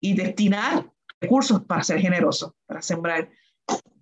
y 0.00 0.14
destinar 0.14 0.93
recursos 1.20 1.62
para 1.64 1.82
ser 1.82 2.00
generosos, 2.00 2.52
para 2.66 2.82
sembrar. 2.82 3.28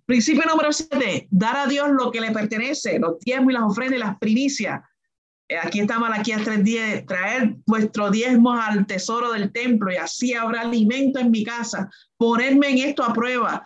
Principio 0.05 0.43
número 0.49 0.73
siete, 0.73 1.27
dar 1.31 1.55
a 1.55 1.67
Dios 1.67 1.89
lo 1.91 2.11
que 2.11 2.19
le 2.19 2.31
pertenece, 2.31 2.99
los 2.99 3.19
diezmos 3.19 3.51
y 3.51 3.53
las 3.53 3.63
ofrendas 3.63 3.97
y 3.97 4.03
las 4.03 4.17
primicias. 4.17 4.81
Eh, 5.47 5.57
aquí 5.57 5.79
está 5.79 5.99
Malaquías 5.99 6.41
3.10, 6.41 7.05
traer 7.07 7.55
vuestros 7.65 8.11
diezmos 8.11 8.59
al 8.61 8.85
tesoro 8.85 9.31
del 9.31 9.51
templo 9.51 9.91
y 9.91 9.95
así 9.95 10.33
habrá 10.33 10.61
alimento 10.61 11.19
en 11.19 11.31
mi 11.31 11.43
casa. 11.43 11.89
Ponerme 12.17 12.69
en 12.69 12.77
esto 12.79 13.03
a 13.03 13.13
prueba, 13.13 13.65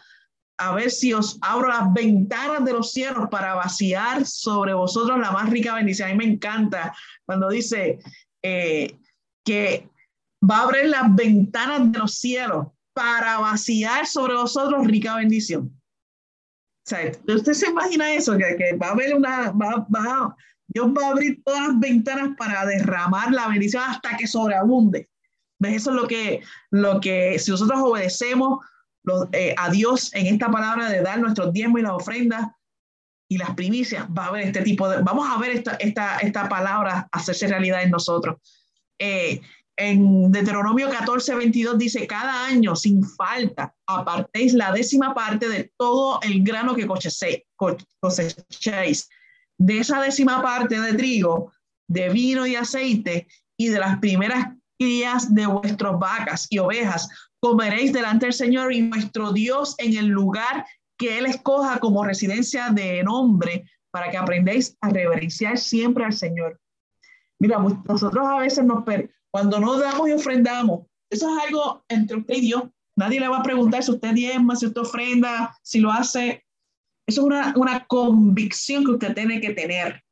a 0.60 0.76
ver 0.76 0.92
si 0.92 1.14
os 1.14 1.38
abro 1.42 1.70
las 1.70 1.92
ventanas 1.94 2.66
de 2.66 2.74
los 2.74 2.92
cielos 2.92 3.28
para 3.30 3.56
vaciar 3.56 4.26
sobre 4.26 4.74
vosotros 4.74 5.20
la 5.20 5.32
más 5.32 5.50
rica 5.50 5.76
bendición. 5.76 6.10
A 6.10 6.12
mí 6.14 6.18
me 6.18 6.34
encanta 6.34 6.96
cuando 7.26 7.50
dice 7.50 8.00
eh, 8.44 9.00
que 9.44 9.90
va 10.50 10.58
a 10.58 10.64
abrir 10.64 10.86
las 10.86 11.16
ventanas 11.16 11.92
de 11.92 12.00
los 12.00 12.16
cielos 12.16 12.68
para 12.98 13.38
vaciar 13.38 14.08
sobre 14.08 14.34
vosotros 14.34 14.88
rica 14.88 15.18
bendición. 15.18 15.72
O 15.72 16.90
sea, 16.90 17.12
usted 17.28 17.54
se 17.54 17.70
imagina 17.70 18.12
eso, 18.12 18.36
que, 18.36 18.76
va 18.82 18.88
a 18.88 18.92
haber 18.92 19.14
una, 19.14 19.52
va, 19.52 19.86
va, 19.96 20.36
Dios 20.68 20.88
va 20.88 21.06
a 21.06 21.12
abrir 21.12 21.44
todas 21.44 21.68
las 21.68 21.80
ventanas 21.80 22.36
para 22.40 22.66
derramar 22.66 23.32
la 23.32 23.50
bendición 23.50 23.84
hasta 23.86 24.18
que 24.18 24.26
sobreabunde. 24.26 25.08
Eso 25.60 25.92
es 25.92 25.96
lo 25.96 26.08
que, 26.08 26.42
lo 26.72 27.00
que 27.00 27.38
si 27.38 27.52
nosotros 27.52 27.80
obedecemos, 27.84 28.66
eh, 29.32 29.54
a 29.58 29.70
Dios 29.70 30.12
en 30.16 30.26
esta 30.26 30.50
palabra 30.50 30.90
de 30.90 31.04
dar 31.04 31.20
nuestros 31.20 31.54
diezmos 31.54 31.80
y 31.80 31.84
las 31.84 31.92
ofrendas 31.92 32.48
y 33.30 33.38
las 33.38 33.54
primicias, 33.54 34.08
va 34.08 34.26
a 34.26 34.28
haber 34.30 34.48
este 34.48 34.64
tipo 34.64 34.90
de, 34.90 35.04
vamos 35.04 35.28
a 35.30 35.38
ver 35.38 35.52
esta, 35.52 35.76
esta, 35.76 36.18
esta 36.18 36.50
palabra 36.50 37.08
hacerse 37.12 37.48
realidad 37.48 37.84
en 37.84 37.92
nosotros. 37.92 38.38
Eh, 38.98 39.40
en 39.78 40.32
Deuteronomio 40.32 40.90
14, 40.90 41.36
22 41.36 41.78
dice, 41.78 42.08
cada 42.08 42.46
año 42.46 42.76
sin 42.76 43.04
falta 43.04 43.74
apartéis 43.86 44.54
la 44.54 44.72
décima 44.72 45.14
parte 45.14 45.48
de 45.48 45.72
todo 45.78 46.20
el 46.24 46.44
grano 46.44 46.76
que 46.76 46.88
cosechéis. 48.00 49.10
De 49.60 49.80
esa 49.80 50.02
décima 50.02 50.42
parte 50.42 50.80
de 50.80 50.94
trigo, 50.94 51.52
de 51.88 52.10
vino 52.10 52.46
y 52.46 52.56
aceite 52.56 53.28
y 53.56 53.68
de 53.70 53.80
las 53.80 54.00
primeras 54.00 54.48
crías 54.80 55.34
de 55.34 55.46
vuestras 55.46 55.98
vacas 56.00 56.48
y 56.50 56.58
ovejas, 56.58 57.08
comeréis 57.40 57.94
delante 57.94 58.26
del 58.26 58.34
Señor 58.34 58.74
y 58.74 58.82
nuestro 58.82 59.32
Dios 59.32 59.76
en 59.78 59.96
el 59.96 60.08
lugar 60.08 60.66
que 60.98 61.20
Él 61.20 61.28
escoja 61.28 61.80
como 61.80 62.04
residencia 62.04 62.70
de 62.70 63.04
nombre 63.04 63.66
para 63.92 64.10
que 64.10 64.18
aprendáis 64.18 64.76
a 64.82 64.90
reverenciar 64.90 65.58
siempre 65.60 66.04
al 66.04 66.14
Señor. 66.14 66.60
Mira, 67.40 67.60
nosotros 67.60 68.28
a 68.28 68.40
veces 68.40 68.66
nos, 68.66 68.84
cuando 69.32 69.60
no 69.60 69.78
damos 69.78 70.10
y 70.10 70.14
ofrendamos, 70.14 70.86
eso 71.10 71.30
es 71.30 71.46
algo 71.46 71.84
entre 71.88 72.18
usted 72.18 72.36
y 72.36 72.42
Dios. 72.42 72.64
Nadie 72.96 73.20
le 73.20 73.28
va 73.28 73.38
a 73.38 73.44
preguntar 73.44 73.84
si 73.84 73.92
usted 73.92 74.14
diezma, 74.14 74.56
si 74.56 74.66
usted 74.66 74.82
ofrenda, 74.82 75.58
si 75.62 75.80
lo 75.80 75.92
hace. 75.92 76.46
Eso 77.06 77.22
es 77.22 77.26
una, 77.26 77.54
una 77.56 77.86
convicción 77.86 78.84
que 78.84 78.92
usted 78.92 79.14
tiene 79.14 79.40
que 79.40 79.54
tener. 79.54 80.04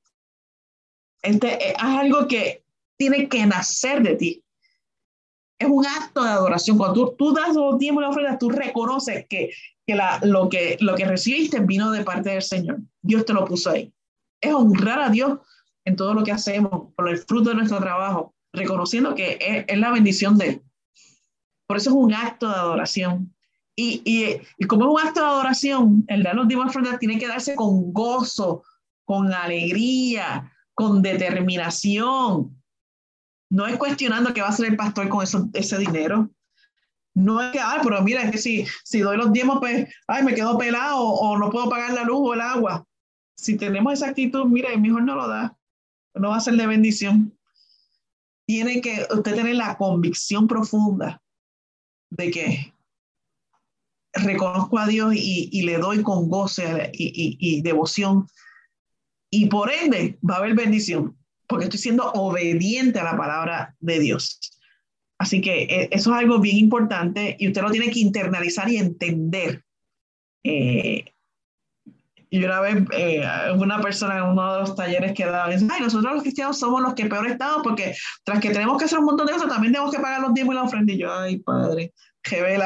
Este, 1.22 1.72
es 1.72 1.76
algo 1.80 2.28
que 2.28 2.64
tiene 2.98 3.28
que 3.28 3.46
nacer 3.46 4.04
de 4.04 4.16
ti 4.16 4.46
es 5.60 5.68
un 5.68 5.86
acto 5.86 6.24
de 6.24 6.30
adoración. 6.30 6.78
Cuando 6.78 7.10
tú, 7.10 7.16
tú 7.18 7.34
das 7.34 7.56
los 7.56 7.78
tiempos 7.78 8.04
y 8.04 8.08
ofrendas, 8.08 8.40
tú 8.40 8.50
reconoces 8.50 9.26
que, 9.28 9.52
que, 9.86 9.96
la, 9.96 10.20
lo 10.24 10.50
que 10.50 10.78
lo 10.82 10.96
que 10.96 11.06
recibiste 11.06 11.60
vino 11.60 11.92
de 11.92 12.04
parte 12.04 12.32
del 12.32 12.42
Señor. 12.42 12.80
Dios 13.02 13.26
te 13.26 13.34
lo 13.34 13.46
puso 13.46 13.72
ahí. 13.72 13.94
Es 14.42 14.54
honrar 14.54 15.00
a 15.00 15.10
Dios 15.10 15.40
en 15.86 15.96
todo 15.96 16.14
lo 16.14 16.24
que 16.24 16.32
hacemos, 16.32 16.94
por 16.96 17.10
el 17.10 17.20
fruto 17.20 17.50
de 17.50 17.56
nuestro 17.56 17.80
trabajo, 17.80 18.35
reconociendo 18.56 19.16
que 19.16 19.66
es, 19.68 19.78
la 19.78 19.92
bendición 19.92 20.38
de 20.38 20.48
Él. 20.48 20.62
Por 21.68 21.78
eso 21.78 21.90
es 21.90 21.96
un 21.96 22.14
acto 22.14 22.48
de 22.48 22.56
adoración. 22.56 23.34
Y, 23.76 24.02
y, 24.06 24.42
y 24.58 24.68
como 24.68 24.86
es 24.86 25.04
un 25.04 25.08
acto 25.08 25.22
de 25.22 25.28
adoración, 25.28 26.06
el 26.08 26.24
dar 26.24 26.36
los 26.36 26.50
y 26.50 26.56
ofrendas 26.56 27.00
tiene 27.00 27.20
que 27.20 27.28
darse 27.28 27.56
con 27.56 27.92
gozo, 27.92 28.64
con 29.04 29.34
alegría, 29.34 30.52
con 30.74 31.02
determinación, 31.02 32.56
no 33.50 33.68
es 33.68 33.78
cuestionando 33.78 34.34
qué 34.34 34.42
va 34.42 34.48
a 34.48 34.50
hacer 34.50 34.68
el 34.68 34.76
pastor 34.76 35.08
con 35.10 35.24
eso, 35.24 35.50
ese 35.54 35.78
dinero. 35.78 36.30
No 37.14 37.42
es 37.42 37.52
que, 37.52 37.60
ay, 37.60 37.80
pero 37.84 38.02
mira, 38.02 38.24
es 38.24 38.32
que 38.32 38.38
si, 38.38 38.66
si 38.84 39.00
doy 39.00 39.18
los 39.18 39.32
diezmos, 39.32 39.60
pues, 39.60 39.88
ay, 40.08 40.24
me 40.24 40.36
quedo 40.36 40.58
pelado 40.58 41.00
o, 41.00 41.38
no 41.38 41.50
puedo 41.50 41.70
pagar 41.70 41.94
la 41.94 42.04
luz 42.04 42.20
o 42.22 42.34
el 42.34 42.42
agua. 42.42 42.86
Si 43.38 43.58
tenemos 43.58 43.94
esa 43.94 44.10
actitud, 44.10 44.46
mira, 44.46 44.76
mejor 44.78 45.04
no 45.04 45.16
lo 45.16 45.28
da. 45.28 45.58
No 46.14 46.30
va 46.30 46.38
a 46.38 46.42
ser 46.42 46.56
de 46.56 46.68
bendición. 46.68 47.35
Tiene 48.48 48.82
que 48.82 49.08
usted 49.12 49.36
tener 49.36 49.56
la 49.56 49.78
convicción 49.78 50.48
profunda 50.48 51.22
de 52.12 52.32
que 52.32 52.74
reconozco 54.14 54.78
a 54.80 54.88
Dios 54.88 55.14
y, 55.16 55.62
le 55.64 55.78
doy 55.78 56.02
con 56.04 56.30
goce 56.30 56.90
y, 56.94 57.62
devoción. 57.62 58.28
Y 59.30 59.48
por 59.48 59.72
ende 59.72 60.18
va 60.28 60.36
a 60.36 60.38
haber 60.38 60.54
bendición, 60.54 61.18
porque 61.48 61.66
estoy 61.66 61.80
siendo 61.80 62.12
obediente 62.12 63.00
a 63.00 63.04
la 63.04 63.18
palabra 63.18 63.76
de 63.80 64.00
Dios. 64.00 64.40
Así 65.18 65.42
que 65.42 65.64
eh, 65.64 65.90
eso 65.92 66.12
es 66.12 66.20
algo 66.20 66.40
bien 66.40 66.58
importante 66.58 67.36
y 67.40 67.48
usted 67.48 67.62
lo 67.62 67.72
tiene 67.72 67.90
que 67.90 68.00
internalizar 68.00 68.70
y 68.70 68.78
entender. 68.78 69.64
Eh, 70.44 71.06
y 72.30 72.44
una 72.44 72.60
vez 72.62 72.84
eh, 72.92 73.24
una 73.58 73.80
persona 73.82 74.18
en 74.18 74.24
uno 74.24 74.54
de 74.54 74.60
los 74.62 74.76
talleres 74.76 75.14
que 75.14 75.26
daba, 75.26 75.50
dice, 75.50 75.68
ay, 75.72 75.82
nosotros 75.82 76.14
los 76.14 76.24
cristianos 76.24 76.60
somos 76.60 76.82
los 76.82 76.94
que 76.94 77.06
peor 77.06 77.28
estamos 77.28 77.62
porque 77.64 77.96
tras 78.24 78.40
que 78.40 78.52
tenemos 78.52 78.78
que 78.78 78.86
hacer 78.86 79.00
un 79.00 79.06
montón 79.06 79.28
de 79.28 79.34
cosas, 79.34 79.50
también 79.50 79.74
tenemos 79.74 79.94
que 79.94 80.02
pagar 80.02 80.22
los 80.22 80.34
diezmos 80.34 80.54
y 80.54 80.58
la 80.58 80.64
ofrenda. 80.64 80.94
Y 80.94 80.98
yo, 80.98 81.14
ay, 81.14 81.38
padre, 81.38 81.94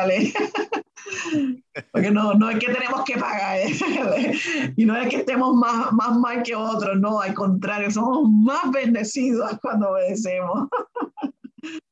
ley 0.08 0.34
porque 1.92 2.12
no, 2.12 2.34
no 2.34 2.50
es 2.50 2.60
que 2.60 2.72
tenemos 2.72 3.04
que 3.04 3.18
pagar, 3.18 3.60
y 4.76 4.86
no 4.86 4.96
es 4.98 5.10
que 5.10 5.18
estemos 5.18 5.56
más, 5.56 5.92
más 5.92 6.18
mal 6.18 6.44
que 6.44 6.56
otros, 6.56 7.00
no, 7.00 7.20
al 7.22 7.34
contrario, 7.34 7.92
somos 7.92 8.30
más 8.30 8.72
bendecidos 8.72 9.52
cuando 9.62 9.90
obedecemos. 9.92 10.70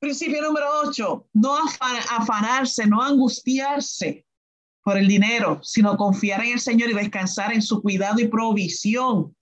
Principio 0.00 0.42
número 0.42 0.66
8, 0.84 1.26
no 1.34 1.56
afanarse, 2.10 2.86
no 2.86 3.02
angustiarse 3.02 4.24
por 4.88 4.96
el 4.96 5.06
dinero, 5.06 5.60
sino 5.62 5.98
confiar 5.98 6.42
en 6.42 6.54
el 6.54 6.60
Señor 6.60 6.88
y 6.88 6.94
descansar 6.94 7.52
en 7.52 7.60
su 7.60 7.82
cuidado 7.82 8.20
y 8.20 8.28
provisión. 8.28 9.36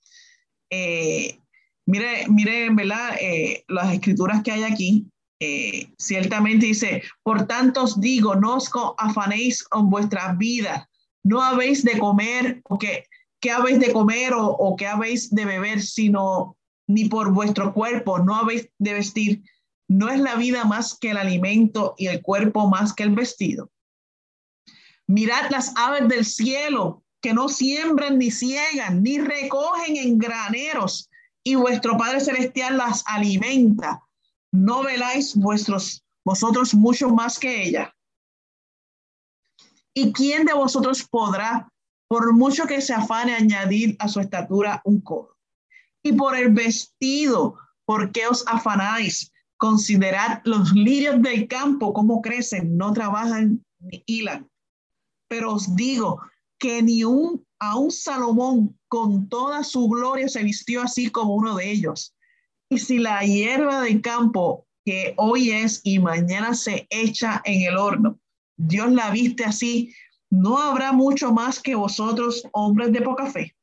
Eh, 0.69 1.39
mire, 1.87 2.27
mire, 2.29 2.69
¿verdad? 2.71 3.15
Eh, 3.21 3.63
las 3.69 3.95
escrituras 3.95 4.43
que 4.43 4.51
hay 4.51 4.65
aquí, 4.65 5.07
eh, 5.39 5.87
ciertamente 5.99 6.67
dice, 6.67 7.05
por 7.23 7.47
tanto 7.47 7.85
os 7.85 8.01
digo, 8.01 8.35
no 8.35 8.57
os 8.57 8.69
afanéis 8.99 9.63
con 9.63 9.89
vuestras 9.89 10.37
vidas, 10.37 10.85
no 11.23 11.41
habéis 11.41 11.85
de 11.85 11.97
comer 11.97 12.61
o 12.65 12.77
que, 12.77 13.05
qué 13.41 13.53
habéis 13.53 13.79
de 13.79 13.93
comer 13.93 14.33
o 14.35 14.75
qué 14.77 14.89
habéis 14.89 15.31
de 15.31 15.45
beber, 15.45 15.81
sino 15.81 16.57
ni 16.89 17.05
por 17.09 17.33
vuestro 17.33 17.73
cuerpo, 17.73 18.19
no 18.19 18.35
habéis 18.35 18.69
de 18.81 18.95
vestir 18.95 19.43
¿No 19.89 20.09
es 20.09 20.19
la 20.19 20.35
vida 20.35 20.65
más 20.65 20.99
que 20.99 21.11
el 21.11 21.17
alimento 21.17 21.95
y 21.97 22.09
el 22.09 22.21
cuerpo 22.21 22.69
más 22.69 22.93
que 22.93 23.05
el 23.05 23.15
vestido? 23.15 23.71
Mirad 25.09 25.51
las 25.51 25.73
aves 25.77 26.09
del 26.09 26.25
cielo, 26.25 27.05
que 27.23 27.33
no 27.33 27.49
siembran 27.49 28.19
ni 28.19 28.31
ciegan, 28.31 29.03
ni 29.03 29.19
recogen 29.19 29.97
en 29.97 30.19
graneros, 30.19 31.09
y 31.45 31.55
vuestro 31.55 31.97
Padre 31.97 32.21
Celestial 32.21 32.77
las 32.77 33.05
alimenta. 33.07 34.03
¿No 34.53 34.83
veláis 34.83 35.35
vuestros, 35.37 36.05
vosotros 36.25 36.75
mucho 36.75 37.09
más 37.11 37.39
que 37.39 37.65
ella? 37.65 37.95
¿Y 39.95 40.13
quién 40.13 40.45
de 40.45 40.55
vosotros 40.55 41.07
podrá, 41.09 41.69
por 42.09 42.35
mucho 42.35 42.67
que 42.67 42.81
se 42.81 42.93
afane, 42.93 43.35
añadir 43.35 43.97
a 43.99 44.09
su 44.09 44.21
estatura 44.21 44.81
un 44.85 45.01
codo? 45.01 45.37
Y 46.03 46.13
por 46.13 46.37
el 46.37 46.53
vestido, 46.53 47.57
¿por 47.85 48.13
qué 48.13 48.27
os 48.27 48.47
afanáis? 48.47 49.33
Considerad 49.57 50.43
los 50.45 50.73
lirios 50.73 51.23
del 51.23 51.49
campo, 51.49 51.93
cómo 51.93 52.21
crecen, 52.21 52.77
no 52.77 52.93
trabajan 52.93 53.65
ni 53.79 54.03
hilan. 54.07 54.49
Pero 55.29 55.55
os 55.55 55.75
digo 55.75 56.21
que 56.59 56.83
ni 56.83 57.05
un, 57.05 57.45
a 57.59 57.79
un 57.79 57.91
Salomón 57.91 58.79
con 58.89 59.29
toda 59.29 59.65
su 59.65 59.89
gloria 59.89 60.29
se 60.29 60.43
vistió 60.43 60.83
así 60.83 61.11
como 61.11 61.35
uno 61.35 61.57
de 61.57 61.71
ellos. 61.71 62.15
Y 62.71 62.79
si 62.79 62.99
la 62.99 63.21
hierba 63.21 63.83
del 63.83 64.01
campo, 64.01 64.67
que 64.85 65.15
hoy 65.17 65.51
es 65.51 65.81
y 65.85 65.99
mañana 65.99 66.55
se 66.55 66.87
echa 66.91 67.43
en 67.45 67.63
el 67.63 67.77
horno, 67.77 68.19
Dios 68.57 68.91
la 68.93 69.11
viste 69.11 69.45
así, 69.45 69.93
no 70.31 70.59
habrá 70.59 70.93
mucho 70.93 71.33
más 71.33 71.61
que 71.61 71.75
vosotros, 71.75 72.47
hombres 72.53 72.93
de 72.93 73.03
poca 73.03 73.27
fe. 73.31 73.57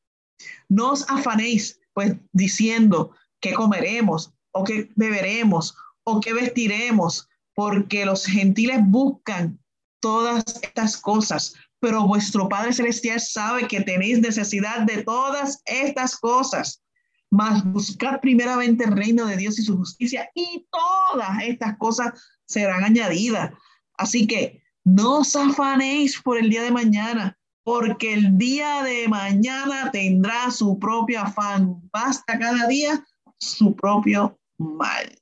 No 0.70 0.92
os 0.92 1.10
afanéis, 1.10 1.80
pues 1.94 2.16
diciendo 2.32 3.12
que 3.40 3.54
comeremos 3.54 4.34
o 4.52 4.64
que 4.64 4.90
beberemos 4.96 5.76
o 6.04 6.20
qué 6.20 6.34
vestiremos, 6.34 7.28
porque 7.56 8.06
los 8.06 8.26
gentiles 8.26 8.80
buscan 8.84 9.60
todas 10.04 10.44
estas 10.62 10.98
cosas, 10.98 11.54
pero 11.80 12.06
vuestro 12.06 12.50
Padre 12.50 12.74
Celestial 12.74 13.22
sabe 13.22 13.70
que 13.70 13.80
tenéis 13.80 14.20
necesidad 14.20 14.82
de 14.82 15.02
todas 15.04 15.62
estas 15.66 16.18
cosas. 16.18 16.84
Mas 17.32 17.64
buscad 17.64 18.20
primeramente 18.20 18.84
el 18.84 18.92
reino 18.92 19.26
de 19.26 19.38
Dios 19.38 19.58
y 19.58 19.64
su 19.64 19.78
justicia 19.78 20.30
y 20.36 20.68
todas 20.70 21.42
estas 21.44 21.78
cosas 21.78 22.22
serán 22.46 22.84
añadidas. 22.84 23.54
Así 23.98 24.28
que 24.28 24.62
no 24.84 25.20
os 25.20 25.36
afanéis 25.38 26.22
por 26.22 26.38
el 26.38 26.50
día 26.50 26.64
de 26.64 26.72
mañana, 26.72 27.38
porque 27.64 28.14
el 28.14 28.38
día 28.38 28.84
de 28.84 29.08
mañana 29.08 29.90
tendrá 29.90 30.52
su 30.52 30.78
propio 30.78 31.22
afán. 31.22 31.82
Basta 31.94 32.38
cada 32.38 32.68
día 32.68 33.04
su 33.40 33.74
propio 33.74 34.38
mal 34.58 35.18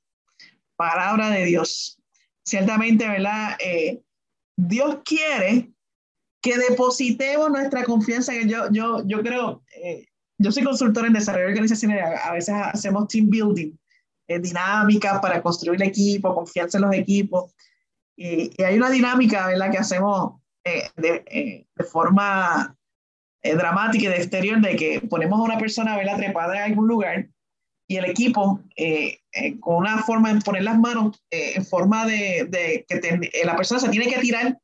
palabra 0.74 1.30
de 1.30 1.44
Dios. 1.44 2.00
Ciertamente, 2.44 3.06
¿verdad? 3.06 3.56
Eh, 3.64 4.02
Dios 4.56 4.98
quiere 5.04 5.72
que 6.42 6.58
depositemos 6.58 7.50
nuestra 7.50 7.84
confianza 7.84 8.34
en 8.34 8.48
yo, 8.48 8.68
yo, 8.70 9.02
yo 9.06 9.22
creo, 9.22 9.62
eh, 9.76 10.06
yo 10.38 10.50
soy 10.50 10.64
consultor 10.64 11.06
en 11.06 11.12
desarrollo 11.12 11.46
de 11.46 11.52
organizaciones, 11.52 12.02
a, 12.24 12.32
veces 12.32 12.54
hacemos 12.54 13.08
team 13.08 13.30
building, 13.30 13.72
eh, 14.28 14.38
dinámica 14.40 15.20
para 15.20 15.40
construir 15.40 15.82
equipo, 15.82 16.34
confianza 16.34 16.78
en 16.78 16.84
los 16.84 16.94
equipos. 16.94 17.54
Y, 18.16 18.50
hay 18.62 18.76
una 18.76 18.90
dinámica, 18.90 19.46
¿verdad? 19.46 19.70
Que 19.70 19.78
hacemos 19.78 20.40
de, 20.64 20.90
de, 20.96 21.84
forma 21.84 22.76
dramática 23.42 24.04
y 24.04 24.08
de 24.08 24.16
exterior, 24.16 24.60
de 24.60 24.76
que 24.76 25.00
ponemos 25.00 25.38
a 25.38 25.42
una 25.42 25.58
persona, 25.58 25.96
¿verdad? 25.96 26.16
Trepada 26.16 26.56
en 26.56 26.72
algún 26.72 26.88
lugar 26.88 27.28
y 27.88 27.96
el 27.96 28.04
equipo 28.06 28.60
eh, 28.76 29.18
eh, 29.32 29.60
con 29.60 29.76
una 29.76 30.02
forma 30.02 30.32
de 30.32 30.40
poner 30.40 30.62
las 30.62 30.78
manos 30.78 31.22
eh, 31.30 31.52
en 31.56 31.66
forma 31.66 32.06
de, 32.06 32.46
de 32.48 32.86
que 32.88 33.44
la 33.44 33.56
persona 33.56 33.80
se 33.80 33.88
tiene 33.88 34.06
que 34.06 34.20
tirar 34.20 34.58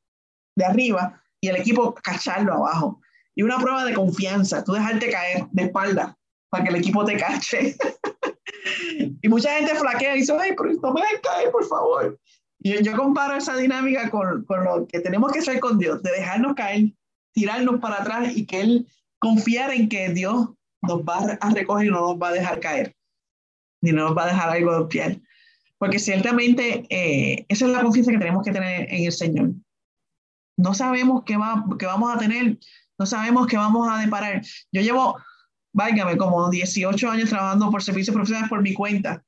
de 0.56 0.64
arriba 0.64 1.22
y 1.40 1.48
el 1.48 1.56
equipo 1.56 1.94
cacharlo 1.94 2.54
abajo. 2.54 3.00
Y 3.34 3.42
una 3.42 3.58
prueba 3.58 3.84
de 3.84 3.94
confianza, 3.94 4.64
tú 4.64 4.72
dejarte 4.72 5.10
caer 5.10 5.46
de 5.52 5.64
espalda 5.64 6.16
para 6.50 6.64
que 6.64 6.70
el 6.70 6.76
equipo 6.76 7.04
te 7.04 7.16
cache. 7.16 7.76
y 9.22 9.28
mucha 9.28 9.54
gente 9.56 9.74
flaquea 9.74 10.16
y 10.16 10.20
dice, 10.20 10.32
ay, 10.38 10.54
pero 10.56 10.72
no 10.82 10.92
me 10.92 11.02
dejes 11.02 11.20
caer, 11.20 11.50
por 11.50 11.66
favor. 11.66 12.18
Y 12.60 12.82
yo 12.82 12.96
comparo 12.96 13.36
esa 13.36 13.56
dinámica 13.56 14.10
con, 14.10 14.44
con 14.44 14.64
lo 14.64 14.86
que 14.88 15.00
tenemos 15.00 15.30
que 15.30 15.38
hacer 15.38 15.60
con 15.60 15.78
Dios, 15.78 16.02
de 16.02 16.10
dejarnos 16.10 16.54
caer, 16.54 16.92
tirarnos 17.32 17.78
para 17.78 18.00
atrás 18.00 18.36
y 18.36 18.46
que 18.46 18.60
Él 18.60 18.88
confiar 19.20 19.72
en 19.72 19.88
que 19.88 20.08
Dios 20.08 20.48
nos 20.82 21.02
va 21.02 21.36
a 21.40 21.50
recoger 21.50 21.86
y 21.86 21.90
no 21.90 22.00
nos 22.00 22.16
va 22.16 22.28
a 22.28 22.32
dejar 22.32 22.58
caer 22.58 22.97
ni 23.80 23.92
no 23.92 24.04
nos 24.04 24.16
va 24.16 24.24
a 24.24 24.28
dejar 24.28 24.50
algo 24.50 24.78
de 24.78 24.86
piel. 24.86 25.22
Porque 25.78 25.98
ciertamente 25.98 26.86
eh, 26.90 27.46
esa 27.48 27.66
es 27.66 27.72
la 27.72 27.82
confianza 27.82 28.10
que 28.10 28.18
tenemos 28.18 28.44
que 28.44 28.52
tener 28.52 28.92
en 28.92 29.04
el 29.04 29.12
Señor. 29.12 29.50
No 30.56 30.74
sabemos 30.74 31.22
qué, 31.24 31.36
va, 31.36 31.64
qué 31.78 31.86
vamos 31.86 32.14
a 32.14 32.18
tener, 32.18 32.58
no 32.98 33.06
sabemos 33.06 33.46
qué 33.46 33.56
vamos 33.56 33.88
a 33.88 34.00
deparar. 34.00 34.42
Yo 34.72 34.82
llevo, 34.82 35.16
válgame, 35.72 36.16
como 36.16 36.50
18 36.50 37.10
años 37.10 37.30
trabajando 37.30 37.70
por 37.70 37.82
servicios 37.82 38.14
profesionales 38.14 38.50
por 38.50 38.60
mi 38.60 38.74
cuenta. 38.74 39.24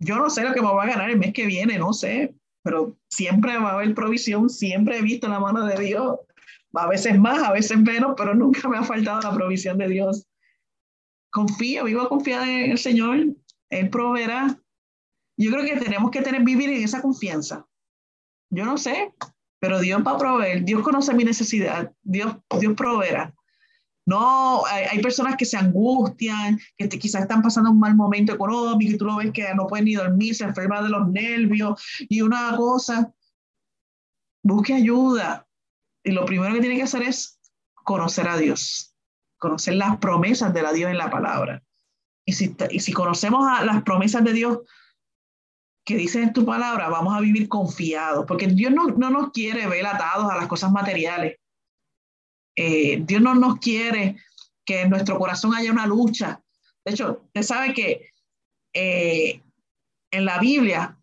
Yo 0.00 0.16
no 0.16 0.28
sé 0.28 0.42
lo 0.42 0.52
que 0.52 0.60
me 0.60 0.72
va 0.72 0.82
a 0.82 0.86
ganar 0.86 1.08
el 1.08 1.18
mes 1.18 1.32
que 1.32 1.46
viene, 1.46 1.78
no 1.78 1.92
sé, 1.92 2.34
pero 2.62 2.98
siempre 3.08 3.56
va 3.58 3.70
a 3.70 3.74
haber 3.74 3.94
provisión, 3.94 4.50
siempre 4.50 4.98
he 4.98 5.02
visto 5.02 5.28
la 5.28 5.38
mano 5.38 5.64
de 5.64 5.78
Dios. 5.78 6.18
A 6.74 6.88
veces 6.88 7.18
más, 7.18 7.42
a 7.42 7.52
veces 7.52 7.78
menos, 7.78 8.14
pero 8.16 8.34
nunca 8.34 8.68
me 8.68 8.76
ha 8.76 8.82
faltado 8.82 9.20
la 9.20 9.32
provisión 9.32 9.78
de 9.78 9.88
Dios. 9.88 10.26
Confío, 11.30 11.84
vivo 11.84 12.08
confiada 12.08 12.50
en 12.50 12.72
el 12.72 12.78
Señor 12.78 13.36
él 13.70 13.90
proveerá. 13.90 14.58
Yo 15.36 15.50
creo 15.50 15.64
que 15.64 15.76
tenemos 15.76 16.10
que 16.10 16.22
tener, 16.22 16.42
vivir 16.42 16.70
en 16.70 16.82
esa 16.82 17.02
confianza. 17.02 17.66
Yo 18.50 18.64
no 18.64 18.78
sé, 18.78 19.12
pero 19.58 19.80
Dios 19.80 20.02
va 20.06 20.12
a 20.12 20.18
proveer. 20.18 20.64
Dios 20.64 20.82
conoce 20.82 21.14
mi 21.14 21.24
necesidad. 21.24 21.92
Dios, 22.02 22.36
Dios 22.60 22.74
proveerá. 22.74 23.34
No, 24.06 24.64
hay, 24.66 25.02
personas 25.02 25.36
que 25.36 25.44
se 25.44 25.56
angustian, 25.56 26.60
que 26.78 26.88
quizás 26.88 27.22
están 27.22 27.42
pasando 27.42 27.72
un 27.72 27.80
mal 27.80 27.96
momento 27.96 28.32
económico 28.32 28.92
y 28.92 28.96
tú 28.96 29.04
lo 29.04 29.16
ves 29.16 29.32
que 29.32 29.52
no 29.52 29.66
pueden 29.66 29.86
ni 29.86 29.94
dormir, 29.94 30.32
se 30.32 30.44
enferman 30.44 30.84
de 30.84 30.90
los 30.90 31.08
nervios 31.08 31.82
y 31.98 32.22
una 32.22 32.56
cosa. 32.56 33.12
Busque 34.44 34.74
ayuda. 34.74 35.48
Y 36.04 36.12
lo 36.12 36.24
primero 36.24 36.54
que 36.54 36.60
tiene 36.60 36.76
que 36.76 36.84
hacer 36.84 37.02
es 37.02 37.40
conocer 37.74 38.28
a 38.28 38.36
Dios, 38.36 38.94
conocer 39.38 39.74
las 39.74 39.96
promesas 39.96 40.54
de 40.54 40.62
la 40.62 40.72
Dios 40.72 40.88
en 40.88 40.98
la 40.98 41.10
palabra. 41.10 41.64
Y 42.28 42.32
si, 42.32 42.92
conocemos 42.92 43.46
a 43.48 43.64
las 43.64 43.84
promesas 43.84 44.24
de 44.24 44.32
Dios 44.32 44.58
que 45.84 45.96
dicen 45.96 46.24
en 46.24 46.32
tu 46.32 46.44
palabra, 46.44 46.88
vamos 46.88 47.16
a 47.16 47.20
vivir 47.20 47.48
confiados, 47.48 48.24
porque 48.26 48.48
Dios 48.48 48.72
no, 48.72 48.88
nos 48.88 49.30
quiere 49.30 49.68
ver 49.68 49.86
atados 49.86 50.28
a 50.30 50.34
las 50.34 50.48
cosas 50.48 50.72
materiales. 50.72 51.36
Eh, 52.56 53.00
Dios 53.06 53.22
no 53.22 53.36
nos 53.36 53.60
quiere 53.60 54.16
que 54.64 54.80
en 54.80 54.90
nuestro 54.90 55.16
corazón 55.18 55.54
haya 55.54 55.70
una 55.70 55.86
lucha. 55.86 56.42
De 56.84 56.92
hecho, 56.92 57.22
usted 57.26 57.42
sabe 57.42 57.72
que 57.72 58.10
eh, 58.74 59.40
en 60.10 60.24
la 60.24 60.40
Biblia 60.40 60.98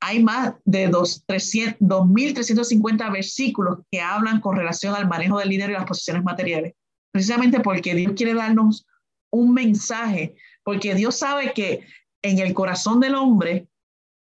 hay 0.00 0.20
más 0.20 0.54
de 0.64 0.90
2.350 0.90 3.12
versículos 3.12 3.78
que 3.88 4.00
hablan 4.00 4.40
con 4.40 4.56
relación 4.56 4.96
al 4.96 5.06
manejo 5.06 5.38
del 5.38 5.50
dinero 5.50 5.70
y 5.70 5.76
las 5.76 5.84
posiciones 5.84 6.24
materiales, 6.24 6.74
precisamente 7.12 7.60
porque 7.60 7.94
Dios 7.94 8.14
quiere 8.16 8.34
darnos 8.34 8.84
un 9.30 9.54
mensaje, 9.54 10.36
porque 10.62 10.94
Dios 10.94 11.18
sabe 11.18 11.52
que 11.52 11.86
en 12.22 12.38
el 12.38 12.52
corazón 12.54 13.00
del 13.00 13.14
hombre 13.14 13.68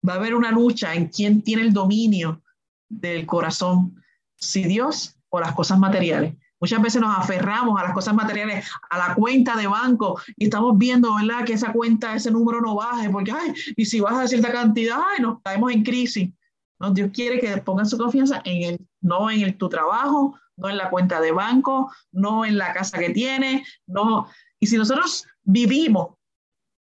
va 0.07 0.14
a 0.14 0.16
haber 0.16 0.34
una 0.34 0.51
lucha 0.51 0.95
en 0.95 1.09
quién 1.09 1.42
tiene 1.42 1.62
el 1.62 1.72
dominio 1.72 2.42
del 2.88 3.26
corazón, 3.26 4.03
si 4.36 4.64
Dios 4.64 5.16
o 5.28 5.40
las 5.40 5.55
cosas 5.55 5.78
materiales. 5.78 6.34
Muchas 6.61 6.80
veces 6.80 7.01
nos 7.01 7.18
aferramos 7.18 7.78
a 7.78 7.84
las 7.84 7.92
cosas 7.92 8.14
materiales, 8.14 8.66
a 8.88 8.97
la 8.97 9.14
cuenta 9.14 9.57
de 9.57 9.66
banco 9.66 10.18
y 10.36 10.45
estamos 10.45 10.78
viendo, 10.78 11.14
¿verdad? 11.14 11.45
Que 11.45 11.55
esa 11.55 11.72
cuenta, 11.72 12.14
ese 12.14 12.30
número 12.30 12.61
no 12.61 12.76
baje, 12.76 13.11
porque, 13.11 13.32
ay, 13.32 13.53
y 13.76 13.84
si 13.84 14.01
baja 14.01 14.26
cierta 14.26 14.51
cantidad, 14.51 14.99
ay, 15.12 15.22
nos 15.22 15.42
caemos 15.42 15.72
en 15.72 15.82
crisis. 15.82 16.30
No, 16.78 16.90
Dios 16.90 17.11
quiere 17.12 17.38
que 17.38 17.57
pongan 17.59 17.86
su 17.86 17.99
confianza 17.99 18.40
en 18.45 18.62
él, 18.62 18.86
no 19.01 19.30
en 19.30 19.42
el, 19.42 19.57
tu 19.57 19.68
trabajo, 19.68 20.38
no 20.57 20.68
en 20.68 20.76
la 20.76 20.90
cuenta 20.90 21.20
de 21.20 21.32
banco, 21.32 21.92
no 22.12 22.45
en 22.45 22.57
la 22.57 22.72
casa 22.72 22.99
que 22.99 23.11
tiene, 23.11 23.64
no. 23.86 24.28
Y 24.64 24.66
si 24.66 24.78
nosotros 24.78 25.26
vivimos 25.42 26.14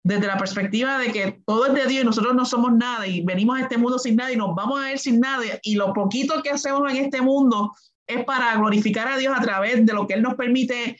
desde 0.03 0.27
la 0.27 0.38
perspectiva 0.38 0.99
de 0.99 1.11
que 1.11 1.41
todo 1.47 1.65
es 1.65 1.73
de 1.73 1.88
Dios 1.88 2.03
y 2.03 2.05
nosotros 2.05 2.36
no 2.36 2.45
somos 2.45 2.73
nada 2.73 3.07
y 3.07 3.21
venimos 3.21 3.57
a 3.57 3.63
este 3.63 3.75
mundo 3.75 3.97
sin 3.97 4.17
nada 4.17 4.32
y 4.32 4.36
nos 4.38 4.53
vamos 4.53 4.79
a 4.79 4.91
ir 4.91 4.99
sin 4.99 5.19
nada 5.19 5.43
y 5.63 5.73
lo 5.73 5.91
poquito 5.91 6.43
que 6.43 6.51
hacemos 6.51 6.91
en 6.91 6.97
este 6.97 7.23
mundo 7.23 7.75
es 8.05 8.23
para 8.23 8.55
glorificar 8.57 9.07
a 9.07 9.17
Dios 9.17 9.36
a 9.36 9.41
través 9.41 9.84
de 9.84 9.93
lo 9.93 10.05
que 10.05 10.13
Él 10.13 10.21
nos 10.21 10.36
permite 10.36 10.95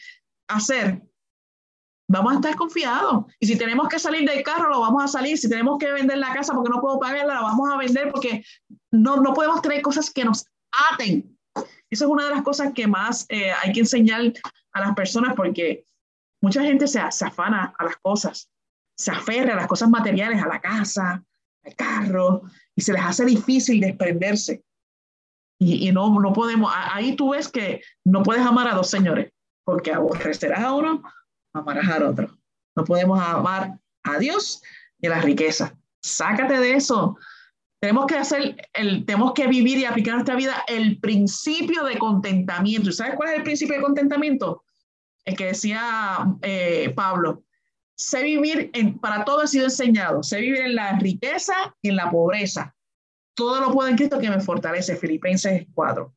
hacer, 0.47 1.03
vamos 2.07 2.34
a 2.34 2.36
estar 2.38 2.55
confiados. 2.55 3.25
Y 3.39 3.45
si 3.45 3.55
tenemos 3.59 3.88
que 3.88 3.99
salir 3.99 4.27
del 4.27 4.41
carro, 4.41 4.71
lo 4.71 4.79
vamos 4.79 5.03
a 5.03 5.07
salir. 5.07 5.38
Si 5.38 5.47
tenemos 5.47 5.77
que 5.77 5.91
vender 5.91 6.17
la 6.17 6.34
casa 6.34 6.55
porque 6.55 6.71
no 6.71 6.82
puedo 6.82 6.99
pagarla, 6.99 7.36
la 7.36 7.41
vamos 7.41 7.69
a 7.71 7.77
vender 7.77 8.11
porque 8.11 8.43
no, 8.89 9.17
no 9.17 9.36
podemos 9.36 9.61
tener 9.61 9.84
cosas 9.84 10.09
que 10.09 10.25
nos 10.25 10.47
aten. 10.93 11.38
Esa 11.91 12.05
es 12.05 12.09
una 12.09 12.25
de 12.25 12.32
las 12.32 12.41
cosas 12.41 12.73
que 12.73 12.88
más 12.88 13.27
eh, 13.29 13.51
hay 13.51 13.71
que 13.71 13.82
enseñar 13.82 14.34
a 14.73 14.79
las 14.79 14.95
personas 14.95 15.36
porque 15.36 15.86
mucha 16.42 16.64
gente 16.64 16.88
se, 16.88 17.00
afana 17.00 17.74
a 17.78 17.84
las 17.86 17.98
cosas, 17.98 18.50
se 18.98 19.12
aferra 19.12 19.54
a 19.54 19.58
las 19.58 19.68
cosas 19.68 19.89
materiales, 19.89 20.42
a 20.42 20.48
la 20.48 20.60
casa, 20.60 21.24
al 21.64 21.76
carro, 21.76 22.44
y 22.76 22.82
se 22.82 22.94
les 22.94 23.02
hace 23.02 23.26
difícil 23.26 23.80
desprenderse. 23.80 24.64
Y, 25.60 25.92
no, 25.92 26.20
no 26.20 26.34
podemos, 26.34 26.74
ahí 26.76 27.16
tú 27.16 27.30
ves 27.30 27.48
que 27.48 27.84
no 28.04 28.24
puedes 28.24 28.44
amar 28.44 28.68
a 28.68 28.74
dos 28.74 28.89
señores, 28.89 29.32
porque 29.64 29.94
aborrecerás 29.94 30.60
a 30.60 30.74
uno, 30.74 31.04
amarás 31.54 31.88
al 31.88 32.04
otro. 32.04 32.36
No 32.76 32.84
podemos 32.84 33.22
amar 33.22 33.78
a 34.04 34.18
Dios 34.18 34.64
y 35.00 35.06
a 35.06 35.12
la 35.12 35.22
riqueza. 35.22 35.78
Sácate 36.02 36.58
de 36.58 36.74
eso. 36.74 37.16
Tenemos 37.80 38.08
que 38.08 38.16
hacer, 38.16 38.70
el, 38.74 39.06
tenemos 39.06 39.34
que 39.34 39.48
vivir 39.48 39.78
y 39.78 39.86
aplicar 39.86 40.14
en 40.14 40.18
nuestra 40.18 40.36
vida 40.36 40.64
el 40.68 41.00
principio 41.00 41.84
de 41.84 42.00
contentamiento. 42.00 42.89
¿Y 42.89 42.94
sabes 42.94 43.14
cuál 43.16 43.30
es 43.30 43.38
el 43.38 43.44
principio 43.44 43.76
de 43.76 43.84
contentamiento? 43.84 44.64
El 45.26 45.36
que 45.36 45.47
decía 45.47 46.38
eh, 46.41 46.91
Pablo. 46.95 47.43
Sé 47.95 48.24
vivir, 48.24 48.72
en, 48.74 48.97
para 48.97 49.24
todo 49.26 49.43
he 49.43 49.47
sido 49.47 49.65
enseñado. 49.65 50.24
Sé 50.24 50.41
vivir 50.41 50.61
en 50.61 50.76
la 50.76 50.97
riqueza 50.97 51.53
y 51.82 51.89
en 51.89 51.95
la 51.95 52.09
pobreza 52.09 52.76
todo 53.41 53.59
lo 53.59 53.72
puedo 53.72 53.89
en 53.89 53.97
Cristo 53.97 54.19
que 54.19 54.30
me 54.30 54.39
fortalece, 54.39 54.95
Filipenses 54.95 55.65
4. 55.74 56.13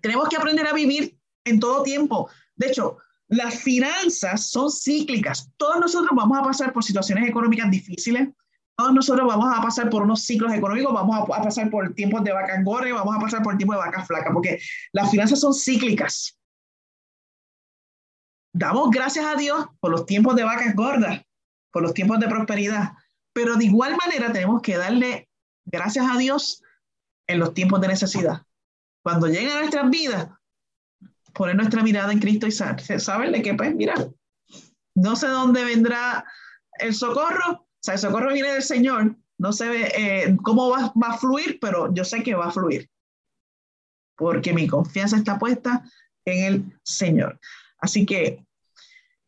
Tenemos 0.00 0.28
que 0.28 0.36
aprender 0.36 0.66
a 0.66 0.72
vivir 0.72 1.18
en 1.44 1.58
todo 1.60 1.82
tiempo. 1.82 2.30
De 2.54 2.68
hecho, 2.68 2.98
las 3.28 3.60
finanzas 3.60 4.48
son 4.48 4.70
cíclicas. 4.70 5.50
Todos 5.56 5.80
nosotros 5.80 6.12
vamos 6.14 6.38
a 6.38 6.42
pasar 6.42 6.72
por 6.72 6.84
situaciones 6.84 7.28
económicas 7.28 7.70
difíciles. 7.70 8.28
Todos 8.76 8.92
nosotros 8.92 9.26
vamos 9.26 9.52
a 9.52 9.60
pasar 9.62 9.88
por 9.88 10.02
unos 10.02 10.22
ciclos 10.22 10.52
económicos, 10.52 10.92
vamos 10.92 11.18
a, 11.18 11.42
pasar 11.42 11.70
por 11.70 11.94
tiempos 11.94 12.22
de 12.22 12.32
vacas 12.32 12.62
gordas, 12.62 12.92
vamos 12.92 13.16
a 13.16 13.20
pasar 13.20 13.42
por 13.42 13.56
tiempos 13.56 13.76
de 13.76 13.84
vacas 13.84 14.06
flacas, 14.06 14.32
porque 14.32 14.60
las 14.92 15.10
finanzas 15.10 15.40
son 15.40 15.54
cíclicas. 15.54 16.38
Damos 18.58 18.90
gracias 18.90 19.26
a 19.26 19.36
Dios 19.36 19.66
por 19.80 19.90
los 19.90 20.06
tiempos 20.06 20.34
de 20.34 20.42
vacas 20.42 20.74
gordas, 20.74 21.20
por 21.70 21.82
los 21.82 21.92
tiempos 21.92 22.18
de 22.20 22.26
prosperidad, 22.26 22.92
pero 23.34 23.56
de 23.56 23.66
igual 23.66 23.98
manera 23.98 24.32
tenemos 24.32 24.62
que 24.62 24.78
darle 24.78 25.28
gracias 25.66 26.06
a 26.10 26.16
Dios, 26.16 26.62
en 27.26 27.38
los 27.38 27.52
tiempos 27.52 27.82
de 27.82 27.88
necesidad. 27.88 28.46
Cuando 29.02 29.26
lleguen 29.26 29.50
a 29.50 29.58
nuestras 29.60 29.90
vidas, 29.90 30.30
poner 31.34 31.54
nuestra 31.54 31.82
mirada 31.82 32.10
en 32.10 32.18
Cristo 32.18 32.46
y 32.46 32.50
saber 32.50 33.30
de 33.30 33.42
que, 33.42 33.52
pues, 33.52 33.74
mira, 33.74 33.94
no 34.94 35.16
sé 35.16 35.28
dónde 35.28 35.62
vendrá 35.62 36.24
el 36.78 36.94
socorro, 36.94 37.50
o 37.50 37.68
sea, 37.82 37.94
el 37.94 38.00
socorro 38.00 38.32
viene 38.32 38.52
del 38.52 38.62
Señor, 38.62 39.16
no 39.36 39.52
sé 39.52 39.66
eh, 39.98 40.34
cómo 40.42 40.70
va, 40.70 40.94
va 40.94 41.08
a 41.08 41.18
fluir, 41.18 41.58
pero 41.60 41.92
yo 41.92 42.04
sé 42.04 42.22
que 42.22 42.34
va 42.34 42.46
a 42.46 42.52
fluir, 42.52 42.88
porque 44.16 44.54
mi 44.54 44.66
confianza 44.66 45.18
está 45.18 45.38
puesta 45.38 45.84
en 46.24 46.44
el 46.44 46.80
Señor. 46.84 47.38
Así 47.80 48.06
que, 48.06 48.45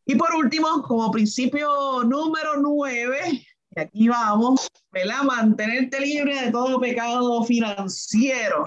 y 0.09 0.14
por 0.14 0.34
último, 0.34 0.82
como 0.82 1.11
principio 1.11 2.02
número 2.02 2.56
nueve, 2.56 3.46
y 3.76 3.80
aquí 3.80 4.09
vamos, 4.09 4.66
¿verdad? 4.90 5.22
Mantenerte 5.22 6.00
libre 6.00 6.46
de 6.46 6.50
todo 6.50 6.80
pecado 6.80 7.44
financiero. 7.44 8.64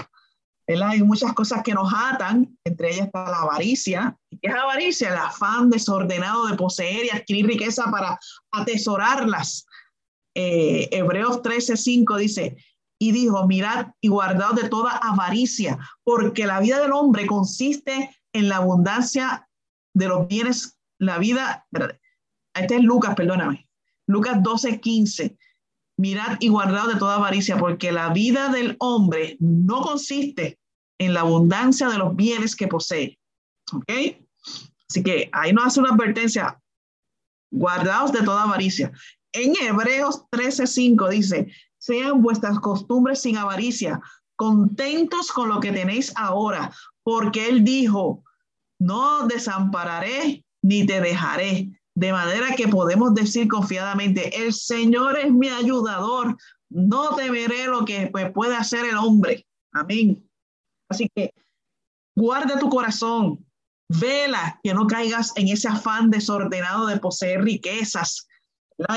¿verdad? 0.67 0.89
Hay 0.89 1.01
muchas 1.01 1.33
cosas 1.33 1.63
que 1.63 1.73
nos 1.73 1.91
atan, 1.91 2.55
entre 2.63 2.91
ellas 2.91 3.07
está 3.07 3.25
la 3.25 3.39
avaricia. 3.39 4.15
¿Y 4.29 4.37
qué 4.37 4.49
es 4.49 4.53
avaricia? 4.53 5.09
El 5.09 5.17
afán 5.17 5.71
desordenado 5.71 6.45
de 6.45 6.55
poseer 6.55 7.07
y 7.07 7.09
adquirir 7.09 7.47
riqueza 7.47 7.89
para 7.89 8.19
atesorarlas. 8.51 9.65
Eh, 10.35 10.89
Hebreos 10.91 11.41
13:5 11.41 12.17
dice, 12.17 12.55
y 12.99 13.13
dijo, 13.13 13.47
mirad 13.47 13.87
y 13.99 14.09
guardad 14.09 14.51
de 14.51 14.69
toda 14.69 14.95
avaricia, 14.97 15.79
porque 16.03 16.45
la 16.45 16.59
vida 16.59 16.79
del 16.79 16.91
hombre 16.91 17.25
consiste 17.25 18.15
en 18.31 18.47
la 18.47 18.57
abundancia 18.57 19.49
de 19.95 20.07
los 20.07 20.27
bienes, 20.27 20.77
la 21.01 21.17
vida, 21.17 21.67
este 22.53 22.75
es 22.75 22.83
Lucas, 22.83 23.15
perdóname, 23.15 23.67
Lucas 24.07 24.41
12, 24.43 24.79
15. 24.79 25.37
Mirad 25.97 26.37
y 26.39 26.47
guardad 26.47 26.87
de 26.87 26.95
toda 26.95 27.15
avaricia, 27.15 27.57
porque 27.57 27.91
la 27.91 28.09
vida 28.09 28.49
del 28.49 28.75
hombre 28.79 29.35
no 29.39 29.81
consiste 29.81 30.59
en 30.99 31.13
la 31.13 31.21
abundancia 31.21 31.89
de 31.89 31.97
los 31.97 32.15
bienes 32.15 32.55
que 32.55 32.67
posee. 32.67 33.19
¿Ok? 33.73 33.91
Así 34.89 35.03
que 35.03 35.29
ahí 35.33 35.53
nos 35.53 35.65
hace 35.65 35.79
una 35.79 35.91
advertencia. 35.91 36.59
Guardaos 37.51 38.11
de 38.11 38.21
toda 38.21 38.43
avaricia. 38.43 38.91
En 39.33 39.53
Hebreos 39.59 40.25
13, 40.29 40.67
5 40.67 41.09
dice, 41.09 41.51
sean 41.79 42.21
vuestras 42.21 42.59
costumbres 42.59 43.21
sin 43.21 43.37
avaricia, 43.37 43.99
contentos 44.35 45.31
con 45.31 45.49
lo 45.49 45.59
que 45.59 45.71
tenéis 45.71 46.13
ahora, 46.15 46.71
porque 47.03 47.49
Él 47.49 47.63
dijo, 47.63 48.23
no 48.79 49.25
desampararé 49.27 50.43
ni 50.61 50.85
te 50.85 51.01
dejaré. 51.01 51.69
De 51.93 52.11
manera 52.11 52.55
que 52.55 52.67
podemos 52.67 53.13
decir 53.13 53.47
confiadamente, 53.47 54.45
el 54.45 54.53
Señor 54.53 55.19
es 55.19 55.31
mi 55.31 55.49
ayudador, 55.49 56.37
no 56.69 57.15
temeré 57.15 57.67
lo 57.67 57.83
que 57.83 58.07
pues, 58.07 58.31
puede 58.31 58.55
hacer 58.55 58.85
el 58.85 58.97
hombre. 58.97 59.45
Amén. 59.73 60.25
Así 60.89 61.09
que 61.13 61.33
guarda 62.15 62.59
tu 62.59 62.69
corazón, 62.69 63.45
vela 63.89 64.59
que 64.63 64.73
no 64.73 64.87
caigas 64.87 65.33
en 65.35 65.49
ese 65.49 65.67
afán 65.67 66.09
desordenado 66.09 66.87
de 66.87 66.97
poseer 66.97 67.43
riquezas. 67.43 68.27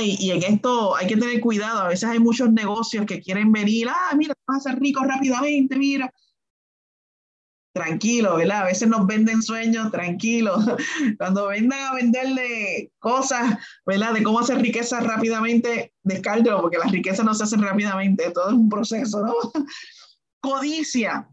Y, 0.01 0.17
y, 0.19 0.31
en 0.31 0.43
esto 0.43 0.97
hay 0.97 1.07
que 1.07 1.17
tener 1.17 1.41
cuidado. 1.41 1.81
A 1.81 1.89
veces 1.89 2.09
hay 2.09 2.19
muchos 2.19 2.51
negocios 2.51 3.05
que 3.07 3.21
quieren 3.21 3.53
venir, 3.53 3.89
ah, 3.91 4.15
mira, 4.17 4.35
vas 4.47 4.67
a 4.67 4.71
ser 4.71 4.81
rico 4.81 5.05
rápidamente, 5.05 5.77
mira 5.77 6.11
tranquilo, 7.75 8.37
¿verdad? 8.37 8.63
A 8.63 8.67
veces 8.67 8.89
nos 8.89 9.05
venden 9.07 9.43
sueños, 9.43 9.91
tranquilo. 9.91 10.57
Cuando 11.19 11.49
vendan 11.49 11.81
a 11.81 11.95
venderle 11.95 12.93
cosas, 13.01 13.59
¿verdad? 13.85 14.15
De 14.15 14.23
cómo 14.23 14.39
hacer 14.39 14.59
riqueza 14.59 15.01
rápidamente, 15.01 15.93
descártelo, 16.05 16.63
porque 16.63 16.79
las 16.79 16.93
riquezas 16.93 17.27
no 17.27 17.35
se 17.35 17.43
hacen 17.43 17.63
rápidamente, 17.63 18.31
todo 18.31 18.49
es 18.49 18.55
un 18.55 18.69
proceso, 18.69 19.27
¿no? 19.27 19.35
Codicia, 20.41 21.29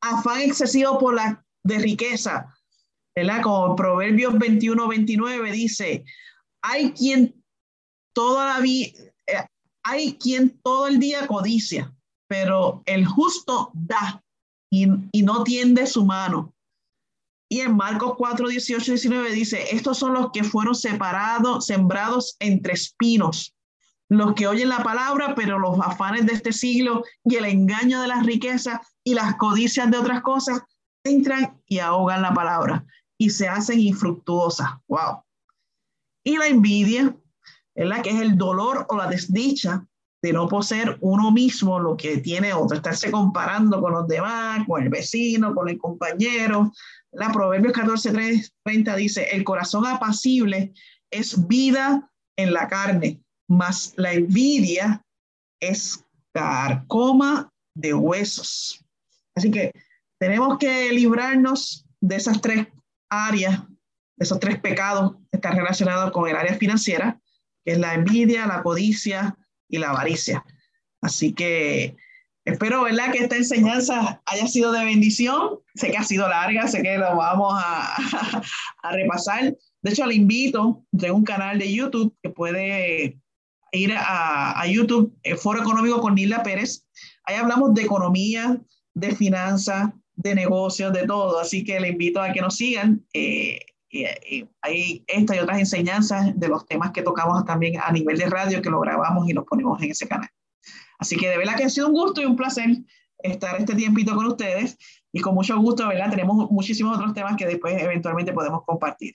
afán 0.00 0.40
excesivo 0.40 0.98
por 0.98 1.14
la 1.14 1.44
de 1.62 1.78
riqueza, 1.78 2.52
¿verdad? 3.14 3.40
Como 3.42 3.76
Proverbios 3.76 4.36
21, 4.36 4.88
29 4.88 5.52
dice, 5.52 6.04
hay 6.60 6.90
quien 6.90 7.40
toda 8.12 8.58
la 8.58 8.66
eh, 8.66 8.96
hay 9.84 10.14
quien 10.14 10.58
todo 10.60 10.88
el 10.88 10.98
día 10.98 11.26
codicia, 11.28 11.94
pero 12.26 12.82
el 12.86 13.06
justo 13.06 13.70
da 13.74 14.23
y, 14.74 15.22
no 15.22 15.44
tiende 15.44 15.86
su 15.86 16.04
mano. 16.04 16.52
Y 17.48 17.60
en 17.60 17.76
Marcos 17.76 18.14
4, 18.16 18.48
18, 18.48 18.92
19 18.92 19.30
dice, 19.30 19.74
estos 19.74 19.98
son 19.98 20.14
los 20.14 20.32
que 20.32 20.42
fueron 20.42 20.74
separados, 20.74 21.66
sembrados 21.66 22.36
entre 22.40 22.72
espinos, 22.72 23.54
los 24.08 24.34
que 24.34 24.46
oyen 24.46 24.68
la 24.68 24.82
palabra, 24.82 25.34
pero 25.34 25.58
los 25.58 25.78
afanes 25.80 26.26
de 26.26 26.32
este 26.32 26.52
siglo 26.52 27.04
y 27.24 27.36
el 27.36 27.44
engaño 27.44 28.00
de 28.00 28.08
las 28.08 28.26
riquezas 28.26 28.80
y 29.04 29.14
las 29.14 29.36
codicias 29.36 29.90
de 29.90 29.98
otras 29.98 30.22
cosas 30.22 30.62
entran 31.04 31.60
y 31.66 31.78
ahogan 31.78 32.22
la 32.22 32.34
palabra 32.34 32.84
y 33.18 33.30
se 33.30 33.46
hacen 33.46 33.80
infructuosas. 33.80 34.70
Wow. 34.88 35.22
Y 36.24 36.36
la 36.38 36.48
envidia, 36.48 37.16
la 37.74 38.02
que 38.02 38.10
es 38.10 38.20
el 38.20 38.36
dolor 38.36 38.86
o 38.88 38.96
la 38.96 39.06
desdicha, 39.06 39.86
de 40.24 40.32
no 40.32 40.48
poseer 40.48 40.96
uno 41.02 41.30
mismo 41.30 41.78
lo 41.78 41.98
que 41.98 42.16
tiene 42.16 42.54
otro, 42.54 42.78
estarse 42.78 43.10
comparando 43.10 43.78
con 43.82 43.92
los 43.92 44.08
demás, 44.08 44.66
con 44.66 44.82
el 44.82 44.88
vecino, 44.88 45.54
con 45.54 45.68
el 45.68 45.76
compañero. 45.76 46.72
La 47.12 47.30
Proverbios 47.30 47.74
14, 47.74 48.10
30 48.64 48.96
dice, 48.96 49.28
el 49.32 49.44
corazón 49.44 49.86
apacible 49.86 50.72
es 51.10 51.46
vida 51.46 52.10
en 52.38 52.54
la 52.54 52.68
carne, 52.68 53.20
mas 53.48 53.92
la 53.96 54.14
envidia 54.14 55.04
es 55.60 56.02
carcoma 56.32 57.52
de 57.74 57.92
huesos. 57.92 58.82
Así 59.34 59.50
que 59.50 59.72
tenemos 60.18 60.56
que 60.56 60.90
librarnos 60.90 61.84
de 62.00 62.16
esas 62.16 62.40
tres 62.40 62.66
áreas, 63.10 63.60
de 64.16 64.24
esos 64.24 64.40
tres 64.40 64.58
pecados 64.58 65.16
que 65.30 65.36
están 65.36 65.54
relacionados 65.54 66.12
con 66.12 66.26
el 66.30 66.36
área 66.36 66.54
financiera, 66.54 67.20
que 67.62 67.72
es 67.72 67.78
la 67.78 67.92
envidia, 67.92 68.46
la 68.46 68.62
codicia 68.62 69.36
y 69.68 69.78
la 69.78 69.90
avaricia. 69.90 70.44
Así 71.00 71.32
que 71.32 71.96
espero, 72.44 72.84
¿verdad?, 72.84 73.12
que 73.12 73.18
esta 73.18 73.36
enseñanza 73.36 74.22
haya 74.26 74.46
sido 74.46 74.72
de 74.72 74.84
bendición. 74.84 75.60
Sé 75.74 75.90
que 75.90 75.98
ha 75.98 76.04
sido 76.04 76.28
larga, 76.28 76.66
sé 76.66 76.82
que 76.82 76.98
lo 76.98 77.16
vamos 77.16 77.54
a, 77.56 78.42
repasar. 78.90 79.54
De 79.82 79.90
hecho, 79.90 80.06
le 80.06 80.14
invito, 80.14 80.84
tengo 80.98 81.16
un 81.16 81.24
canal 81.24 81.58
de 81.58 81.72
YouTube 81.72 82.14
que 82.22 82.30
puede 82.30 83.18
ir 83.72 83.92
a, 83.96 84.64
YouTube, 84.66 85.14
el 85.22 85.36
Foro 85.36 85.60
Económico 85.60 86.00
con 86.00 86.14
Nila 86.14 86.42
Pérez. 86.42 86.86
Ahí 87.24 87.36
hablamos 87.36 87.74
de 87.74 87.82
economía, 87.82 88.60
de 88.94 89.14
finanzas, 89.14 89.90
de 90.14 90.34
negocios, 90.34 90.92
de 90.92 91.06
todo. 91.06 91.40
Así 91.40 91.64
que 91.64 91.80
le 91.80 91.88
invito 91.88 92.20
a 92.20 92.32
que 92.32 92.40
nos 92.40 92.56
sigan. 92.56 93.04
Eh, 93.12 93.58
y, 93.94 94.48
hay 94.60 95.04
esta 95.06 95.36
y 95.36 95.38
otras 95.38 95.58
enseñanzas 95.58 96.38
de 96.38 96.48
los 96.48 96.66
temas 96.66 96.90
que 96.90 97.02
tocamos 97.02 97.44
también 97.44 97.80
a 97.80 97.92
nivel 97.92 98.18
de 98.18 98.26
radio 98.26 98.60
que 98.60 98.70
lo 98.70 98.80
grabamos 98.80 99.28
y 99.28 99.32
los 99.32 99.44
ponemos 99.44 99.80
en 99.82 99.90
ese 99.90 100.08
canal. 100.08 100.28
Así 100.98 101.16
que 101.16 101.28
de 101.28 101.38
verdad 101.38 101.56
que 101.56 101.64
ha 101.64 101.68
sido 101.68 101.88
un 101.88 101.92
gusto 101.92 102.20
y 102.20 102.24
un 102.24 102.36
placer 102.36 102.68
estar 103.18 103.58
este 103.58 103.74
tiempito 103.74 104.14
con 104.14 104.26
ustedes 104.26 104.76
y 105.12 105.20
con 105.20 105.34
mucho 105.34 105.56
gusto, 105.58 105.86
¿verdad? 105.86 106.10
Tenemos 106.10 106.50
muchísimos 106.50 106.96
otros 106.96 107.14
temas 107.14 107.36
que 107.36 107.46
después 107.46 107.80
eventualmente 107.80 108.32
podemos 108.32 108.64
compartir. 108.64 109.14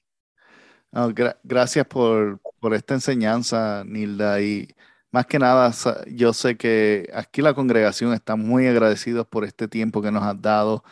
gracias 1.43 1.85
por, 1.85 2.39
por, 2.59 2.73
esta 2.73 2.93
enseñanza, 2.93 3.83
Nilda. 3.85 4.41
Y 4.41 4.73
más 5.11 5.25
que 5.25 5.39
nada, 5.39 5.71
yo 6.07 6.33
sé 6.33 6.55
que 6.55 7.09
aquí 7.13 7.41
la 7.41 7.53
congregación 7.53 8.13
está 8.13 8.35
muy 8.35 8.65
agradecidos 8.67 9.27
por 9.27 9.43
este 9.43 9.67
tiempo 9.67 10.01
que 10.01 10.11
nos 10.11 10.23
has 10.23 10.41
dado 10.41 10.83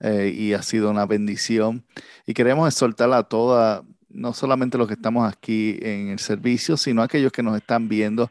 eh, 0.00 0.32
y 0.36 0.52
ha 0.52 0.62
sido 0.62 0.90
una 0.90 1.06
bendición. 1.06 1.84
Y 2.26 2.34
queremos 2.34 2.68
exhortar 2.72 3.12
a 3.12 3.24
toda, 3.24 3.84
no 4.08 4.32
solamente 4.32 4.78
los 4.78 4.88
que 4.88 4.94
estamos 4.94 5.30
aquí 5.30 5.78
en 5.82 6.08
el 6.08 6.18
servicio, 6.18 6.76
sino 6.76 7.02
aquellos 7.02 7.32
que 7.32 7.42
nos 7.42 7.56
están 7.56 7.88
viendo. 7.88 8.30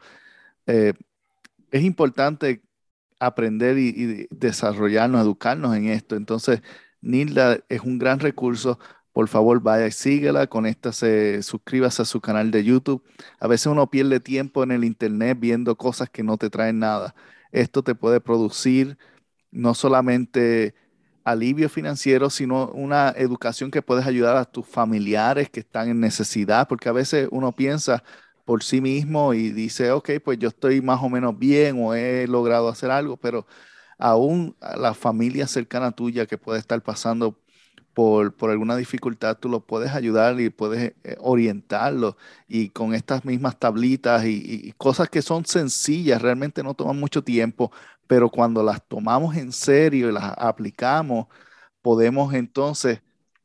Eh, 0.68 0.94
es 1.72 1.84
importante 1.84 2.62
aprender 3.20 3.78
y, 3.78 3.90
y, 3.90 4.28
desarrollarnos, 4.32 5.22
educarnos 5.22 5.76
en 5.76 5.88
esto. 5.88 6.16
Entonces, 6.16 6.62
Nilda 7.02 7.60
es 7.70 7.82
un 7.82 7.98
gran 8.00 8.20
recurso. 8.20 8.80
Por 9.14 9.28
favor, 9.30 9.62
vaya 9.62 9.88
y 9.88 9.92
síguela, 9.92 10.48
conéctase, 10.48 11.42
suscríbase 11.44 12.02
a 12.02 12.06
su 12.06 12.22
canal 12.22 12.52
de 12.52 12.64
YouTube. 12.64 13.04
A 13.40 13.48
veces 13.48 13.68
uno 13.68 13.90
pierde 13.90 14.20
tiempo 14.20 14.64
en 14.64 14.72
el 14.72 14.84
Internet 14.84 15.38
viendo 15.40 15.78
cosas 15.78 16.10
que 16.10 16.24
no 16.24 16.38
te 16.38 16.50
traen 16.50 16.80
nada. 16.80 17.16
Esto 17.52 17.84
te 17.84 17.96
puede 17.96 18.20
producir 18.22 18.98
no 19.52 19.74
solamente 19.74 20.76
alivio 21.26 21.70
financiero, 21.70 22.30
sino 22.30 22.70
una 22.70 23.10
educación 23.18 23.72
que 23.72 23.82
puedes 23.82 24.06
ayudar 24.06 24.38
a 24.38 24.46
tus 24.46 24.66
familiares 24.68 25.50
que 25.50 25.62
están 25.62 25.90
en 25.90 26.00
necesidad, 26.00 26.68
porque 26.70 26.88
a 26.90 26.94
veces 26.94 27.28
uno 27.32 27.52
piensa 27.52 28.04
por 28.46 28.64
sí 28.64 28.80
mismo 28.82 29.34
y 29.34 29.50
dice, 29.52 29.92
ok, 29.92 30.12
pues 30.24 30.40
yo 30.40 30.50
estoy 30.50 30.82
más 30.82 31.02
o 31.04 31.10
menos 31.10 31.38
bien 31.38 31.84
o 31.84 31.96
he 31.96 32.28
logrado 32.28 32.70
hacer 32.70 32.92
algo, 32.92 33.18
pero 33.18 33.48
aún 33.98 34.56
la 34.78 34.94
familia 34.94 35.48
cercana 35.48 35.92
tuya 35.92 36.26
que 36.28 36.38
puede 36.38 36.60
estar 36.60 36.82
pasando 36.84 37.38
por, 37.96 38.36
por, 38.36 38.52
alguna 38.52 38.76
dificultad, 38.76 39.38
tú 39.38 39.50
lo 39.50 39.62
puedes 39.62 39.92
ayudar 39.92 40.40
y 40.42 40.50
puedes 40.50 40.94
eh, 41.04 41.16
orientarlo. 41.20 42.18
Y 42.48 42.70
con 42.70 42.94
estas 42.94 43.24
mismas 43.26 43.58
tablitas 43.58 44.26
y, 44.26 44.42
y, 44.68 44.72
cosas 44.74 45.10
que 45.10 45.22
son 45.22 45.46
sencillas, 45.46 46.22
realmente 46.22 46.62
no 46.62 46.74
toman 46.74 47.00
mucho 47.00 47.24
tiempo, 47.24 47.72
pero 48.08 48.30
cuando 48.30 48.64
las 48.64 48.86
tomamos 48.88 49.36
en 49.36 49.52
serio 49.52 50.10
y 50.10 50.14
las 50.14 50.34
aplicamos, 50.38 51.28
podemos 51.82 52.34
entonces 52.34 53.02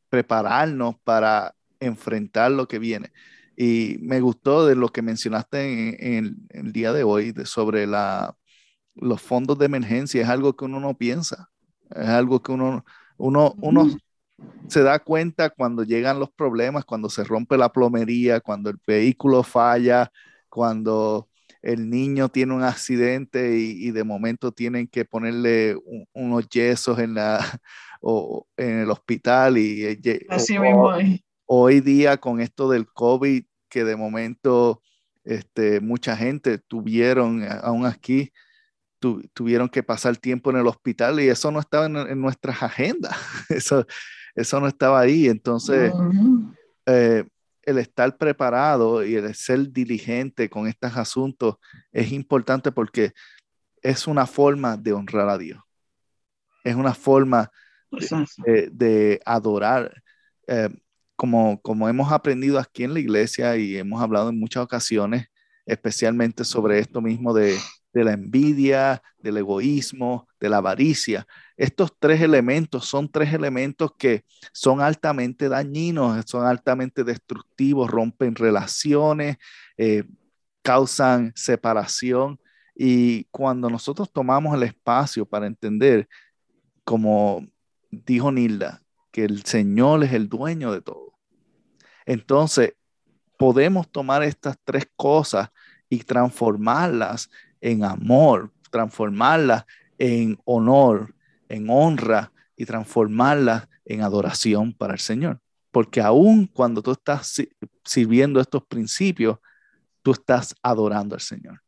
prepararnos 0.08 0.96
para 1.04 1.54
enfrentar 1.80 2.50
lo 2.50 2.68
que 2.68 2.78
viene. 2.78 3.12
Y 3.56 3.98
me 4.00 4.20
gustó 4.20 4.66
de 4.66 4.74
lo 4.74 4.88
que 4.88 5.02
mencionaste 5.02 6.16
en, 6.16 6.46
el 6.50 6.72
día 6.72 6.92
de 6.92 7.04
hoy 7.04 7.34
sobre 7.44 7.86
la, 7.86 8.36
los 8.94 9.20
fondos 9.20 9.58
de 9.58 9.66
emergencia. 9.66 10.22
Es 10.22 10.28
algo 10.28 10.56
que 10.56 10.64
uno 10.64 10.80
no 10.80 10.96
piensa. 10.96 11.50
Es 11.90 12.08
algo 12.08 12.42
que 12.42 12.52
uno, 12.52 12.84
uno, 13.18 13.54
uno 13.60 13.90
se 14.68 14.82
da 14.82 14.98
cuenta 14.98 15.50
cuando 15.50 15.82
llegan 15.84 16.18
los 16.20 16.30
problemas, 16.30 16.84
cuando 16.84 17.10
se 17.10 17.24
rompe 17.24 17.58
la 17.58 17.72
plomería, 17.72 18.40
cuando 18.40 18.70
el 18.70 18.78
vehículo 18.86 19.42
falla, 19.42 20.10
cuando 20.48 21.29
el 21.62 21.90
niño 21.90 22.28
tiene 22.28 22.54
un 22.54 22.62
accidente 22.62 23.56
y, 23.56 23.90
de 23.90 24.04
momento 24.04 24.52
tienen 24.52 24.86
que 24.86 25.04
ponerle 25.04 25.76
unos 26.12 26.48
yesos 26.48 26.98
en, 26.98 27.14
la, 27.14 27.38
o, 28.00 28.46
en 28.56 28.80
el 28.80 28.90
hospital. 28.90 29.58
Y, 29.58 29.84
eh, 29.84 30.26
Así 30.28 30.58
mismo. 30.58 30.90
Hoy 31.46 31.80
día 31.80 32.16
con 32.16 32.40
esto 32.40 32.70
del 32.70 32.86
COVID, 32.86 33.44
que 33.68 33.84
de 33.84 33.96
momento 33.96 34.82
este, 35.24 35.80
mucha 35.80 36.16
gente 36.16 36.58
tuvieron, 36.58 37.44
aún 37.62 37.86
aquí, 37.86 38.32
tuvieron 39.32 39.68
que 39.68 39.82
pasar 39.82 40.16
tiempo 40.16 40.50
en 40.50 40.58
el 40.58 40.66
hospital 40.66 41.20
y 41.20 41.28
eso 41.28 41.50
no 41.50 41.60
estaba 41.60 41.86
en, 41.86 42.20
nuestras 42.20 42.62
agendas. 42.62 43.16
Eso, 43.48 43.86
eso 44.34 44.60
no 44.60 44.68
estaba 44.68 45.00
ahí. 45.00 45.26
Entonces, 45.26 45.92
el 47.70 47.78
estar 47.78 48.16
preparado 48.16 49.04
y 49.04 49.14
el 49.14 49.34
ser 49.34 49.70
diligente 49.70 50.48
con 50.50 50.66
estos 50.66 50.96
asuntos 50.96 51.56
es 51.92 52.12
importante 52.12 52.72
porque 52.72 53.12
es 53.82 54.06
una 54.06 54.26
forma 54.26 54.76
de 54.76 54.92
honrar 54.92 55.28
a 55.28 55.38
Dios. 55.38 55.60
Es 56.64 56.74
una 56.74 56.94
forma 56.94 57.50
de, 58.44 59.20
adorar. 59.24 60.02
Eh, 60.46 60.68
como, 61.16 61.60
como 61.60 61.88
hemos 61.88 62.10
aprendido 62.12 62.58
aquí 62.58 62.84
en 62.84 62.94
la 62.94 63.00
iglesia 63.00 63.56
y 63.56 63.76
hemos 63.76 64.00
hablado 64.02 64.30
en 64.30 64.40
muchas 64.40 64.62
ocasiones, 64.62 65.26
especialmente 65.66 66.44
sobre 66.44 66.78
esto 66.78 67.02
mismo 67.02 67.34
de, 67.34 67.58
de 67.92 68.04
la 68.04 68.12
envidia, 68.12 69.02
del 69.18 69.38
egoísmo, 69.38 70.28
de 70.38 70.48
la 70.48 70.58
avaricia. 70.58 71.26
Estos 71.56 71.92
tres 71.98 72.20
elementos 72.20 72.86
son 72.86 73.10
tres 73.10 73.32
elementos 73.34 73.92
que 73.98 74.24
son 74.52 74.80
altamente 74.80 75.48
dañinos, 75.48 76.24
son 76.26 76.46
altamente 76.46 77.04
destructivos, 77.04 77.90
rompen 77.90 78.34
relaciones, 78.34 79.36
eh, 79.76 80.04
causan 80.62 81.32
separación. 81.34 82.40
Y 82.74 83.24
cuando 83.24 83.68
nosotros 83.68 84.10
tomamos 84.12 84.54
el 84.54 84.62
espacio 84.62 85.26
para 85.26 85.46
entender, 85.46 86.08
como 86.84 87.46
dijo 87.90 88.32
Nilda, 88.32 88.82
que 89.10 89.24
el 89.24 89.44
Señor 89.44 90.04
es 90.04 90.12
el 90.12 90.28
dueño 90.28 90.72
de 90.72 90.80
todo, 90.80 91.18
entonces 92.06 92.74
podemos 93.36 93.90
tomar 93.90 94.22
estas 94.22 94.56
tres 94.64 94.86
cosas 94.96 95.50
y 95.88 95.98
transformarlas 96.04 97.30
en 97.60 97.84
amor, 97.84 98.50
transformarla 98.70 99.66
en 99.98 100.38
honor, 100.44 101.14
en 101.48 101.68
honra 101.68 102.32
y 102.56 102.64
transformarla 102.64 103.68
en 103.84 104.02
adoración 104.02 104.72
para 104.72 104.94
el 104.94 105.00
Señor. 105.00 105.40
Porque 105.70 106.00
aún 106.00 106.46
cuando 106.46 106.82
tú 106.82 106.92
estás 106.92 107.42
sirviendo 107.84 108.40
estos 108.40 108.64
principios, 108.64 109.38
tú 110.02 110.12
estás 110.12 110.54
adorando 110.62 111.14
al 111.14 111.20
Señor. 111.20 111.60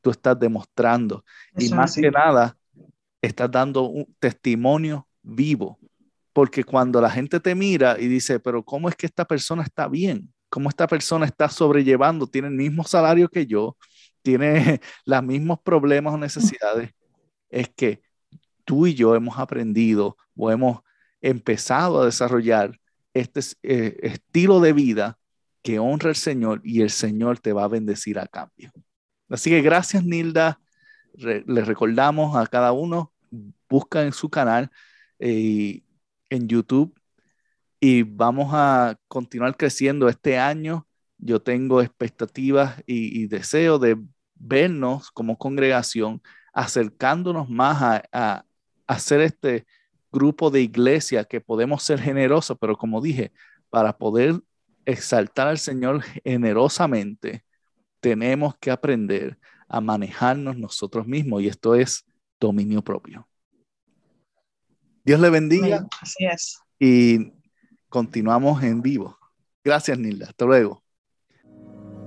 Tú 0.00 0.10
estás 0.10 0.38
demostrando. 0.38 1.24
y 1.56 1.68
más 1.70 1.94
que 1.94 2.10
nada, 2.10 2.56
estás 3.20 3.50
dando 3.50 3.82
un 3.82 4.14
testimonio 4.18 5.06
vivo. 5.22 5.78
Porque 6.32 6.64
cuando 6.64 7.00
la 7.00 7.10
gente 7.10 7.40
te 7.40 7.54
mira 7.54 7.98
y 7.98 8.08
dice, 8.08 8.40
pero 8.40 8.62
¿cómo 8.64 8.88
es 8.88 8.96
que 8.96 9.06
esta 9.06 9.24
persona 9.24 9.62
está 9.62 9.88
bien? 9.88 10.32
¿Cómo 10.48 10.68
esta 10.68 10.86
persona 10.86 11.26
está 11.26 11.48
sobrellevando? 11.48 12.26
Tiene 12.26 12.48
el 12.48 12.54
mismo 12.54 12.84
salario 12.84 13.28
que 13.28 13.46
yo, 13.46 13.76
tiene 14.22 14.80
los 15.04 15.22
mismos 15.22 15.60
problemas 15.60 16.14
o 16.14 16.18
necesidades, 16.18 16.90
es 17.50 17.68
que 17.68 18.02
tú 18.64 18.86
y 18.86 18.94
yo 18.94 19.14
hemos 19.14 19.38
aprendido 19.38 20.16
o 20.36 20.50
hemos 20.50 20.80
empezado 21.20 22.00
a 22.00 22.06
desarrollar 22.06 22.78
este 23.14 23.40
eh, 23.62 23.98
estilo 24.02 24.60
de 24.60 24.72
vida 24.72 25.18
que 25.62 25.78
honra 25.78 26.10
al 26.10 26.16
Señor 26.16 26.60
y 26.64 26.80
el 26.80 26.90
Señor 26.90 27.38
te 27.38 27.52
va 27.52 27.64
a 27.64 27.68
bendecir 27.68 28.18
a 28.18 28.26
cambio. 28.26 28.72
Así 29.28 29.50
que 29.50 29.62
gracias, 29.62 30.04
Nilda. 30.04 30.60
les 31.14 31.66
recordamos 31.66 32.36
a 32.36 32.46
cada 32.46 32.72
uno, 32.72 33.12
busca 33.68 34.02
en 34.02 34.12
su 34.12 34.28
canal 34.28 34.70
eh, 35.18 35.82
en 36.30 36.48
YouTube 36.48 36.98
y 37.78 38.02
vamos 38.02 38.50
a 38.52 38.96
continuar 39.08 39.56
creciendo 39.56 40.08
este 40.08 40.38
año. 40.38 40.86
Yo 41.18 41.40
tengo 41.40 41.80
expectativas 41.80 42.82
y, 42.86 43.22
y 43.22 43.26
deseo 43.26 43.78
de 43.78 43.98
vernos 44.42 45.10
como 45.10 45.38
congregación, 45.38 46.22
acercándonos 46.52 47.48
más 47.48 47.82
a, 47.82 48.02
a, 48.12 48.44
hacer 48.86 49.20
este 49.20 49.66
grupo 50.10 50.50
de 50.50 50.60
iglesia 50.60 51.24
que 51.24 51.40
podemos 51.40 51.82
ser 51.82 52.00
generosos, 52.00 52.58
pero 52.60 52.76
como 52.76 53.00
dije, 53.00 53.32
para 53.70 53.96
poder 53.96 54.40
exaltar 54.84 55.48
al 55.48 55.58
Señor 55.58 56.02
generosamente, 56.02 57.44
tenemos 58.00 58.56
que 58.58 58.70
aprender 58.70 59.38
a 59.68 59.80
manejarnos 59.80 60.58
nosotros 60.58 61.06
mismos 61.06 61.42
y 61.42 61.48
esto 61.48 61.74
es 61.74 62.04
dominio 62.38 62.82
propio. 62.82 63.26
Dios 65.04 65.20
le 65.20 65.30
bendiga. 65.30 65.86
Así 66.00 66.26
es. 66.26 66.60
Y 66.78 67.32
continuamos 67.88 68.62
en 68.62 68.82
vivo. 68.82 69.18
Gracias, 69.64 69.98
Nilda. 69.98 70.26
Hasta 70.26 70.44
luego. 70.44 70.81